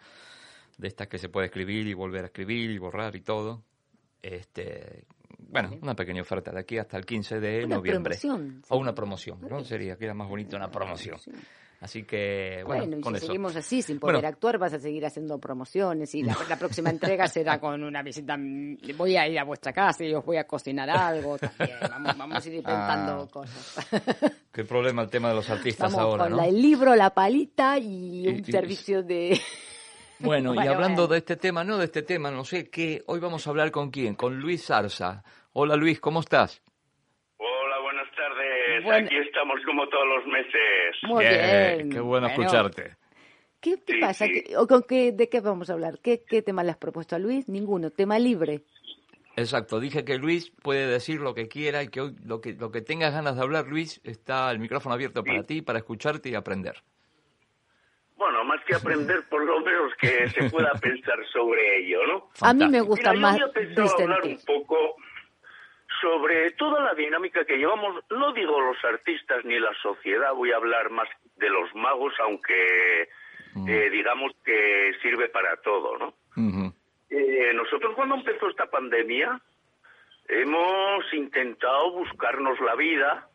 de 0.76 0.88
estas 0.88 1.06
que 1.06 1.18
se 1.18 1.28
puede 1.28 1.46
escribir 1.46 1.86
y 1.86 1.94
volver 1.94 2.24
a 2.24 2.26
escribir 2.26 2.70
y 2.72 2.78
borrar 2.78 3.14
y 3.14 3.20
todo. 3.20 3.62
Este, 4.20 5.04
bueno, 5.38 5.70
una 5.80 5.94
pequeña 5.94 6.22
oferta 6.22 6.50
de 6.50 6.60
aquí 6.60 6.78
hasta 6.78 6.96
el 6.96 7.06
15 7.06 7.40
de 7.40 7.64
una 7.64 7.76
noviembre. 7.76 8.18
Promoción, 8.18 8.62
O 8.68 8.76
una 8.76 8.94
promoción, 8.94 9.40
¿no? 9.48 9.62
Sería, 9.62 9.96
queda 9.96 10.14
más 10.14 10.28
bonito 10.28 10.56
una 10.56 10.70
promoción. 10.70 11.18
Así 11.80 12.02
que, 12.02 12.64
bueno, 12.66 12.82
bueno 12.82 12.98
y 12.98 13.00
con 13.00 13.14
si 13.14 13.26
seguimos 13.26 13.54
así, 13.54 13.82
sin 13.82 14.00
poder 14.00 14.26
actuar, 14.26 14.58
vas 14.58 14.72
a 14.72 14.80
seguir 14.80 15.06
haciendo 15.06 15.38
promociones 15.38 16.12
y 16.16 16.24
la, 16.24 16.34
próxima 16.58 16.90
entrega 16.90 17.28
será 17.28 17.60
con 17.60 17.84
una 17.84 18.02
visita. 18.02 18.36
Voy 18.96 19.16
a 19.16 19.28
ir 19.28 19.38
a 19.38 19.44
vuestra 19.44 19.72
casa 19.72 20.04
y 20.04 20.12
os 20.12 20.24
voy 20.24 20.38
a 20.38 20.44
cocinar 20.44 20.90
algo 20.90 21.38
también. 21.38 21.78
Vamos, 22.18 22.44
a 22.44 22.48
ir 22.48 22.56
inventando 22.56 23.22
ah. 23.22 23.28
cosas. 23.30 23.86
Qué 24.52 24.64
problema 24.64 25.02
el 25.02 25.08
tema 25.08 25.28
de 25.28 25.36
los 25.36 25.48
artistas 25.50 25.94
ahora, 25.94 26.28
¿no? 26.28 26.42
el 26.42 26.60
libro, 26.60 26.96
la 26.96 27.10
palita 27.10 27.78
y, 27.78 28.26
un 28.26 28.44
servicio 28.44 29.04
de. 29.04 29.40
Bueno, 30.20 30.54
y 30.54 30.66
hablando 30.66 31.06
de 31.06 31.18
este 31.18 31.36
tema, 31.36 31.62
no 31.62 31.78
de 31.78 31.84
este 31.84 32.02
tema, 32.02 32.30
no 32.30 32.44
sé 32.44 32.68
qué, 32.70 33.02
hoy 33.06 33.20
vamos 33.20 33.46
a 33.46 33.50
hablar 33.50 33.70
con 33.70 33.90
quién, 33.90 34.16
con 34.16 34.40
Luis 34.40 34.66
Zarza. 34.66 35.22
Hola 35.52 35.76
Luis, 35.76 36.00
¿cómo 36.00 36.20
estás? 36.20 36.60
Hola, 37.36 37.78
buenas 37.80 38.08
tardes. 38.16 39.06
Aquí 39.06 39.16
estamos 39.16 39.60
como 39.64 39.88
todos 39.88 40.06
los 40.06 40.26
meses. 40.26 40.96
Muy 41.04 41.24
bien. 41.24 41.90
Qué 41.90 42.00
bueno, 42.00 42.26
escucharte. 42.26 42.96
¿Qué 43.60 43.76
te 43.76 43.98
pasa? 44.00 44.26
¿O 44.56 44.66
con 44.66 44.82
qué, 44.82 45.12
¿De 45.12 45.28
qué 45.28 45.40
vamos 45.40 45.70
a 45.70 45.74
hablar? 45.74 45.98
¿Qué, 46.02 46.24
¿Qué 46.24 46.42
tema 46.42 46.64
le 46.64 46.72
has 46.72 46.78
propuesto 46.78 47.14
a 47.14 47.18
Luis? 47.20 47.48
Ninguno, 47.48 47.90
tema 47.90 48.18
libre. 48.18 48.64
Exacto, 49.36 49.78
dije 49.78 50.04
que 50.04 50.18
Luis 50.18 50.50
puede 50.50 50.88
decir 50.88 51.20
lo 51.20 51.32
que 51.32 51.46
quiera 51.46 51.84
y 51.84 51.88
que 51.88 52.00
hoy 52.00 52.16
lo 52.24 52.40
que, 52.40 52.54
lo 52.54 52.72
que 52.72 52.80
tengas 52.80 53.12
ganas 53.12 53.36
de 53.36 53.42
hablar, 53.42 53.68
Luis, 53.68 54.00
está 54.02 54.50
el 54.50 54.58
micrófono 54.58 54.96
abierto 54.96 55.22
para 55.22 55.44
ti, 55.44 55.62
para 55.62 55.78
escucharte 55.78 56.28
y 56.28 56.34
aprender. 56.34 56.82
Bueno, 58.18 58.42
más 58.42 58.62
que 58.64 58.74
aprender, 58.74 59.22
por 59.30 59.44
lo 59.44 59.60
menos 59.60 59.94
que 59.94 60.28
se 60.30 60.50
pueda 60.50 60.72
pensar 60.82 61.24
sobre 61.32 61.78
ello, 61.78 62.04
¿no? 62.06 62.28
A 62.40 62.52
mí 62.52 62.66
me 62.66 62.80
gusta 62.80 63.12
más 63.12 63.38
yo 63.38 63.46
hablar 63.96 64.24
un 64.24 64.38
poco 64.44 64.96
sobre 66.00 66.50
toda 66.52 66.82
la 66.82 66.94
dinámica 66.94 67.44
que 67.44 67.56
llevamos, 67.56 68.04
no 68.10 68.32
digo 68.32 68.60
los 68.60 68.84
artistas 68.84 69.44
ni 69.44 69.58
la 69.58 69.72
sociedad, 69.82 70.34
voy 70.34 70.50
a 70.50 70.56
hablar 70.56 70.90
más 70.90 71.08
de 71.36 71.48
los 71.48 71.72
magos, 71.76 72.12
aunque 72.20 73.08
mm. 73.54 73.68
eh, 73.68 73.90
digamos 73.90 74.32
que 74.44 74.92
sirve 75.00 75.28
para 75.28 75.56
todo, 75.58 75.96
¿no? 75.98 76.14
Eh, 77.10 77.52
nosotros 77.54 77.94
cuando 77.94 78.16
empezó 78.16 78.48
esta 78.48 78.66
pandemia 78.66 79.40
hemos 80.28 81.14
intentado 81.14 81.92
buscarnos 81.92 82.60
la 82.60 82.74
vida, 82.74 83.27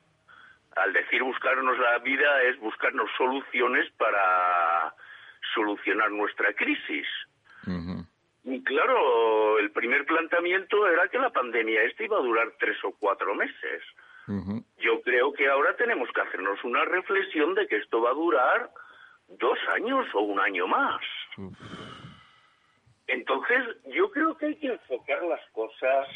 al 0.75 0.93
decir 0.93 1.23
buscarnos 1.23 1.77
la 1.77 1.99
vida 1.99 2.43
es 2.43 2.59
buscarnos 2.59 3.09
soluciones 3.17 3.89
para 3.97 4.93
solucionar 5.53 6.11
nuestra 6.11 6.53
crisis. 6.53 7.07
Y 8.45 8.63
claro, 8.63 9.59
el 9.59 9.71
primer 9.71 10.05
planteamiento 10.05 10.87
era 10.87 11.07
que 11.07 11.17
la 11.17 11.29
pandemia 11.29 11.83
esta 11.83 12.03
iba 12.03 12.17
a 12.17 12.21
durar 12.21 12.53
tres 12.59 12.77
o 12.83 12.91
cuatro 12.99 13.33
meses. 13.35 13.83
Yo 14.79 15.01
creo 15.01 15.33
que 15.33 15.47
ahora 15.47 15.75
tenemos 15.75 16.09
que 16.13 16.21
hacernos 16.21 16.63
una 16.63 16.83
reflexión 16.85 17.55
de 17.55 17.67
que 17.67 17.77
esto 17.77 18.01
va 18.01 18.11
a 18.11 18.13
durar 18.13 18.69
dos 19.27 19.57
años 19.73 20.05
o 20.13 20.21
un 20.21 20.39
año 20.39 20.67
más. 20.67 21.01
Entonces, 23.07 23.59
yo 23.93 24.09
creo 24.11 24.37
que 24.37 24.47
hay 24.47 24.55
que 24.55 24.67
enfocar 24.67 25.23
las 25.23 25.41
cosas 25.51 26.07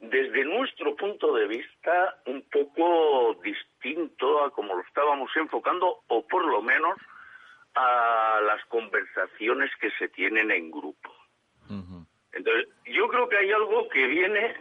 desde 0.00 0.44
nuestro 0.44 0.94
punto 0.94 1.34
de 1.34 1.46
vista 1.48 2.18
un 2.26 2.42
poco 2.50 3.34
distinto 3.42 4.44
a 4.44 4.50
como 4.50 4.74
lo 4.74 4.82
estábamos 4.82 5.30
enfocando, 5.36 6.02
o 6.06 6.26
por 6.26 6.44
lo 6.46 6.62
menos 6.62 6.96
a 7.74 8.40
las 8.42 8.64
conversaciones 8.66 9.70
que 9.80 9.90
se 9.92 10.08
tienen 10.08 10.50
en 10.50 10.70
grupo. 10.70 11.14
Entonces, 12.32 12.68
yo 12.86 13.08
creo 13.08 13.28
que 13.28 13.36
hay 13.36 13.50
algo 13.50 13.88
que 13.88 14.06
viene, 14.06 14.54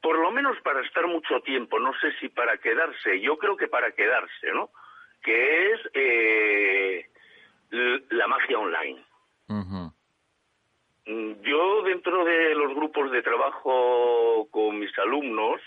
por 0.00 0.18
lo 0.18 0.30
menos 0.30 0.56
para 0.62 0.80
estar 0.80 1.06
mucho 1.06 1.40
tiempo, 1.40 1.78
no 1.78 1.92
sé 2.00 2.12
si 2.20 2.28
para 2.28 2.56
quedarse, 2.58 3.20
yo 3.20 3.36
creo 3.36 3.56
que 3.56 3.68
para 3.68 3.92
quedarse, 3.92 4.52
¿no? 4.54 4.70
Que 5.22 5.72
es 5.72 5.80
eh, 5.92 7.10
la 8.10 8.26
magia 8.28 8.58
online. 8.58 9.04
Mm, 9.48 9.79
yo 11.42 11.82
dentro 11.82 12.24
de 12.24 12.54
los 12.54 12.74
grupos 12.74 13.10
de 13.10 13.22
trabajo 13.22 14.46
con 14.50 14.78
mis 14.78 14.96
alumnos 14.98 15.60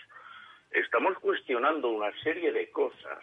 estamos 0.72 1.18
cuestionando 1.20 1.90
una 1.90 2.12
serie 2.22 2.52
de 2.52 2.70
cosas. 2.72 3.20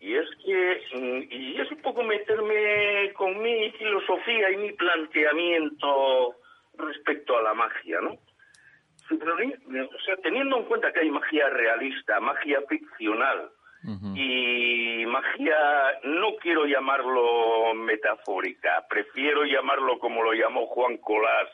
Y 0.00 0.14
es 0.14 0.28
que, 0.44 0.82
mm, 0.94 1.32
y 1.32 1.60
es 1.60 1.70
un 1.70 1.80
poco 1.80 2.02
meterme 2.02 3.12
con 3.14 3.40
mi 3.42 3.70
filosofía 3.72 4.50
y 4.50 4.56
mi 4.58 4.72
planteamiento 4.72 6.34
respecto 6.76 7.38
a 7.38 7.42
la 7.42 7.54
magia, 7.54 7.98
¿no? 8.02 8.10
O 8.10 10.00
sea, 10.04 10.16
teniendo 10.22 10.58
en 10.58 10.64
cuenta 10.64 10.92
que 10.92 11.00
hay 11.00 11.10
magia 11.10 11.48
realista, 11.48 12.20
magia 12.20 12.60
ficcional 12.68 13.50
y 13.84 15.06
magia, 15.06 16.00
no 16.04 16.36
quiero 16.40 16.66
llamarlo 16.66 17.74
metafórica, 17.74 18.84
prefiero 18.88 19.44
llamarlo 19.44 19.98
como 19.98 20.22
lo 20.22 20.32
llamó 20.32 20.66
Juan 20.66 20.96
Colás 20.98 21.48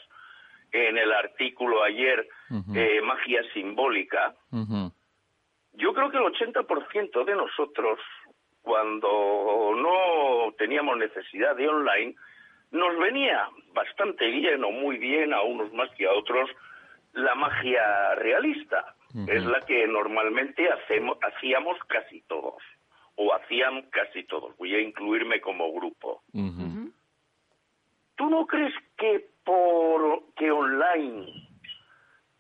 en 0.73 0.99
el 0.99 1.13
artículo 1.13 1.83
ayer, 1.83 2.27
eh, 2.75 3.01
magia 3.03 3.43
simbólica. 3.53 4.35
yo 5.75 5.93
creo 5.93 6.11
que 6.11 6.17
el 6.17 6.25
80% 6.25 7.25
de 7.25 7.35
nosotros, 7.37 7.99
cuando 8.63 9.73
no 9.77 10.53
teníamos 10.57 10.97
necesidad 10.97 11.55
de 11.57 11.69
online, 11.69 12.15
nos 12.71 12.99
venía 12.99 13.49
bastante 13.73 14.27
bien 14.27 14.65
o 14.65 14.71
muy 14.71 14.99
bien 14.99 15.33
a 15.33 15.43
unos 15.43 15.73
más 15.73 15.91
que 15.97 16.07
a 16.07 16.13
otros 16.13 16.51
la 17.13 17.35
magia 17.35 18.15
realista. 18.17 18.95
Es 19.29 19.45
la 19.45 19.61
que 19.61 19.87
normalmente 19.87 20.69
hacemos, 20.69 21.17
hacíamos 21.23 21.79
casi 21.87 22.23
todos, 22.23 22.63
o 23.15 23.33
hacían 23.33 23.83
casi 23.91 24.25
todos. 24.25 24.57
Voy 24.57 24.75
a 24.75 24.81
incluirme 24.81 25.41
como 25.41 25.73
grupo. 25.73 26.23
¿Tú 28.17 28.31
no 28.31 28.47
crees 28.47 28.75
que 28.97 29.29
por 29.45 30.35
que 30.35 30.51
online 30.51 31.49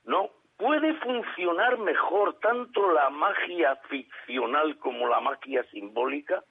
no 0.04 0.30
puede 0.56 0.94
funcionar 0.94 1.78
mejor 1.78 2.38
tanto 2.40 2.92
la 2.92 3.10
magia 3.10 3.76
ficcional 3.88 4.76
como 4.78 5.06
la 5.08 5.20
magia 5.20 5.64
simbólica? 5.70 6.42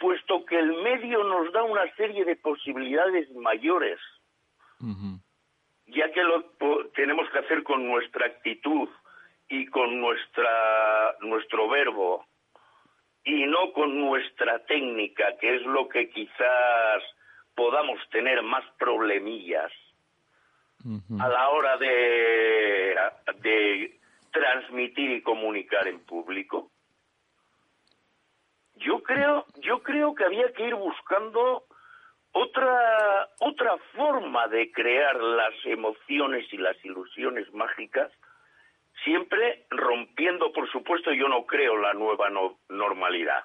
puesto 0.00 0.46
que 0.46 0.58
el 0.58 0.72
medio 0.82 1.22
nos 1.22 1.52
da 1.52 1.62
una 1.62 1.94
serie 1.94 2.24
de 2.24 2.34
posibilidades 2.36 3.30
mayores, 3.36 4.00
ya 5.86 6.10
que 6.10 6.22
lo 6.22 6.42
tenemos 6.94 7.28
que 7.30 7.38
hacer 7.38 7.62
con 7.62 7.86
nuestra 7.86 8.26
actitud 8.26 8.88
y 9.50 9.66
con 9.66 10.00
nuestra 10.00 11.16
nuestro 11.20 11.68
verbo 11.68 12.24
y 13.24 13.44
no 13.44 13.72
con 13.72 14.00
nuestra 14.00 14.64
técnica, 14.64 15.36
que 15.38 15.56
es 15.56 15.62
lo 15.62 15.88
que 15.88 16.08
quizás 16.08 17.02
podamos 17.54 17.98
tener 18.10 18.42
más 18.42 18.64
problemillas 18.78 19.70
a 21.18 21.28
la 21.28 21.50
hora 21.50 21.76
de, 21.76 22.96
de 23.42 24.00
transmitir 24.32 25.10
y 25.10 25.22
comunicar 25.22 25.86
en 25.86 26.00
público. 26.00 26.70
Yo 28.76 29.02
creo, 29.02 29.44
yo 29.56 29.82
creo 29.82 30.14
que 30.14 30.24
había 30.24 30.50
que 30.54 30.68
ir 30.68 30.74
buscando 30.74 31.64
otra 32.32 33.28
otra 33.40 33.76
forma 33.94 34.48
de 34.48 34.72
crear 34.72 35.16
las 35.20 35.54
emociones 35.64 36.50
y 36.52 36.56
las 36.56 36.82
ilusiones 36.82 37.52
mágicas, 37.52 38.10
siempre 39.04 39.66
rompiendo, 39.70 40.52
por 40.52 40.70
supuesto, 40.70 41.12
yo 41.12 41.28
no 41.28 41.46
creo 41.46 41.76
la 41.76 41.94
nueva 41.94 42.30
normalidad. 42.68 43.44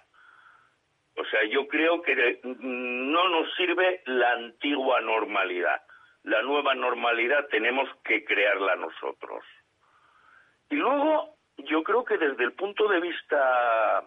O 1.17 1.25
sea, 1.25 1.43
yo 1.45 1.67
creo 1.67 2.01
que 2.01 2.39
no 2.43 3.29
nos 3.29 3.53
sirve 3.55 4.01
la 4.05 4.33
antigua 4.33 4.99
normalidad. 5.01 5.81
La 6.23 6.41
nueva 6.41 6.75
normalidad 6.75 7.47
tenemos 7.47 7.87
que 8.03 8.25
crearla 8.25 8.75
nosotros. 8.75 9.45
Y 10.69 10.75
luego, 10.75 11.35
yo 11.57 11.83
creo 11.83 12.03
que 12.03 12.17
desde 12.17 12.43
el 12.43 12.53
punto 12.53 12.87
de 12.87 12.99
vista 12.99 14.03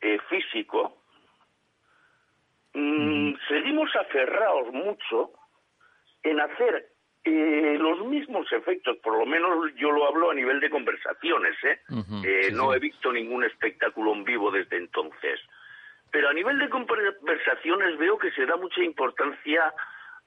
eh, 0.00 0.18
físico, 0.28 0.96
mm, 2.74 3.34
seguimos 3.48 3.94
aferrados 3.94 4.72
mucho 4.72 5.32
en 6.22 6.40
hacer 6.40 6.91
eh, 7.24 7.76
los 7.78 8.04
mismos 8.06 8.50
efectos, 8.52 8.96
por 8.98 9.16
lo 9.16 9.24
menos 9.24 9.72
yo 9.76 9.92
lo 9.92 10.08
hablo 10.08 10.30
a 10.30 10.34
nivel 10.34 10.58
de 10.58 10.70
conversaciones, 10.70 11.54
¿eh? 11.62 11.80
eh 12.24 12.50
no 12.52 12.74
he 12.74 12.80
visto 12.80 13.12
ningún 13.12 13.44
espectáculo 13.44 14.12
en 14.12 14.24
vivo 14.24 14.50
desde 14.50 14.76
entonces. 14.76 15.40
Pero 16.10 16.28
a 16.28 16.32
nivel 16.32 16.58
de 16.58 16.68
conversaciones 16.68 17.96
veo 17.98 18.18
que 18.18 18.32
se 18.32 18.44
da 18.44 18.56
mucha 18.56 18.82
importancia 18.82 19.72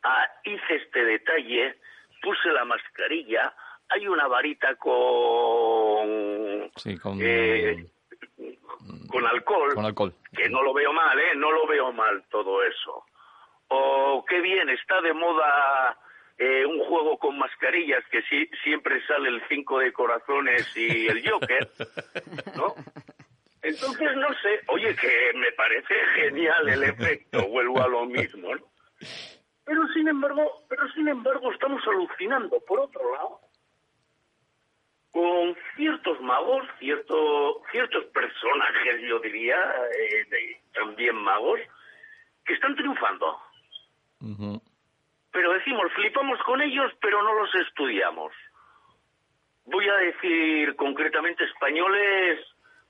a 0.03 0.27
hice 0.45 0.75
este 0.75 1.03
detalle, 1.03 1.75
puse 2.21 2.49
la 2.53 2.63
mascarilla, 2.63 3.53
hay 3.89 4.07
una 4.07 4.27
varita 4.27 4.75
con, 4.75 6.71
sí, 6.77 6.97
con 6.97 7.19
con 9.09 9.25
alcohol, 9.27 9.73
con 9.73 9.85
alcohol, 9.85 10.13
que 10.35 10.49
no 10.49 10.61
lo 10.63 10.73
veo 10.73 10.93
mal, 10.93 11.19
¿eh? 11.19 11.35
No 11.35 11.51
lo 11.51 11.67
veo 11.67 11.91
mal 11.91 12.23
todo 12.29 12.63
eso. 12.63 13.03
O 13.67 14.23
qué 14.27 14.39
bien, 14.41 14.69
está 14.69 15.01
de 15.01 15.13
moda 15.13 15.97
eh, 16.37 16.65
un 16.65 16.83
juego 16.85 17.17
con 17.17 17.37
mascarillas 17.37 18.03
que 18.11 18.21
si, 18.23 18.45
siempre 18.63 19.05
sale 19.07 19.29
el 19.29 19.41
cinco 19.47 19.79
de 19.79 19.93
corazones 19.93 20.75
y 20.75 21.07
el 21.07 21.27
Joker, 21.27 21.69
¿no? 22.57 22.75
Entonces, 23.61 24.15
no 24.17 24.27
sé, 24.41 24.61
oye, 24.67 24.95
que 24.95 25.31
me 25.35 25.51
parece 25.53 25.95
genial 26.15 26.69
el 26.69 26.83
efecto, 26.83 27.47
vuelvo 27.47 27.81
a 27.81 27.87
lo 27.87 28.05
mismo, 28.05 28.53
¿no? 28.53 28.61
Pero 29.63 29.87
sin 29.93 30.07
embargo, 30.07 30.65
pero 30.69 30.87
sin 30.91 31.07
embargo 31.07 31.51
estamos 31.51 31.81
alucinando. 31.87 32.59
Por 32.67 32.81
otro 32.81 33.11
lado, 33.13 33.39
con 35.09 35.55
ciertos 35.75 36.21
magos, 36.21 36.67
cierto, 36.77 37.63
ciertos 37.71 38.05
personajes, 38.05 39.01
yo 39.07 39.19
diría, 39.19 39.55
eh, 39.97 40.61
también 40.73 41.15
magos, 41.15 41.59
que 42.45 42.53
están 42.53 42.75
triunfando. 42.75 43.39
Pero 45.35 45.51
decimos, 45.51 45.91
flipamos 45.93 46.39
con 46.43 46.61
ellos, 46.61 46.93
pero 47.01 47.21
no 47.21 47.33
los 47.33 47.53
estudiamos. 47.55 48.31
Voy 49.65 49.85
a 49.89 49.95
decir 49.95 50.73
concretamente 50.77 51.43
españoles 51.43 52.39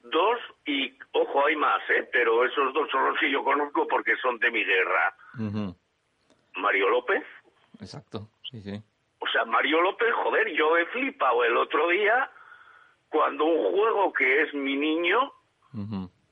dos 0.04 0.38
y, 0.64 0.96
ojo, 1.14 1.48
hay 1.48 1.56
más, 1.56 1.82
¿eh? 1.90 2.08
pero 2.14 2.46
esos 2.46 2.72
dos 2.72 2.88
son 2.92 3.10
los 3.10 3.20
que 3.20 3.32
yo 3.32 3.44
conozco 3.44 3.88
porque 3.88 4.16
son 4.18 4.38
de 4.38 4.52
mi 4.52 4.64
guerra. 4.64 5.16
Mario 6.58 6.90
López. 6.92 7.24
Exacto, 7.82 8.30
sí, 8.52 8.62
sí. 8.62 8.80
O 9.18 9.28
sea, 9.28 9.44
Mario 9.46 9.82
López, 9.82 10.14
joder, 10.14 10.48
yo 10.54 10.78
he 10.78 10.86
flipado 10.86 11.44
el 11.46 11.58
otro 11.58 11.90
día 11.90 12.30
cuando 13.10 13.46
un 13.46 13.72
juego 13.72 14.14
que 14.14 14.44
es 14.44 14.54
mi 14.54 14.76
niño, 14.76 15.34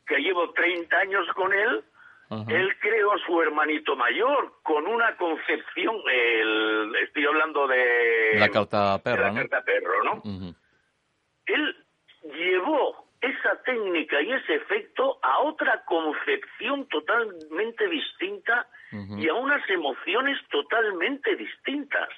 que 0.06 0.18
llevo 0.20 0.52
30 0.52 0.96
años 0.96 1.26
con 1.34 1.52
él, 1.52 1.84
él 2.48 2.78
creó 2.80 3.14
a 3.14 3.18
su 3.26 3.42
hermanito 3.42 3.96
mayor 3.96 4.54
con 4.64 4.88
una 4.88 5.16
concepción, 5.18 5.96
el, 6.12 6.96
estoy 7.04 7.26
hablando 7.26 7.68
de... 7.68 8.36
La 8.36 8.50
carta 8.50 9.02
perro, 9.04 9.24
la 9.24 9.34
carta 9.34 9.62
perro, 9.64 10.04
¿no? 10.04 10.22
Él 11.46 11.86
llevó 12.24 13.04
esa 13.22 13.62
técnica 13.64 14.22
y 14.22 14.34
ese 14.34 14.56
efecto 14.56 15.18
a 15.22 15.40
otra 15.40 15.84
concepción 15.86 16.88
totalmente 16.90 17.88
distinta 17.88 18.68
y 19.18 19.28
a 19.28 19.34
unas 19.34 19.68
emociones 19.70 20.38
totalmente 20.50 21.36
distintas. 21.36 22.10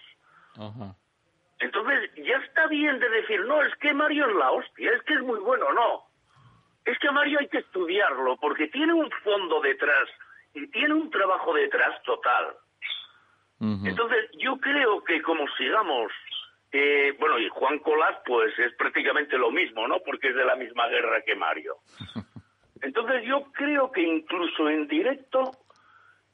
Entonces, 1.59 2.11
ya 2.15 2.37
está 2.37 2.67
bien 2.67 2.99
de 2.99 3.09
decir, 3.09 3.39
no, 3.45 3.61
es 3.61 3.73
que 3.75 3.93
Mario 3.93 4.27
es 4.27 4.35
la 4.35 4.51
hostia, 4.51 4.91
es 4.91 5.01
que 5.03 5.13
es 5.13 5.21
muy 5.21 5.39
bueno, 5.39 5.71
no. 5.73 6.03
Es 6.85 6.97
que 6.99 7.11
Mario 7.11 7.39
hay 7.39 7.47
que 7.47 7.57
estudiarlo 7.57 8.37
porque 8.37 8.67
tiene 8.67 8.93
un 8.93 9.09
fondo 9.23 9.59
detrás 9.59 10.07
y 10.53 10.67
tiene 10.67 10.93
un 10.93 11.09
trabajo 11.09 11.53
detrás 11.53 12.01
total. 12.03 12.55
Entonces, 13.59 14.29
yo 14.37 14.57
creo 14.57 15.03
que 15.03 15.21
como 15.21 15.47
sigamos, 15.57 16.11
eh, 16.71 17.15
bueno, 17.19 17.39
y 17.39 17.49
Juan 17.49 17.79
Colás, 17.79 18.17
pues 18.25 18.57
es 18.59 18.75
prácticamente 18.75 19.37
lo 19.37 19.49
mismo, 19.49 19.87
¿no? 19.87 19.99
Porque 20.05 20.27
es 20.27 20.35
de 20.35 20.45
la 20.45 20.55
misma 20.55 20.87
guerra 20.87 21.21
que 21.25 21.35
Mario. 21.35 21.77
Entonces, 22.81 23.23
yo 23.25 23.51
creo 23.53 23.91
que 23.91 24.01
incluso 24.01 24.69
en 24.69 24.87
directo 24.87 25.51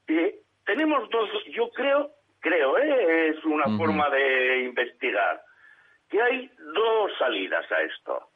eh, 0.08 0.42
tenemos 0.66 1.10
dos, 1.10 1.30
yo 1.54 1.70
creo 1.70 2.12
creo, 2.42 2.78
¿eh? 2.78 3.30
es 3.30 3.46
una 3.46 3.66
forma 3.78 4.10
de 4.10 4.64
investigar, 4.64 5.42
que 6.10 6.22
hay 6.22 6.52
dos 6.74 7.12
salidas 7.18 7.72
a 7.72 7.82
esto. 7.82 8.31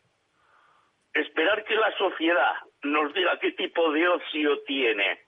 Esperar 1.16 1.63
que 1.63 1.76
la 1.76 1.91
sociedad 1.97 2.53
nos 2.84 3.13
diga 3.13 3.39
qué 3.39 3.53
tipo 3.53 3.91
de 3.91 4.07
ocio 4.07 4.61
tiene 4.63 5.22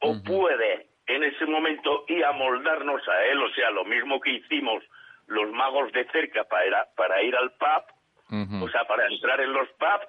o 0.00 0.14
puede 0.22 0.86
en 1.06 1.24
ese 1.24 1.44
momento 1.46 2.04
y 2.06 2.22
amoldarnos 2.22 3.06
a 3.08 3.24
él, 3.24 3.42
o 3.42 3.50
sea, 3.50 3.70
lo 3.70 3.84
mismo 3.84 4.20
que 4.20 4.30
hicimos 4.30 4.84
los 5.26 5.50
magos 5.50 5.90
de 5.92 6.06
cerca 6.10 6.44
para, 6.44 6.86
para 6.96 7.22
ir 7.22 7.34
al 7.34 7.50
pub, 7.52 8.62
o 8.62 8.68
sea, 8.68 8.84
para 8.84 9.06
entrar 9.06 9.40
en 9.40 9.52
los 9.52 9.68
pubs, 9.70 10.06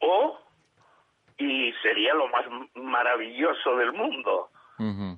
o, 0.00 0.40
y 1.38 1.72
sería 1.82 2.14
lo 2.14 2.26
más 2.28 2.44
maravilloso 2.74 3.76
del 3.76 3.92
mundo, 3.92 4.50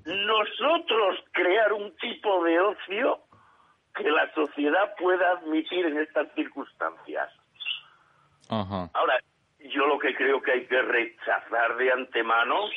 nosotros 0.05 1.25
crear 1.33 1.73
un 1.73 1.97
tipo 1.97 2.45
de 2.45 2.61
ocio 2.61 3.21
que 3.95 4.11
la 4.11 4.33
sociedad 4.35 4.95
pueda 4.99 5.33
admitir 5.33 5.87
en 5.87 5.99
estas 5.99 6.33
circunstancias. 6.35 7.31
Ahora, 8.53 9.19
yo 9.59 9.87
lo 9.87 9.99
que 9.99 10.15
creo 10.15 10.43
que 10.43 10.53
hay 10.53 10.67
que 10.67 10.83
rechazar 10.83 11.77
de 11.77 11.91
antemano 11.91 12.69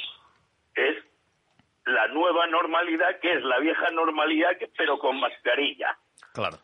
es 0.74 1.04
la 1.86 2.08
nueva 2.08 2.48
normalidad, 2.48 3.20
que 3.20 3.34
es 3.34 3.44
la 3.44 3.60
vieja 3.60 3.90
normalidad, 3.92 4.52
pero 4.78 4.98
con 4.98 5.20
mascarilla. 5.20 5.98
Claro, 6.34 6.58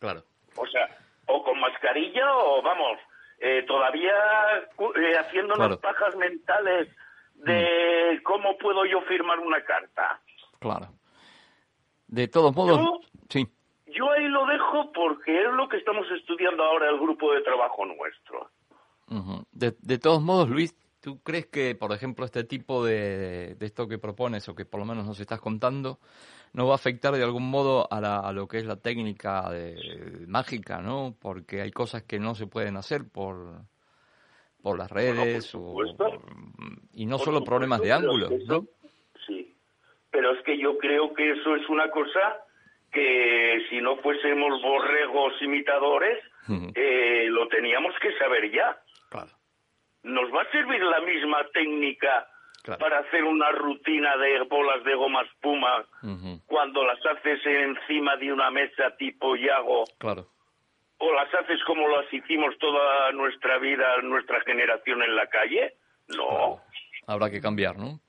claro. 0.00 0.22
O 0.56 0.66
sea, 0.66 0.88
o 1.26 1.42
con 1.44 1.60
mascarilla 1.60 2.34
o, 2.36 2.62
vamos, 2.62 2.98
eh, 3.38 3.64
todavía 3.66 4.14
eh, 4.96 5.18
haciéndonos 5.18 5.78
pajas 5.78 6.16
mentales 6.16 6.88
de 7.34 8.20
cómo 8.22 8.56
puedo 8.56 8.86
yo 8.86 9.02
firmar 9.02 9.40
una 9.40 9.62
carta. 9.62 10.20
Claro. 10.58 10.88
De 12.06 12.28
todos 12.28 12.54
modos, 12.54 12.80
sí. 13.28 13.46
Yo 13.86 14.10
ahí 14.10 14.26
lo 14.28 14.46
dejo 14.46 14.92
porque 14.92 15.44
es 15.44 15.52
lo 15.52 15.68
que 15.68 15.76
estamos 15.76 16.10
estudiando 16.10 16.64
ahora 16.64 16.88
el 16.88 16.98
grupo 16.98 17.32
de 17.32 17.42
trabajo 17.42 17.84
nuestro. 17.84 18.50
De, 19.52 19.74
de, 19.80 19.98
todos 19.98 20.22
modos, 20.22 20.48
Luis, 20.48 20.74
¿tú 21.00 21.20
crees 21.22 21.46
que, 21.46 21.74
por 21.74 21.92
ejemplo, 21.92 22.24
este 22.24 22.44
tipo 22.44 22.84
de, 22.84 23.54
de, 23.54 23.66
esto 23.66 23.86
que 23.86 23.98
propones 23.98 24.48
o 24.48 24.54
que 24.54 24.64
por 24.64 24.80
lo 24.80 24.86
menos 24.86 25.06
nos 25.06 25.20
estás 25.20 25.40
contando, 25.40 25.98
no 26.54 26.66
va 26.66 26.72
a 26.72 26.76
afectar 26.76 27.12
de 27.14 27.22
algún 27.22 27.50
modo 27.50 27.86
a, 27.92 28.00
la, 28.00 28.20
a 28.20 28.32
lo 28.32 28.46
que 28.48 28.58
es 28.58 28.64
la 28.64 28.76
técnica 28.76 29.50
de, 29.50 30.24
mágica, 30.26 30.80
¿no? 30.80 31.14
Porque 31.20 31.60
hay 31.60 31.72
cosas 31.72 32.04
que 32.04 32.18
no 32.18 32.34
se 32.34 32.46
pueden 32.46 32.76
hacer 32.76 33.02
por, 33.12 33.62
por 34.62 34.78
las 34.78 34.90
redes 34.90 35.54
o, 35.54 35.76
y 36.92 37.06
no 37.06 37.18
solo 37.18 37.44
problemas 37.44 37.80
de 37.80 37.92
ángulo, 37.92 38.30
¿no? 38.46 38.64
Sí, 39.26 39.54
pero 40.10 40.32
es 40.32 40.42
que 40.44 40.56
yo 40.56 40.78
creo 40.78 41.12
que 41.12 41.32
eso 41.32 41.56
es 41.56 41.68
una 41.68 41.90
cosa 41.90 42.44
que 42.92 43.66
si 43.68 43.80
no 43.80 43.96
fuésemos 43.96 44.62
borregos 44.62 45.34
imitadores, 45.42 46.22
eh, 46.74 47.26
lo 47.28 47.48
teníamos 47.48 47.94
que 48.00 48.16
saber 48.16 48.50
ya. 48.52 48.80
¿Nos 50.04 50.32
va 50.32 50.42
a 50.42 50.50
servir 50.50 50.82
la 50.82 51.00
misma 51.00 51.44
técnica 51.52 52.28
para 52.78 52.98
hacer 53.00 53.24
una 53.24 53.50
rutina 53.50 54.16
de 54.16 54.40
bolas 54.42 54.82
de 54.84 54.94
goma 54.94 55.22
espuma 55.22 55.84
cuando 56.46 56.84
las 56.84 56.98
haces 57.04 57.40
encima 57.44 58.16
de 58.16 58.32
una 58.32 58.50
mesa 58.50 58.96
tipo 58.96 59.36
Yago. 59.36 59.84
Claro. 59.98 60.26
O 60.98 61.12
las 61.12 61.32
haces 61.34 61.62
como 61.66 61.86
las 61.88 62.12
hicimos 62.12 62.56
toda 62.58 63.12
nuestra 63.12 63.58
vida, 63.58 64.00
nuestra 64.02 64.40
generación 64.42 65.02
en 65.02 65.14
la 65.14 65.26
calle. 65.26 65.74
No. 66.08 66.60
Habrá 67.06 67.30
que 67.30 67.40
cambiar, 67.40 67.76
¿no? 67.76 68.00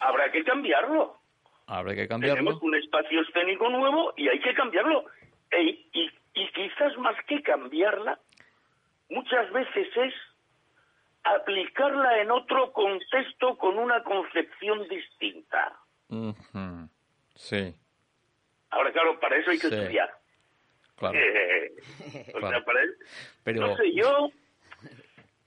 Habrá 0.00 0.30
que 0.30 0.42
cambiarlo. 0.42 1.16
Habrá 1.66 1.94
que 1.94 2.08
cambiarlo. 2.08 2.36
Tenemos 2.36 2.62
un 2.62 2.74
espacio 2.76 3.20
escénico 3.20 3.68
nuevo 3.68 4.14
y 4.16 4.28
hay 4.28 4.40
que 4.40 4.54
cambiarlo. 4.54 5.04
y, 5.52 5.86
y 6.34 6.52
quizás 6.52 6.96
más 6.98 7.16
que 7.26 7.42
cambiarla, 7.42 8.18
muchas 9.10 9.52
veces 9.52 9.88
es 9.96 10.14
aplicarla 11.34 12.20
en 12.20 12.30
otro 12.30 12.72
contexto 12.72 13.56
con 13.56 13.78
una 13.78 14.02
concepción 14.02 14.88
distinta. 14.88 15.78
Sí. 17.34 17.74
Ahora, 18.70 18.92
claro, 18.92 19.18
para 19.20 19.36
eso 19.36 19.50
hay 19.50 19.58
que 19.58 19.68
estudiar. 19.68 20.10
Claro. 20.96 21.18
Eh, 21.18 21.72
o 22.34 22.40
sea, 22.40 22.64
para 22.64 22.80
Pero... 23.44 23.68
No 23.68 23.76
sé, 23.76 23.92
yo 23.94 24.30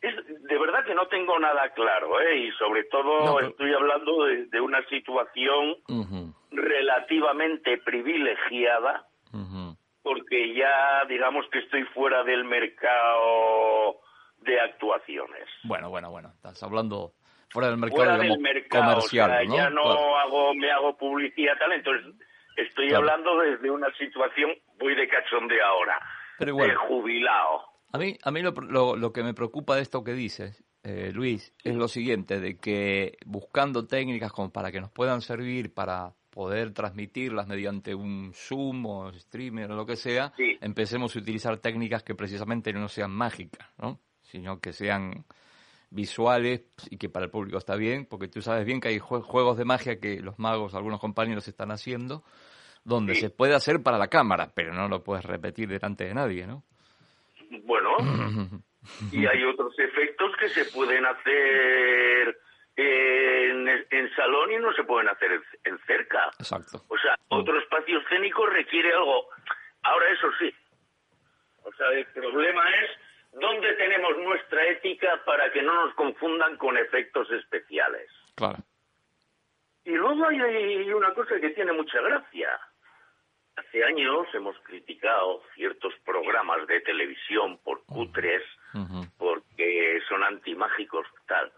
es, 0.01 0.15
de 0.25 0.57
verdad 0.57 0.84
que 0.84 0.95
no 0.95 1.07
tengo 1.07 1.38
nada 1.39 1.69
claro, 1.73 2.19
¿eh? 2.21 2.38
Y 2.38 2.51
sobre 2.53 2.84
todo 2.86 3.39
estoy 3.39 3.73
hablando 3.73 4.25
de, 4.25 4.61
una 4.61 4.84
situación 4.88 5.77
relativamente 6.49 7.77
privilegiada, 7.77 9.05
porque 10.01 10.55
ya 10.55 11.05
digamos 11.07 11.45
que 11.51 11.59
estoy 11.59 11.84
fuera 11.93 12.23
del 12.23 12.43
mercado 12.45 13.99
de 14.42 14.60
actuaciones. 14.60 15.48
Bueno, 15.64 15.89
bueno, 15.89 16.12
bueno, 16.12 16.30
estás 16.36 16.62
hablando 16.64 17.14
fuera 17.50 17.70
del 17.70 17.78
mercado, 17.78 18.18
comercial, 18.70 18.98
o 18.98 19.02
sea, 19.02 19.44
Ya 19.44 19.70
no 19.70 20.18
hago, 20.18 20.54
me 20.56 20.72
hago 20.72 20.98
publicidad 20.98 21.54
tal, 21.60 21.74
entonces 21.74 22.16
estoy 22.56 22.94
hablando 22.94 23.38
desde 23.39 23.70
una 23.70 23.88
situación 23.98 24.52
muy 24.80 24.96
de 24.96 25.08
cachondeo 25.08 25.66
ahora, 25.66 26.00
Pero 26.38 26.56
de 26.56 26.76
jubilado. 26.76 27.64
A 27.94 27.98
mí, 27.98 28.18
a 28.24 28.32
mí 28.32 28.42
lo, 28.42 28.96
lo, 28.96 29.14
que 29.14 29.22
me 29.22 29.34
preocupa 29.34 29.76
de 29.76 29.82
esto 29.82 30.04
que 30.04 30.14
dices, 30.14 30.64
eh, 30.84 31.12
Luis, 31.14 31.54
es 31.64 31.76
lo 31.76 31.89
siguiente, 31.89 32.39
de 32.39 32.58
que 32.58 33.18
buscando 33.26 33.86
técnicas 33.86 34.32
como 34.32 34.52
para 34.52 34.72
que 34.72 34.80
nos 34.80 34.92
puedan 34.92 35.22
servir 35.22 35.74
para 35.74 36.14
poder 36.30 36.72
transmitirlas 36.72 37.48
mediante 37.48 37.94
un 37.94 38.32
Zoom 38.34 38.86
o 38.86 39.12
streamer 39.12 39.70
o 39.72 39.76
lo 39.76 39.86
que 39.86 39.98
sea, 39.98 40.32
empecemos 40.62 41.14
a 41.16 41.20
utilizar 41.20 41.58
técnicas 41.58 42.04
que 42.04 42.16
precisamente 42.16 42.72
no 42.72 42.88
sean 42.88 43.12
mágicas, 43.12 43.70
¿no? 43.78 44.00
Sino 44.32 44.61
que 44.61 44.71
sean 44.71 45.25
visuales 45.89 46.61
y 46.89 46.97
que 46.97 47.09
para 47.09 47.25
el 47.25 47.32
público 47.32 47.57
está 47.57 47.75
bien, 47.75 48.05
porque 48.05 48.29
tú 48.29 48.41
sabes 48.41 48.65
bien 48.65 48.79
que 48.79 48.88
hay 48.88 48.99
juegos 48.99 49.57
de 49.57 49.65
magia 49.65 49.99
que 49.99 50.21
los 50.21 50.39
magos, 50.39 50.73
algunos 50.73 51.01
compañeros 51.01 51.47
están 51.47 51.69
haciendo, 51.71 52.23
donde 52.86 53.15
se 53.15 53.29
puede 53.29 53.53
hacer 53.53 53.84
para 53.84 53.97
la 53.97 54.07
cámara, 54.07 54.51
pero 54.55 54.73
no 54.73 54.88
lo 54.88 55.03
puedes 55.03 55.25
repetir 55.25 55.67
delante 55.67 56.05
de 56.05 56.13
nadie, 56.13 56.47
¿no? 56.47 56.63
Bueno, 57.63 57.97
y 59.11 59.25
hay 59.25 59.43
otros 59.43 59.77
efectos 59.77 60.32
que 60.39 60.47
se 60.47 60.65
pueden 60.71 61.05
hacer 61.05 62.39
en, 62.77 63.67
en 63.67 64.15
salón 64.15 64.51
y 64.53 64.57
no 64.57 64.71
se 64.73 64.86
pueden 64.86 65.09
hacer 65.09 65.41
en, 65.65 65.77
cerca. 65.86 66.32
Exacto. 66.39 66.86
O 66.88 66.97
sea, 66.97 67.17
otro 67.27 67.59
espacio 67.59 67.99
escénico 67.99 68.45
requiere 68.45 68.93
algo. 68.93 69.27
Ahora, 69.84 70.09
eso 70.09 70.27
sí. 70.39 70.53
O 71.63 71.71
sea, 71.73 71.89
el 71.89 72.05
problema 72.07 72.63
es 72.84 73.01
dónde 73.34 73.73
tenemos 73.75 74.17
nuestra 74.17 74.67
ética 74.67 75.21
para 75.25 75.51
que 75.51 75.61
no 75.61 75.86
nos 75.86 75.93
confundan 75.95 76.57
con 76.57 76.77
efectos 76.77 77.29
especiales. 77.32 78.09
Claro. 78.36 78.59
Y 79.84 79.91
luego 79.91 80.27
hay 80.27 80.91
una 80.91 81.13
cosa 81.13 81.39
que 81.39 81.49
tiene 81.51 81.73
mucha 81.73 82.01
gracia. 82.01 82.59
Hace 83.55 83.84
años 83.84 84.27
hemos 84.34 84.57
criticado 84.59 85.43
ciertos 85.55 85.93
programas 86.05 86.67
de 86.67 86.82
televisión 86.82 87.57
por 87.63 87.84
cutres, 87.86 88.43
porque 89.17 90.01
son 90.07 90.23
antimágicos, 90.23 91.07
tal. 91.27 91.51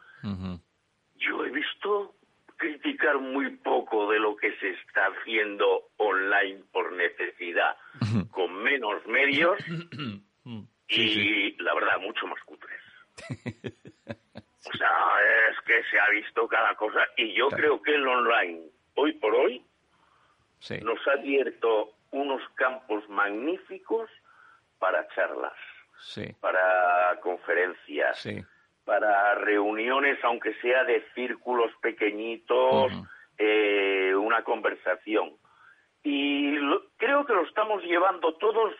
Yo 1.15 1.45
he 1.45 1.49
visto 1.49 2.15
criticar 2.57 3.17
muy 3.19 3.49
poco 3.57 4.09
de 4.11 4.19
lo 4.19 4.36
que 4.38 4.55
se 4.57 4.69
está 4.69 5.07
haciendo 5.07 5.89
online 5.97 6.63
por 6.71 6.91
necesidad, 6.93 7.76
con 8.32 8.55
menos 8.63 9.05
medios 9.05 9.57
y 11.02 11.56
la 11.60 11.74
verdad, 11.74 12.00
mucho 12.00 12.28
más 12.28 12.41
cutres. 12.44 12.80
o 14.66 14.78
sea, 14.78 14.91
es 15.50 15.60
que 15.66 15.84
se 15.89 16.00
ha 16.00 16.10
visto 16.10 16.48
cada 16.48 16.76
cosa 16.76 17.00
y 17.18 17.34
yo 17.34 17.50
creo 17.50 17.82
que 17.82 17.96
el 17.96 18.08
online, 18.08 18.62
hoy 18.96 19.14
por 19.14 19.36
hoy, 19.36 19.64
nos 20.82 21.08
ha 21.08 21.12
abierto 21.14 21.94
unos 22.12 22.41
campos 22.56 23.08
magníficos 23.10 24.10
para 24.80 25.08
charlas, 25.10 25.54
para 26.39 27.20
conferencias, 27.22 28.28
para 28.86 29.36
reuniones, 29.36 30.18
aunque 30.24 30.54
sea 30.56 30.84
de 30.84 31.06
círculos 31.16 31.72
pequeñitos, 31.82 32.91
eh, 33.38 34.14
una 34.16 34.44
conversación. 34.44 35.38
Y 36.04 36.58
creo 36.98 37.26
que 37.26 37.34
lo 37.34 37.44
estamos 37.44 37.82
llevando 37.84 38.34
todos 38.36 38.74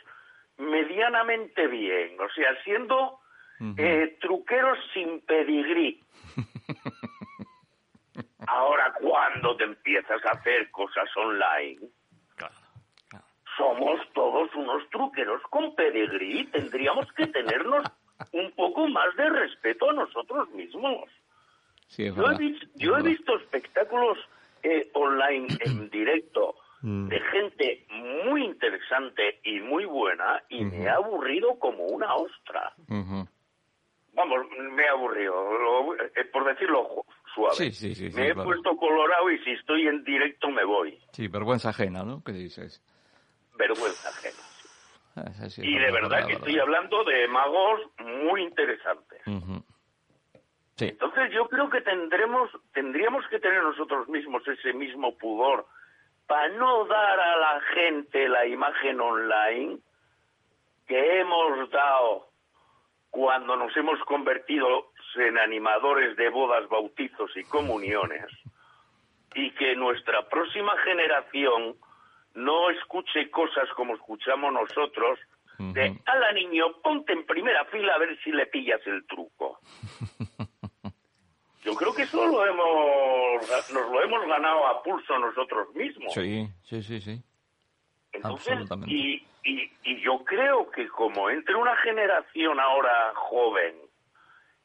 medianamente 0.58 1.68
bien, 1.68 2.20
o 2.20 2.30
sea, 2.34 2.64
siendo 2.64 3.20
eh, 3.78 4.18
truqueros 4.20 4.78
sin 4.94 5.22
pedigrí. 5.22 6.02
Ahora, 8.48 8.94
cuando 9.00 9.56
te 9.56 9.64
empiezas 9.64 10.24
a 10.26 10.32
hacer 10.32 10.70
cosas 10.72 11.10
online, 11.16 11.80
somos 13.58 14.00
todos 14.14 14.54
unos 14.56 14.90
truqueros 14.90 15.42
con 15.50 15.76
pedigrí. 15.76 16.46
Tendríamos 16.48 17.12
que 17.14 17.28
tenernos 17.28 17.86
un 18.32 18.52
poco 18.52 18.88
más 18.88 19.16
de 19.16 19.30
respeto 19.30 19.90
a 19.90 19.94
nosotros 19.94 20.50
mismos. 20.52 21.10
yo, 22.76 22.98
he 22.98 23.04
visto, 23.04 23.38
espectáculos 23.38 24.18
eh, 24.64 24.90
online 24.94 25.48
en 25.66 25.90
directo 25.90 26.56
Mm. 26.84 27.08
de 27.08 27.20
gente 27.22 27.86
muy 28.24 28.44
interesante 28.44 29.40
y 29.46 29.62
muy 29.62 29.86
buena 29.86 30.44
y 30.50 30.66
me 30.66 30.90
ha 30.90 30.96
aburrido 30.96 31.58
como 31.58 31.86
una 31.86 32.14
ostra. 32.14 32.74
Vamos, 34.14 34.46
me 34.74 34.88
ha 34.88 34.92
aburrido, 34.92 35.96
eh, 35.96 36.26
por 36.26 36.46
decirlo 36.46 37.06
suave. 37.34 37.72
me 38.14 38.28
he 38.28 38.36
puesto 38.36 38.76
colorado 38.76 39.32
y 39.32 39.40
si 39.40 39.52
estoy 39.52 39.88
en 39.88 40.04
directo 40.04 40.50
me 40.50 40.66
voy. 40.66 41.00
Sí, 41.14 41.30
vergüenza 41.30 41.70
ajena, 41.70 42.04
¿no? 42.04 42.22
¿Qué 42.22 42.34
dices? 42.34 42.84
Vergüenza 43.58 44.10
ajena. 44.10 44.44
Ah, 45.16 45.48
y 45.58 45.80
de 45.80 45.92
verdad 45.92 46.28
que 46.28 46.34
estoy 46.34 46.60
hablando 46.60 47.06
de 47.06 47.30
magos 47.30 47.80
muy 48.00 48.44
interesantes. 48.44 49.22
Entonces 50.80 51.32
yo 51.32 51.48
creo 51.48 51.70
que 51.70 51.80
tendremos, 51.80 52.50
tendríamos 52.74 53.26
que 53.30 53.40
tener 53.40 53.64
nosotros 53.64 54.10
mismos 54.10 54.46
ese 54.50 54.74
mismo 54.74 55.18
pudor 55.18 55.66
para 56.34 56.50
no 56.50 56.84
dar 56.86 57.20
a 57.20 57.38
la 57.38 57.62
gente 57.76 58.28
la 58.28 58.48
imagen 58.48 59.00
online 59.00 59.78
que 60.88 61.20
hemos 61.20 61.70
dado 61.70 62.28
cuando 63.12 63.56
nos 63.56 63.78
hemos 63.78 64.00
convertido 64.06 64.88
en 65.16 65.38
animadores 65.38 66.18
de 66.18 66.30
bodas, 66.30 66.68
bautizos 66.70 67.30
y 67.38 67.44
comuniones, 67.44 68.26
y 69.36 69.52
que 69.52 69.76
nuestra 69.76 70.28
próxima 70.28 70.76
generación 70.80 71.76
no 72.34 72.72
escuche 72.72 73.30
cosas 73.30 73.70
como 73.76 73.94
escuchamos 73.94 74.52
nosotros, 74.52 75.20
de, 75.60 75.96
a 76.04 76.16
la 76.16 76.32
niño, 76.32 76.82
ponte 76.82 77.14
en 77.14 77.28
primera 77.28 77.64
fila 77.66 77.94
a 77.94 78.00
ver 78.00 78.18
si 78.24 78.32
le 78.32 78.48
pillas 78.48 78.82
el 78.88 79.06
truco. 79.06 79.60
Yo 81.64 81.76
creo 81.76 81.94
que 81.94 82.04
eso 82.04 82.26
lo 82.26 82.46
hemos, 82.46 83.72
nos 83.74 83.92
lo 83.92 84.04
hemos 84.04 84.26
ganado 84.28 84.68
a 84.68 84.84
pulso 84.84 85.18
nosotros 85.18 85.74
mismos. 85.76 86.14
Sí, 86.14 86.48
sí, 86.64 86.84
sí, 86.84 87.00
sí. 87.02 87.24
Absolutamente. 88.22 88.94
Y, 88.94 89.26
y, 89.44 89.72
y 89.84 90.02
yo 90.02 90.24
creo 90.26 90.70
que 90.70 90.88
como 90.90 91.30
entre 91.30 91.56
una 91.56 91.76
generación 91.78 92.60
ahora 92.60 93.14
joven 93.16 93.76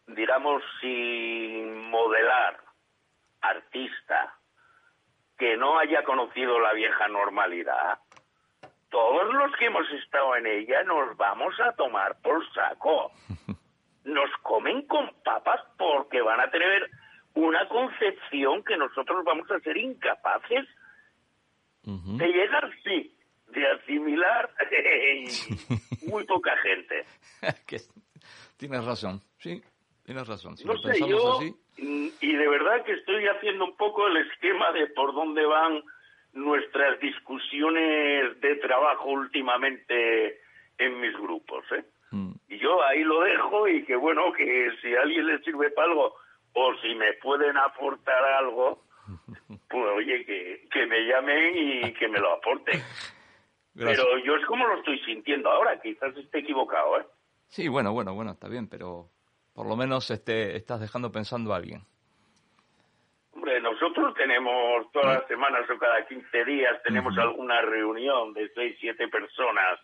digamos, 0.09 0.63
sin 0.81 1.91
modelar, 1.91 2.59
artista, 3.41 4.35
que 5.39 5.57
no 5.57 5.79
haya 5.79 6.03
conocido 6.03 6.59
la 6.59 6.73
vieja 6.73 7.09
normalidad, 7.09 7.99
todos 8.91 9.33
los 9.35 9.55
que 9.57 9.67
hemos 9.67 9.89
estado 9.91 10.37
en 10.37 10.47
ella 10.47 10.83
nos 10.85 11.17
vamos 11.17 11.55
a 11.61 11.73
tomar 11.73 12.17
por 12.23 12.43
saco. 12.53 13.13
Nos 14.09 14.31
comen 14.43 14.87
con 14.87 15.11
papas 15.23 15.61
porque 15.77 16.23
van 16.23 16.41
a 16.41 16.51
tener 16.51 16.91
una 17.35 17.69
concepción 17.69 18.65
que 18.65 18.77
nosotros 18.77 19.25
vamos 19.25 19.51
a 19.51 19.61
ser 19.61 19.77
incapaces 19.77 20.67
de 21.85 22.27
llegar, 22.27 22.71
sí, 22.85 23.15
de 23.49 23.67
asimilar 23.67 24.51
muy 26.07 26.25
poca 26.25 26.57
gente. 26.59 27.05
tienes 28.57 28.85
razón, 28.85 29.21
sí, 29.39 29.63
tienes 30.05 30.27
razón. 30.27 30.55
no 30.65 30.77
sé, 30.79 30.99
yo, 31.07 31.41
y 31.77 32.37
de 32.37 32.49
verdad 32.49 32.85
que 32.85 32.93
estoy 32.93 33.27
haciendo 33.27 33.67
un 33.67 33.77
poco 33.77 34.07
el 34.07 34.17
esquema 34.17 34.73
de 34.73 34.87
por 34.89 35.15
dónde 35.15 35.45
van 35.45 35.83
nuestras 36.33 36.99
discusiones 37.01 38.41
de 38.41 38.57
trabajo 38.57 39.11
últimamente 39.11 40.41
en 40.79 41.01
mis 41.01 41.13
grupos, 41.15 41.65
¿eh? 41.73 41.85
Mm. 42.11 42.33
Y 42.49 42.59
yo 42.59 42.83
ahí 42.85 43.05
lo 43.05 43.21
dejo 43.21 43.69
y 43.69 43.85
que 43.85 43.97
bueno, 43.97 44.33
que 44.33 44.71
si 44.81 44.95
a 44.95 45.03
alguien 45.03 45.27
le 45.27 45.39
sirve 45.41 45.71
para 45.71 45.89
algo 45.89 46.15
o 46.55 46.75
si 46.83 46.95
me 46.95 47.13
pueden 47.15 47.57
aportar 47.57 48.25
algo, 48.25 48.85
pues 49.69 49.85
oye, 49.97 50.25
que, 50.25 50.69
que 50.71 50.87
me 50.87 51.07
llamen 51.07 51.57
y 51.57 51.93
que 51.93 52.09
me 52.09 52.19
lo 52.19 52.35
aporten. 52.35 52.81
Pero 53.75 54.19
yo 54.25 54.35
es 54.35 54.45
como 54.47 54.67
lo 54.67 54.79
estoy 54.79 54.99
sintiendo 55.05 55.51
ahora, 55.51 55.81
quizás 55.81 56.17
esté 56.17 56.41
equivocado, 56.41 56.99
¿eh? 56.99 57.07
Sí, 57.47 57.69
bueno, 57.69 57.93
bueno, 57.93 58.13
bueno, 58.13 58.33
está 58.33 58.49
bien, 58.49 58.69
pero 58.69 59.09
por 59.55 59.67
lo 59.67 59.77
menos 59.77 60.11
este, 60.11 60.57
estás 60.57 60.81
dejando 60.81 61.11
pensando 61.13 61.53
a 61.53 61.57
alguien. 61.57 61.83
Hombre, 63.33 63.61
nosotros 63.61 64.15
tenemos 64.15 64.91
todas 64.93 65.21
las 65.21 65.29
semanas 65.29 65.69
o 65.71 65.79
cada 65.79 66.05
15 66.07 66.45
días 66.45 66.83
tenemos 66.83 67.17
alguna 67.17 67.63
reunión 67.63 68.35
de 68.35 68.51
6, 68.53 68.77
7 68.81 69.09
personas 69.09 69.79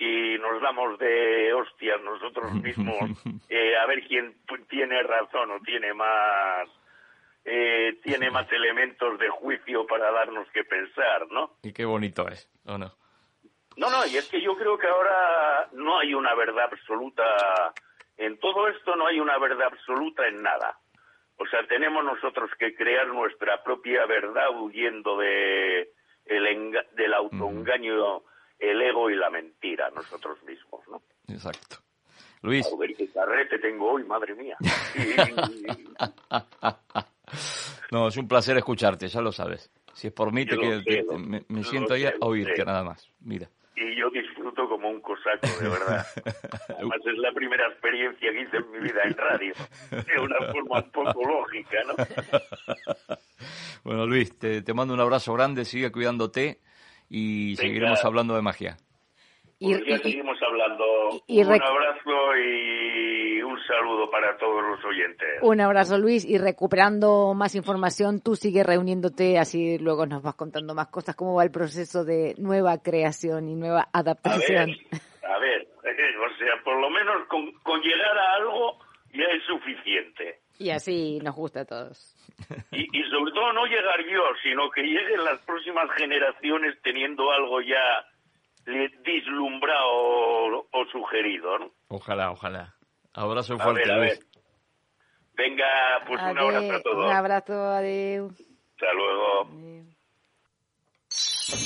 y 0.00 0.38
nos 0.38 0.62
damos 0.62 0.98
de 0.98 1.52
hostias 1.52 2.00
nosotros 2.02 2.52
mismos 2.54 2.96
eh, 3.50 3.76
a 3.76 3.86
ver 3.86 4.02
quién 4.08 4.34
tiene 4.68 5.02
razón 5.02 5.50
o 5.50 5.60
tiene 5.60 5.92
más 5.92 6.68
eh, 7.44 7.98
tiene 8.02 8.30
más 8.30 8.50
elementos 8.50 9.18
de 9.18 9.28
juicio 9.28 9.86
para 9.86 10.10
darnos 10.10 10.48
que 10.52 10.64
pensar, 10.64 11.26
¿no? 11.30 11.56
Y 11.62 11.72
qué 11.72 11.84
bonito 11.84 12.26
es, 12.28 12.50
¿o 12.64 12.78
no? 12.78 12.92
No, 13.76 13.90
no, 13.90 14.06
y 14.06 14.16
es 14.16 14.28
que 14.28 14.40
yo 14.40 14.56
creo 14.56 14.78
que 14.78 14.86
ahora 14.86 15.68
no 15.72 15.98
hay 15.98 16.14
una 16.14 16.34
verdad 16.34 16.68
absoluta, 16.70 17.24
en 18.16 18.38
todo 18.38 18.68
esto 18.68 18.96
no 18.96 19.06
hay 19.06 19.20
una 19.20 19.38
verdad 19.38 19.68
absoluta 19.68 20.26
en 20.26 20.42
nada. 20.42 20.78
O 21.36 21.46
sea, 21.46 21.66
tenemos 21.66 22.04
nosotros 22.04 22.50
que 22.58 22.74
crear 22.74 23.06
nuestra 23.08 23.62
propia 23.62 24.04
verdad 24.06 24.50
huyendo 24.50 25.16
de 25.18 25.90
el 26.26 26.72
del 26.92 27.14
autoengaño, 27.14 28.22
el 28.60 28.82
ego 28.82 29.10
y 29.10 29.16
la 29.16 29.30
mentira 29.30 29.90
nosotros 29.90 30.42
mismos, 30.44 30.80
¿no? 30.88 31.02
Exacto. 31.28 31.78
Luis. 32.42 32.66
Carrete 33.12 33.58
tengo 33.58 33.92
hoy, 33.92 34.04
madre 34.04 34.34
mía. 34.34 34.56
no, 37.90 38.08
es 38.08 38.16
un 38.16 38.26
placer 38.26 38.56
escucharte, 38.56 39.08
ya 39.08 39.20
lo 39.20 39.32
sabes. 39.32 39.70
Si 39.92 40.06
es 40.06 40.12
por 40.12 40.32
mí, 40.32 40.46
te, 40.46 40.56
me, 40.56 41.64
siento 41.64 41.94
ahí 41.94 42.06
a 42.06 42.14
oírte 42.20 42.64
nada 42.64 42.82
más. 42.82 43.10
Mira 43.20 43.50
y 43.80 43.96
yo 43.96 44.10
disfruto 44.10 44.68
como 44.68 44.90
un 44.90 45.00
cosaco, 45.00 45.46
de 45.60 45.68
verdad. 45.68 46.06
Además 46.68 46.98
es 47.06 47.18
la 47.18 47.32
primera 47.32 47.66
experiencia 47.68 48.30
que 48.30 48.42
hice 48.42 48.58
en 48.58 48.70
mi 48.70 48.78
vida 48.78 49.00
en 49.04 49.16
radio, 49.16 49.54
de 49.90 50.20
una 50.20 50.52
forma 50.52 50.80
un 50.80 50.90
poco 50.90 51.24
lógica, 51.24 51.78
¿no? 51.86 51.94
Bueno, 53.82 54.06
Luis, 54.06 54.38
te, 54.38 54.60
te 54.60 54.74
mando 54.74 54.92
un 54.92 55.00
abrazo 55.00 55.32
grande, 55.32 55.64
sigue 55.64 55.90
cuidándote 55.90 56.60
y 57.10 57.56
seguiremos 57.56 58.02
hablando 58.04 58.34
de 58.34 58.42
magia. 58.42 58.76
Y, 59.58 59.72
ya 59.72 59.98
seguimos 59.98 60.38
hablando. 60.40 60.84
un 61.10 61.62
abrazo 61.62 62.36
y 62.38 63.42
un 63.42 63.58
saludo 63.66 64.10
para 64.10 64.38
todos 64.38 64.62
los 64.62 64.82
oyentes. 64.86 65.28
Un 65.42 65.60
abrazo, 65.60 65.98
Luis. 65.98 66.24
Y 66.24 66.38
recuperando 66.38 67.34
más 67.34 67.54
información, 67.54 68.22
tú 68.22 68.36
sigues 68.36 68.64
reuniéndote, 68.64 69.38
así 69.38 69.76
luego 69.78 70.06
nos 70.06 70.22
vas 70.22 70.34
contando 70.34 70.74
más 70.74 70.86
cosas, 70.86 71.14
cómo 71.14 71.34
va 71.34 71.42
el 71.42 71.50
proceso 71.50 72.04
de 72.04 72.34
nueva 72.38 72.78
creación 72.82 73.50
y 73.50 73.54
nueva 73.54 73.88
adaptación. 73.92 74.70
A 75.28 75.38
ver, 75.38 75.68
o 75.84 76.38
sea, 76.38 76.62
por 76.64 76.80
lo 76.80 76.88
menos 76.88 77.26
con, 77.28 77.52
con 77.62 77.82
llegar 77.82 78.16
a 78.16 78.34
algo 78.36 78.78
ya 79.12 79.24
es 79.24 79.42
suficiente. 79.44 80.38
Y 80.60 80.68
así 80.68 81.18
nos 81.22 81.34
gusta 81.34 81.60
a 81.60 81.64
todos. 81.64 82.14
Y, 82.70 82.82
y, 82.82 83.10
sobre 83.10 83.32
todo 83.32 83.52
no 83.54 83.64
llegar 83.64 83.98
yo, 84.04 84.22
sino 84.42 84.70
que 84.70 84.82
lleguen 84.82 85.24
las 85.24 85.38
próximas 85.40 85.90
generaciones 85.96 86.76
teniendo 86.82 87.30
algo 87.32 87.62
ya 87.62 88.04
dislumbrado 89.02 90.68
o, 90.70 90.84
sugerido, 90.92 91.58
¿no? 91.58 91.70
Ojalá, 91.88 92.30
ojalá. 92.30 92.74
Abrazo 93.14 93.58
fuerte, 93.58 93.90
Luis. 93.90 94.20
Venga, 95.32 95.66
pues 96.06 96.20
un 96.20 96.38
abrazo 96.38 96.72
a 96.74 96.82
todos. 96.82 97.06
Un 97.06 97.12
abrazo, 97.12 97.54
adiós. 97.54 98.32
Hasta 98.74 98.92
luego. 98.92 99.90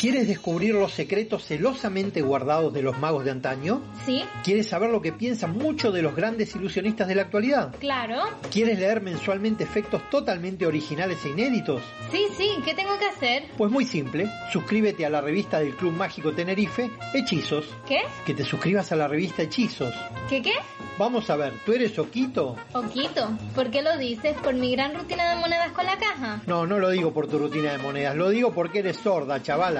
¿Quieres 0.00 0.28
descubrir 0.28 0.74
los 0.74 0.92
secretos 0.92 1.44
celosamente 1.44 2.22
guardados 2.22 2.72
de 2.72 2.82
los 2.82 2.98
magos 2.98 3.24
de 3.24 3.30
antaño? 3.30 3.82
Sí. 4.06 4.24
¿Quieres 4.42 4.68
saber 4.68 4.90
lo 4.90 5.02
que 5.02 5.12
piensan 5.12 5.56
muchos 5.56 5.92
de 5.92 6.02
los 6.02 6.16
grandes 6.16 6.54
ilusionistas 6.54 7.06
de 7.08 7.14
la 7.14 7.22
actualidad? 7.22 7.74
Claro. 7.80 8.22
¿Quieres 8.50 8.78
leer 8.78 9.02
mensualmente 9.02 9.64
efectos 9.64 10.08
totalmente 10.10 10.66
originales 10.66 11.24
e 11.24 11.30
inéditos? 11.30 11.82
Sí, 12.10 12.26
sí. 12.36 12.50
¿Qué 12.64 12.74
tengo 12.74 12.98
que 12.98 13.06
hacer? 13.06 13.44
Pues 13.56 13.70
muy 13.70 13.84
simple. 13.84 14.30
Suscríbete 14.52 15.04
a 15.04 15.10
la 15.10 15.20
revista 15.20 15.58
del 15.58 15.74
Club 15.74 15.92
Mágico 15.92 16.32
Tenerife, 16.32 16.90
Hechizos. 17.12 17.66
¿Qué? 17.86 18.00
Que 18.24 18.34
te 18.34 18.44
suscribas 18.44 18.90
a 18.92 18.96
la 18.96 19.08
revista 19.08 19.42
Hechizos. 19.42 19.94
¿Qué 20.28 20.40
qué? 20.40 20.52
Vamos 20.96 21.28
a 21.28 21.36
ver, 21.36 21.52
¿tú 21.66 21.72
eres 21.72 21.98
Oquito? 21.98 22.56
Oquito. 22.72 23.36
¿Por 23.54 23.70
qué 23.70 23.82
lo 23.82 23.98
dices? 23.98 24.36
¿Por 24.42 24.54
mi 24.54 24.72
gran 24.72 24.94
rutina 24.94 25.28
de 25.30 25.40
monedas 25.40 25.72
con 25.72 25.84
la 25.84 25.98
caja? 25.98 26.40
No, 26.46 26.66
no 26.66 26.78
lo 26.78 26.90
digo 26.90 27.12
por 27.12 27.26
tu 27.26 27.38
rutina 27.38 27.72
de 27.72 27.78
monedas. 27.78 28.14
Lo 28.14 28.28
digo 28.28 28.52
porque 28.52 28.78
eres 28.78 28.98
sorda, 28.98 29.42
chaval 29.42 29.73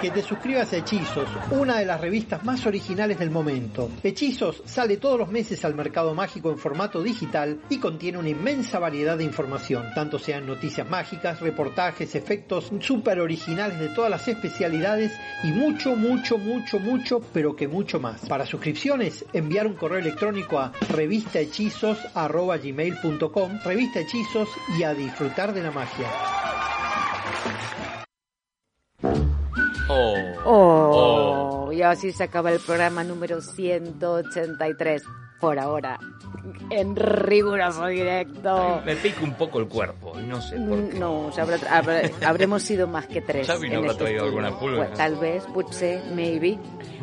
que 0.00 0.10
te 0.10 0.22
suscribas 0.22 0.72
a 0.72 0.76
Hechizos, 0.76 1.28
una 1.50 1.78
de 1.78 1.86
las 1.86 2.00
revistas 2.00 2.44
más 2.44 2.64
originales 2.66 3.18
del 3.18 3.30
momento. 3.30 3.90
Hechizos 4.02 4.62
sale 4.64 4.96
todos 4.98 5.18
los 5.18 5.28
meses 5.28 5.64
al 5.64 5.74
mercado 5.74 6.14
mágico 6.14 6.50
en 6.50 6.58
formato 6.58 7.02
digital 7.02 7.60
y 7.68 7.78
contiene 7.78 8.18
una 8.18 8.28
inmensa 8.28 8.78
variedad 8.78 9.18
de 9.18 9.24
información, 9.24 9.86
tanto 9.94 10.18
sean 10.18 10.46
noticias 10.46 10.88
mágicas, 10.88 11.40
reportajes, 11.40 12.14
efectos 12.14 12.70
súper 12.80 13.20
originales 13.20 13.80
de 13.80 13.88
todas 13.88 14.10
las 14.10 14.28
especialidades 14.28 15.12
y 15.42 15.48
mucho, 15.48 15.96
mucho, 15.96 16.38
mucho, 16.38 16.78
mucho, 16.78 17.20
pero 17.32 17.56
que 17.56 17.68
mucho 17.68 18.00
más. 18.00 18.26
Para 18.26 18.46
suscripciones, 18.46 19.24
enviar 19.32 19.66
un 19.66 19.74
correo 19.74 19.98
electrónico 19.98 20.58
a 20.58 20.72
revistahechizos.gmail.com, 20.90 23.58
revista 23.64 24.00
Hechizos 24.00 24.48
y 24.78 24.82
a 24.82 24.94
disfrutar 24.94 25.52
de 25.52 25.62
la 25.62 25.70
magia. 25.70 26.06
Oh. 29.88 30.16
oh. 30.44 31.72
Y 31.72 31.82
así 31.82 32.12
se 32.12 32.24
acaba 32.24 32.52
el 32.52 32.60
programa 32.60 33.04
número 33.04 33.40
183 33.40 35.02
por 35.40 35.58
ahora 35.58 35.98
en 36.70 36.96
riguroso 36.96 37.86
directo. 37.86 38.80
Me 38.84 38.96
pica 38.96 39.22
un 39.22 39.34
poco 39.34 39.60
el 39.60 39.68
cuerpo, 39.68 40.14
no 40.20 40.40
sé 40.40 40.56
por 40.56 40.88
qué. 40.88 40.98
No, 40.98 41.30
habremos 42.26 42.62
sido 42.62 42.86
más 42.86 43.06
que 43.06 43.20
tres. 43.20 43.46
Xavi 43.46 43.70
no 43.70 43.78
habrá 43.78 43.92
este 43.92 44.04
traído 44.04 44.24
alguna 44.24 44.58
pulga. 44.58 44.86
Pues, 44.86 44.98
tal 44.98 45.16
vez, 45.16 45.44
putse, 45.44 46.02
maybe. 46.14 46.58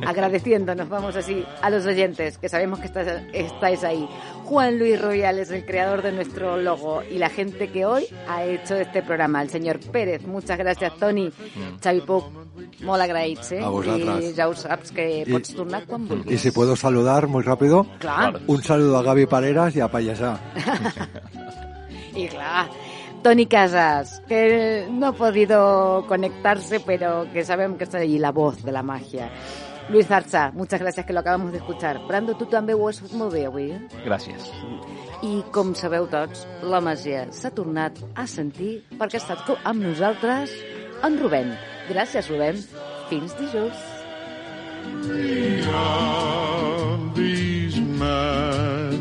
Agradeciéndonos, 0.05 0.89
vamos 0.89 1.15
así, 1.15 1.45
a 1.61 1.69
los 1.69 1.85
oyentes, 1.85 2.37
que 2.37 2.49
sabemos 2.49 2.79
que 2.79 2.87
estáis 3.33 3.83
ahí. 3.83 4.07
Juan 4.43 4.77
Luis 4.77 4.99
es 5.01 5.51
el 5.51 5.65
creador 5.65 6.01
de 6.01 6.11
nuestro 6.11 6.57
logo, 6.57 7.01
y 7.03 7.17
la 7.17 7.29
gente 7.29 7.69
que 7.69 7.85
hoy 7.85 8.05
ha 8.27 8.43
hecho 8.43 8.75
este 8.75 9.01
programa. 9.01 9.41
El 9.41 9.49
señor 9.49 9.79
Pérez, 9.79 10.25
muchas 10.27 10.57
gracias, 10.57 10.95
Tony. 10.97 11.27
Mm. 11.27 11.79
Xavi 11.81 12.01
Puc, 12.01 12.25
mola 12.81 13.05
agraïts, 13.05 13.51
eh? 13.53 13.63
A 13.63 13.69
vosaltres. 13.69 14.31
I 14.31 14.33
ja 14.35 14.47
ho 14.47 14.55
saps 14.55 14.91
que 14.91 15.25
pots 15.29 15.55
tornar 15.55 15.85
quan 15.87 16.07
vulguis. 16.07 16.33
Y 16.33 16.37
si 16.37 16.51
puedo 16.51 16.75
saludar 16.75 17.27
muy 17.27 17.43
rápido. 17.43 17.85
Claro. 17.99 18.39
Un 18.47 18.61
saludo 18.63 18.97
a 18.97 19.03
Gaby 19.03 19.25
Pareras 19.43 19.75
y 19.75 19.81
a 19.81 19.89
Payasá. 19.89 20.39
y 22.15 22.29
claro. 22.29 22.71
Tony 23.21 23.45
Casas, 23.45 24.21
que 24.25 24.87
no 24.89 25.07
ha 25.07 25.11
podido 25.11 26.05
conectarse, 26.07 26.79
pero 26.79 27.27
que 27.33 27.43
sabemos 27.43 27.77
que 27.77 27.83
está 27.83 27.97
allí 27.97 28.19
la 28.19 28.31
voz 28.31 28.63
de 28.63 28.71
la 28.71 28.83
magia. 28.83 29.29
Luis 29.89 30.07
Zarza, 30.07 30.51
muchas 30.53 30.79
gracias, 30.79 31.05
que 31.05 31.11
lo 31.11 31.19
acabamos 31.19 31.51
de 31.51 31.57
escuchar. 31.57 31.99
Brando, 32.07 32.37
tu 32.37 32.45
també 32.45 32.71
ho 32.71 32.87
has 32.87 33.01
fet 33.03 33.11
molt 33.19 33.35
bé 33.35 33.43
avui. 33.49 33.65
Eh? 33.75 33.81
Gràcies. 34.05 34.47
I 35.27 35.43
com 35.51 35.75
sabeu 35.75 36.07
tots, 36.07 36.47
la 36.63 36.79
màgia 36.79 37.25
s'ha 37.35 37.51
tornat 37.51 37.99
a 38.15 38.23
sentir 38.31 38.77
perquè 38.95 39.19
ha 39.19 39.25
estat 39.25 39.59
amb 39.59 39.83
nosaltres 39.83 40.55
en 41.03 41.19
Rubén. 41.19 41.51
Gràcies, 41.91 42.31
Rubén. 42.31 42.63
Fins 43.11 43.35
dijous. 43.43 43.75
Beyond 45.03 47.15
these 47.15 47.79